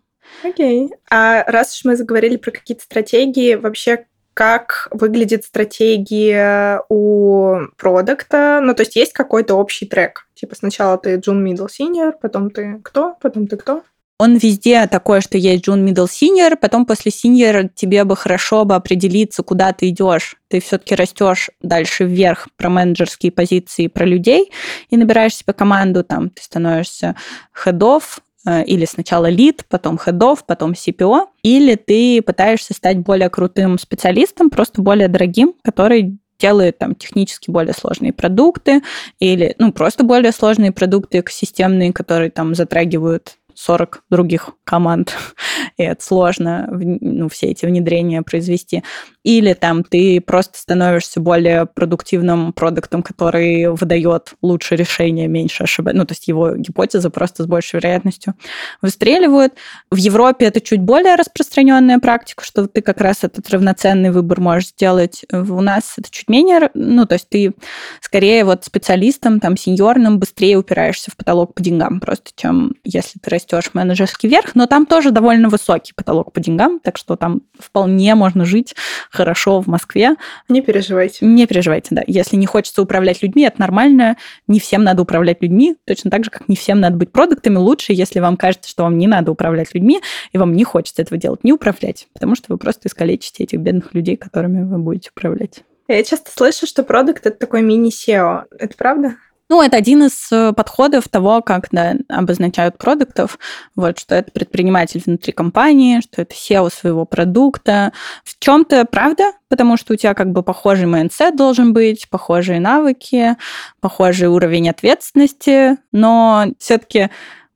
Окей. 0.42 0.86
Okay. 0.86 0.90
А 1.08 1.44
раз 1.44 1.76
уж 1.76 1.84
мы 1.84 1.96
заговорили 1.96 2.36
про 2.36 2.50
какие-то 2.50 2.82
стратегии, 2.82 3.54
вообще 3.54 4.06
как 4.34 4.88
выглядит 4.90 5.44
стратегия 5.44 6.82
у 6.88 7.58
продукта? 7.76 8.58
Ну, 8.60 8.74
то 8.74 8.82
есть 8.82 8.96
есть 8.96 9.12
какой-то 9.12 9.54
общий 9.54 9.86
трек? 9.86 10.26
Типа 10.34 10.56
сначала 10.56 10.98
ты 10.98 11.14
Джун 11.14 11.46
Middle 11.46 11.68
Senior, 11.68 12.12
потом 12.20 12.50
ты 12.50 12.80
кто, 12.82 13.14
потом 13.20 13.46
ты 13.46 13.56
кто? 13.56 13.84
Он 14.18 14.36
везде 14.36 14.86
такой, 14.86 15.20
что 15.20 15.36
есть 15.36 15.64
Джун 15.64 15.86
Middle 15.86 16.06
Senior, 16.06 16.56
потом 16.56 16.86
после 16.86 17.10
Senior 17.10 17.68
тебе 17.74 18.04
бы 18.04 18.14
хорошо 18.14 18.64
бы 18.64 18.74
определиться, 18.74 19.42
куда 19.42 19.72
ты 19.72 19.88
идешь. 19.88 20.36
Ты 20.48 20.60
все-таки 20.60 20.94
растешь 20.94 21.50
дальше 21.60 22.04
вверх 22.04 22.48
про 22.56 22.68
менеджерские 22.68 23.32
позиции, 23.32 23.88
про 23.88 24.04
людей, 24.04 24.52
и 24.90 24.96
набираешь 24.96 25.34
себе 25.34 25.52
команду, 25.52 26.04
там 26.04 26.30
ты 26.30 26.40
становишься 26.42 27.16
хедов, 27.52 28.20
э, 28.46 28.64
или 28.64 28.84
сначала 28.84 29.28
лид, 29.28 29.64
потом 29.68 29.98
хедов, 29.98 30.46
потом 30.46 30.72
CPO, 30.72 31.26
или 31.42 31.74
ты 31.74 32.22
пытаешься 32.22 32.74
стать 32.74 32.98
более 32.98 33.28
крутым 33.28 33.76
специалистом, 33.78 34.50
просто 34.50 34.82
более 34.82 35.08
дорогим, 35.08 35.54
который 35.64 36.18
делает 36.42 36.78
там 36.78 36.96
технически 36.96 37.50
более 37.50 37.72
сложные 37.72 38.12
продукты 38.12 38.82
или 39.20 39.54
ну 39.58 39.72
просто 39.72 40.02
более 40.02 40.32
сложные 40.32 40.72
продукты 40.72 41.20
экосистемные, 41.20 41.92
которые 41.92 42.30
там 42.30 42.56
затрагивают 42.56 43.36
40 43.54 44.04
других 44.10 44.50
команд, 44.64 45.16
и 45.76 45.82
это 45.82 46.02
сложно 46.02 46.68
ну, 46.70 47.28
все 47.28 47.46
эти 47.48 47.66
внедрения 47.66 48.22
произвести. 48.22 48.82
Или 49.22 49.52
там 49.52 49.84
ты 49.84 50.20
просто 50.20 50.58
становишься 50.58 51.20
более 51.20 51.66
продуктивным 51.66 52.52
продуктом, 52.52 53.02
который 53.02 53.70
выдает 53.70 54.34
лучшее 54.42 54.78
решение, 54.78 55.28
меньше 55.28 55.62
ошибок. 55.62 55.94
Ну, 55.94 56.04
то 56.04 56.12
есть 56.12 56.26
его 56.26 56.56
гипотеза 56.56 57.08
просто 57.10 57.44
с 57.44 57.46
большей 57.46 57.76
вероятностью 57.76 58.34
выстреливают. 58.80 59.54
В 59.90 59.96
Европе 59.96 60.46
это 60.46 60.60
чуть 60.60 60.80
более 60.80 61.14
распространенная 61.14 62.00
практика, 62.00 62.44
что 62.44 62.66
ты 62.66 62.82
как 62.82 63.00
раз 63.00 63.22
этот 63.22 63.48
равноценный 63.50 64.10
выбор 64.10 64.40
можешь 64.40 64.70
сделать. 64.70 65.24
У 65.30 65.60
нас 65.60 65.94
это 65.96 66.10
чуть 66.10 66.28
менее, 66.28 66.70
ну, 66.74 67.06
то 67.06 67.14
есть 67.14 67.28
ты 67.28 67.54
скорее 68.00 68.44
вот 68.44 68.64
специалистом, 68.64 69.38
там, 69.38 69.56
сеньорным 69.56 70.18
быстрее 70.18 70.56
упираешься 70.56 71.10
в 71.10 71.16
потолок 71.16 71.54
по 71.54 71.62
деньгам 71.62 72.00
просто, 72.00 72.30
чем 72.34 72.74
если 72.84 73.18
ты 73.18 73.30
растешь 73.42 73.74
менеджерский 73.74 74.28
верх, 74.28 74.54
но 74.54 74.66
там 74.66 74.86
тоже 74.86 75.10
довольно 75.10 75.48
высокий 75.48 75.92
потолок 75.94 76.32
по 76.32 76.40
деньгам, 76.40 76.78
так 76.80 76.96
что 76.96 77.16
там 77.16 77.42
вполне 77.58 78.14
можно 78.14 78.44
жить 78.44 78.74
хорошо 79.10 79.60
в 79.60 79.66
Москве. 79.66 80.16
Не 80.48 80.62
переживайте. 80.62 81.24
Не 81.24 81.46
переживайте, 81.46 81.88
да. 81.94 82.02
Если 82.06 82.36
не 82.36 82.46
хочется 82.46 82.82
управлять 82.82 83.22
людьми, 83.22 83.42
это 83.44 83.60
нормально. 83.60 84.16
Не 84.46 84.60
всем 84.60 84.84
надо 84.84 85.02
управлять 85.02 85.42
людьми, 85.42 85.76
точно 85.86 86.10
так 86.10 86.24
же, 86.24 86.30
как 86.30 86.48
не 86.48 86.56
всем 86.56 86.80
надо 86.80 86.96
быть 86.96 87.12
продуктами. 87.12 87.56
Лучше, 87.56 87.92
если 87.92 88.20
вам 88.20 88.36
кажется, 88.36 88.70
что 88.70 88.84
вам 88.84 88.98
не 88.98 89.06
надо 89.06 89.32
управлять 89.32 89.74
людьми, 89.74 90.00
и 90.32 90.38
вам 90.38 90.54
не 90.54 90.64
хочется 90.64 91.02
этого 91.02 91.18
делать, 91.18 91.44
не 91.44 91.52
управлять, 91.52 92.08
потому 92.12 92.34
что 92.34 92.46
вы 92.48 92.58
просто 92.58 92.88
искалечите 92.88 93.44
этих 93.44 93.58
бедных 93.58 93.94
людей, 93.94 94.16
которыми 94.16 94.62
вы 94.62 94.78
будете 94.78 95.10
управлять. 95.14 95.62
Я 95.88 96.02
часто 96.04 96.30
слышу, 96.30 96.66
что 96.66 96.84
продакт 96.84 97.26
это 97.26 97.36
такой 97.36 97.62
мини- 97.62 98.08
CEO. 98.08 98.44
Это 98.58 98.76
правда? 98.76 99.16
Ну, 99.52 99.60
это 99.60 99.76
один 99.76 100.04
из 100.04 100.32
э, 100.32 100.54
подходов 100.54 101.10
того, 101.10 101.42
как 101.42 101.68
да, 101.72 101.96
обозначают 102.08 102.78
продактов, 102.78 103.38
вот, 103.76 103.98
что 103.98 104.14
это 104.14 104.30
предприниматель 104.30 105.02
внутри 105.04 105.34
компании, 105.34 106.00
что 106.00 106.22
это 106.22 106.34
CEO 106.34 106.72
своего 106.72 107.04
продукта. 107.04 107.92
В 108.24 108.38
чем-то 108.38 108.86
правда, 108.86 109.32
потому 109.50 109.76
что 109.76 109.92
у 109.92 109.96
тебя 109.96 110.14
как 110.14 110.32
бы 110.32 110.42
похожий 110.42 110.86
mindset 110.86 111.36
должен 111.36 111.74
быть, 111.74 112.08
похожие 112.08 112.60
навыки, 112.60 113.36
похожий 113.80 114.28
уровень 114.28 114.70
ответственности, 114.70 115.76
но 115.92 116.46
все-таки 116.58 117.10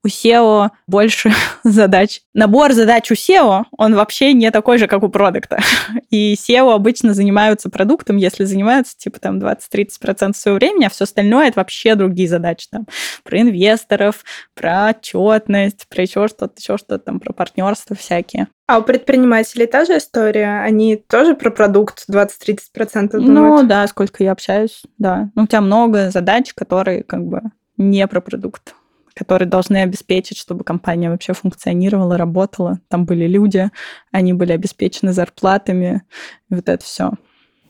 у 0.07 0.09
CEO 0.09 0.71
больше 0.87 1.33
задач. 1.65 2.23
Набор 2.33 2.73
задач 2.73 3.11
у 3.11 3.15
CEO, 3.15 3.65
он 3.77 3.95
вообще 3.95 4.33
не 4.33 4.51
такой 4.51 4.79
же, 4.79 4.87
как 4.87 5.03
у 5.03 5.09
продакта. 5.09 5.59
И 6.11 6.35
SEO 6.35 6.73
обычно 6.73 7.13
занимаются 7.13 7.69
продуктом, 7.69 8.17
если 8.17 8.45
занимаются 8.45 8.97
типа 8.97 9.21
там 9.21 9.39
20-30% 9.39 10.35
своего 10.35 10.59
времени, 10.59 10.85
а 10.85 10.91
все 10.91 11.05
остальное 11.05 11.49
это 11.49 11.61
вообще 11.61 11.95
другие 11.95 12.29
задачи. 12.29 12.69
Там, 12.71 12.87
про 13.25 13.41
инвесторов, 13.41 14.25
про 14.55 14.91
отчетность, 14.91 15.87
про 15.89 16.03
еще 16.03 16.29
что-то, 16.29 16.55
еще 16.57 16.77
что-то 16.79 16.99
там, 16.99 17.21
про 17.21 17.33
партнерство 17.33 17.97
всякие. 17.97 18.49
А 18.69 18.79
у 18.79 18.83
предпринимателей 18.83 19.67
та 19.67 19.85
же 19.85 19.99
история? 19.99 20.61
Они 20.63 20.97
тоже 20.97 21.35
про 21.35 21.51
продукт 21.51 22.05
20-30% 22.11 23.11
думают? 23.13 23.27
Ну 23.29 23.63
да, 23.63 23.87
сколько 23.87 24.25
я 24.25 24.33
общаюсь, 24.33 24.83
да. 24.99 25.31
Ну, 25.37 25.45
у 25.45 25.47
тебя 25.47 25.61
много 25.61 26.11
задач, 26.11 26.53
которые 26.53 27.05
как 27.05 27.25
бы 27.25 27.43
не 27.77 28.07
про 28.09 28.21
продукт 28.21 28.75
которые 29.17 29.49
должны 29.49 29.79
обеспечить, 29.79 30.37
чтобы 30.37 30.63
компания 30.63 31.11
вообще 31.11 31.33
функционировала, 31.33 32.19
работала. 32.19 32.81
Там 32.89 33.07
были 33.07 33.27
люди, 33.27 33.71
они 34.13 34.35
были 34.35 34.53
обеспечены 34.53 35.13
зарплатами, 35.13 36.03
вот 36.51 36.69
это 36.69 36.85
все. 36.85 37.13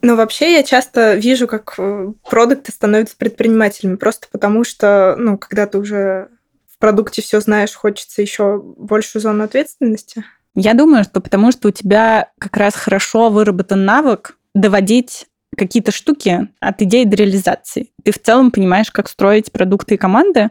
Ну, 0.03 0.16
вообще, 0.16 0.55
я 0.55 0.62
часто 0.62 1.14
вижу, 1.14 1.47
как 1.47 1.74
э, 1.78 2.12
продукты 2.28 2.72
становятся 2.72 3.16
предпринимателями, 3.16 3.97
просто 3.97 4.26
потому 4.30 4.64
что, 4.64 5.14
ну, 5.18 5.38
когда 5.38 5.66
ты 5.66 5.78
уже 5.78 6.28
в 6.68 6.78
продукте 6.78 7.22
все 7.22 7.40
знаешь, 7.40 7.74
хочется 7.74 8.20
еще 8.20 8.61
большую 8.61 9.22
зону 9.22 9.44
ответственности. 9.44 10.24
Я 10.55 10.74
думаю, 10.74 11.05
что 11.05 11.20
потому 11.20 11.53
что 11.53 11.68
у 11.68 11.70
тебя 11.70 12.30
как 12.38 12.57
раз 12.57 12.74
хорошо 12.74 13.30
выработан 13.30 13.84
навык 13.84 14.36
доводить 14.55 15.26
какие-то 15.57 15.92
штуки 15.92 16.48
от 16.61 16.82
идеи 16.82 17.04
до 17.04 17.16
реализации. 17.16 17.90
Ты 18.04 18.12
в 18.12 18.22
целом 18.22 18.50
понимаешь, 18.50 18.90
как 18.90 19.09
строить 19.09 19.50
продукты 19.52 19.94
и 19.94 19.98
команды, 19.98 20.50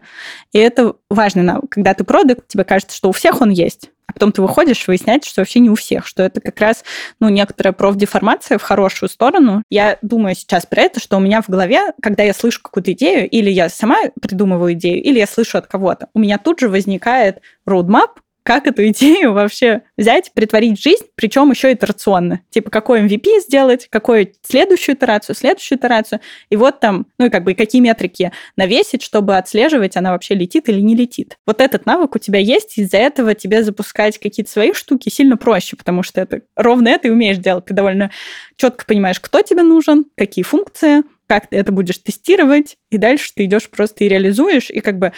и 0.52 0.58
это 0.58 0.96
важный 1.10 1.44
навык. 1.44 1.70
Когда 1.70 1.94
ты 1.94 2.04
продукт, 2.04 2.48
тебе 2.48 2.64
кажется, 2.64 2.96
что 2.98 3.10
у 3.10 3.12
всех 3.12 3.42
он 3.42 3.50
есть, 3.50 3.92
а 4.08 4.14
потом 4.14 4.32
ты 4.32 4.42
выходишь, 4.42 4.88
выясняется, 4.88 5.30
что 5.30 5.42
вообще 5.42 5.60
не 5.60 5.70
у 5.70 5.76
всех, 5.76 6.06
что 6.06 6.24
это 6.24 6.42
как 6.42 6.60
раз 6.60 6.84
ну, 7.20 7.30
некоторая 7.30 7.74
профдеформация 7.74 8.58
в 8.58 8.64
хорошую 8.64 9.10
сторону. 9.10 9.64
Я 9.70 9.98
думаю 10.02 10.36
сейчас 10.36 10.66
про 10.66 10.84
это, 10.84 11.00
что 11.00 11.18
у 11.18 11.20
меня 11.20 11.42
в 11.42 11.50
голове, 11.50 11.94
когда 12.02 12.24
я 12.24 12.34
слышу 12.34 12.62
какую-то 12.62 12.94
идею, 12.94 13.30
или 13.30 13.50
я 13.50 13.70
сама 13.70 13.98
придумываю 14.22 14.74
идею, 14.74 15.02
или 15.02 15.20
я 15.20 15.28
слышу 15.28 15.58
от 15.58 15.68
кого-то, 15.68 16.10
у 16.14 16.20
меня 16.20 16.38
тут 16.38 16.60
же 16.60 16.70
возникает 16.70 17.42
roadmap, 17.68 18.18
как 18.46 18.68
эту 18.68 18.88
идею 18.90 19.34
вообще 19.34 19.82
взять, 19.98 20.32
притворить 20.34 20.80
в 20.80 20.84
жизнь, 20.84 21.06
причем 21.16 21.50
еще 21.50 21.74
итерационно. 21.74 22.42
Типа, 22.52 22.70
какой 22.70 23.02
MVP 23.02 23.40
сделать, 23.42 23.88
какую 23.90 24.32
следующую 24.44 24.96
итерацию, 24.96 25.36
следующую 25.36 25.80
итерацию. 25.80 26.20
И 26.52 26.56
вот 26.56 26.80
там, 26.80 27.08
ну 27.18 27.26
и 27.26 27.30
как 27.30 27.44
бы 27.44 27.54
и 27.54 27.56
какие 27.56 27.82
метрики 27.82 28.32
навесить, 28.56 29.02
чтобы 29.02 29.36
отслеживать, 29.36 29.98
она 29.98 30.12
вообще 30.12 30.36
летит 30.36 30.70
или 30.70 30.80
не 30.80 30.96
летит. 30.96 31.38
Вот 31.48 31.60
этот 31.60 31.88
навык 31.88 32.16
у 32.16 32.20
тебя 32.20 32.38
есть, 32.38 32.78
из-за 32.78 32.98
этого 32.98 33.34
тебе 33.34 33.64
запускать 33.64 34.20
какие-то 34.20 34.52
свои 34.52 34.74
штуки 34.74 35.10
сильно 35.10 35.38
проще, 35.38 35.76
потому 35.76 36.04
что 36.04 36.22
это 36.22 36.42
ровно 36.56 36.90
это 36.90 37.08
и 37.08 37.12
умеешь 37.12 37.38
делать. 37.38 37.66
Ты 37.66 37.74
довольно 37.74 38.12
четко 38.58 38.86
понимаешь, 38.86 39.20
кто 39.20 39.42
тебе 39.42 39.64
нужен, 39.64 40.06
какие 40.16 40.44
функции, 40.44 41.02
как 41.26 41.48
ты 41.48 41.58
это 41.58 41.72
будешь 41.72 41.98
тестировать, 41.98 42.78
и 42.92 42.98
дальше 42.98 43.32
ты 43.36 43.46
идешь 43.46 43.70
просто 43.70 44.04
и 44.04 44.08
реализуешь, 44.08 44.70
и 44.70 44.82
как 44.82 45.00
бы 45.00 45.14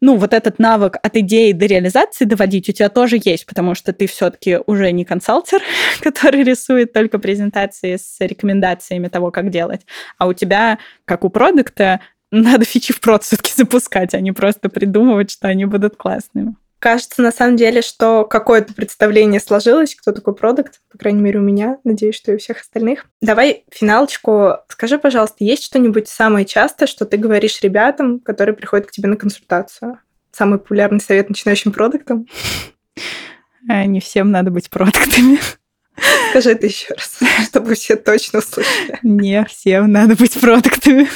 ну, 0.00 0.16
вот 0.16 0.32
этот 0.32 0.58
навык 0.58 0.96
от 1.02 1.16
идеи 1.16 1.52
до 1.52 1.66
реализации 1.66 2.24
доводить 2.24 2.68
у 2.68 2.72
тебя 2.72 2.88
тоже 2.88 3.18
есть, 3.22 3.46
потому 3.46 3.74
что 3.74 3.92
ты 3.92 4.06
все-таки 4.06 4.58
уже 4.66 4.90
не 4.92 5.04
консалтер, 5.04 5.60
который 6.00 6.42
рисует 6.42 6.92
только 6.92 7.18
презентации 7.18 7.96
с 7.96 8.16
рекомендациями 8.20 9.08
того, 9.08 9.30
как 9.30 9.50
делать, 9.50 9.82
а 10.18 10.26
у 10.26 10.32
тебя, 10.32 10.78
как 11.04 11.24
у 11.24 11.30
продукта, 11.30 12.00
надо 12.30 12.64
фичи 12.64 12.92
в 12.92 13.00
прод 13.00 13.24
все-таки 13.24 13.52
запускать, 13.56 14.14
а 14.14 14.20
не 14.20 14.32
просто 14.32 14.68
придумывать, 14.68 15.30
что 15.30 15.48
они 15.48 15.64
будут 15.64 15.96
классными. 15.96 16.54
Кажется, 16.78 17.22
на 17.22 17.32
самом 17.32 17.56
деле, 17.56 17.82
что 17.82 18.24
какое-то 18.24 18.72
представление 18.72 19.40
сложилось, 19.40 19.96
кто 19.96 20.12
такой 20.12 20.34
продукт, 20.34 20.80
по 20.90 20.96
крайней 20.96 21.20
мере, 21.20 21.40
у 21.40 21.42
меня, 21.42 21.78
надеюсь, 21.82 22.14
что 22.14 22.30
и 22.30 22.36
у 22.36 22.38
всех 22.38 22.60
остальных. 22.60 23.06
Давай 23.20 23.64
финалочку. 23.70 24.58
Скажи, 24.68 24.98
пожалуйста, 24.98 25.38
есть 25.40 25.64
что-нибудь 25.64 26.08
самое 26.08 26.46
частое, 26.46 26.86
что 26.86 27.04
ты 27.04 27.16
говоришь 27.16 27.60
ребятам, 27.62 28.20
которые 28.20 28.54
приходят 28.54 28.86
к 28.86 28.92
тебе 28.92 29.08
на 29.08 29.16
консультацию? 29.16 29.98
Самый 30.30 30.60
популярный 30.60 31.00
совет 31.00 31.28
начинающим 31.28 31.72
продуктам? 31.72 32.26
Э, 33.68 33.84
не 33.84 33.98
всем 34.00 34.30
надо 34.30 34.52
быть 34.52 34.70
продуктами. 34.70 35.38
Скажи 36.30 36.50
это 36.50 36.66
еще 36.66 36.94
раз, 36.94 37.18
чтобы 37.48 37.74
все 37.74 37.96
точно 37.96 38.38
услышали. 38.38 38.98
Не 39.02 39.44
всем 39.46 39.90
надо 39.90 40.14
быть 40.14 40.38
продуктами. 40.40 41.08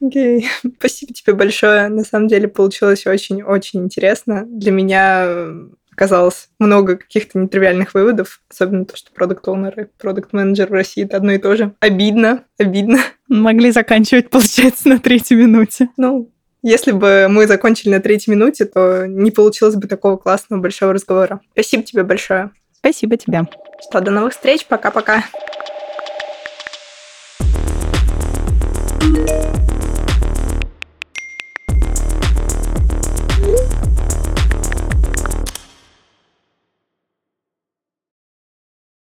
Окей, 0.00 0.40
okay. 0.40 0.72
спасибо 0.78 1.12
тебе 1.12 1.34
большое. 1.34 1.88
На 1.88 2.04
самом 2.04 2.28
деле 2.28 2.48
получилось 2.48 3.06
очень-очень 3.06 3.84
интересно. 3.84 4.44
Для 4.46 4.72
меня 4.72 5.24
э, 5.26 5.68
оказалось 5.92 6.48
много 6.58 6.96
каких-то 6.96 7.38
нетривиальных 7.38 7.92
выводов, 7.92 8.40
особенно 8.50 8.86
то, 8.86 8.96
что 8.96 9.12
продукт 9.12 9.46
оунер 9.46 9.80
и 9.80 9.84
продукт 9.98 10.32
менеджер 10.32 10.68
в 10.68 10.72
России 10.72 11.04
это 11.04 11.18
одно 11.18 11.32
и 11.32 11.38
то 11.38 11.54
же. 11.56 11.74
Обидно, 11.80 12.44
обидно. 12.58 12.98
Могли 13.28 13.70
заканчивать, 13.70 14.30
получается, 14.30 14.88
на 14.88 14.98
третьей 14.98 15.36
минуте. 15.36 15.90
Ну, 15.98 16.32
если 16.62 16.92
бы 16.92 17.26
мы 17.28 17.46
закончили 17.46 17.90
на 17.90 18.00
третьей 18.00 18.32
минуте, 18.32 18.64
то 18.64 19.06
не 19.06 19.30
получилось 19.30 19.76
бы 19.76 19.86
такого 19.86 20.16
классного 20.16 20.60
большого 20.60 20.94
разговора. 20.94 21.40
Спасибо 21.52 21.82
тебе 21.82 22.02
большое. 22.02 22.50
Спасибо 22.72 23.18
тебе. 23.18 23.42
Что, 23.86 24.00
до 24.00 24.10
новых 24.10 24.32
встреч. 24.32 24.64
Пока-пока. 24.66 25.24
thank 29.02 29.54
you 29.54 29.59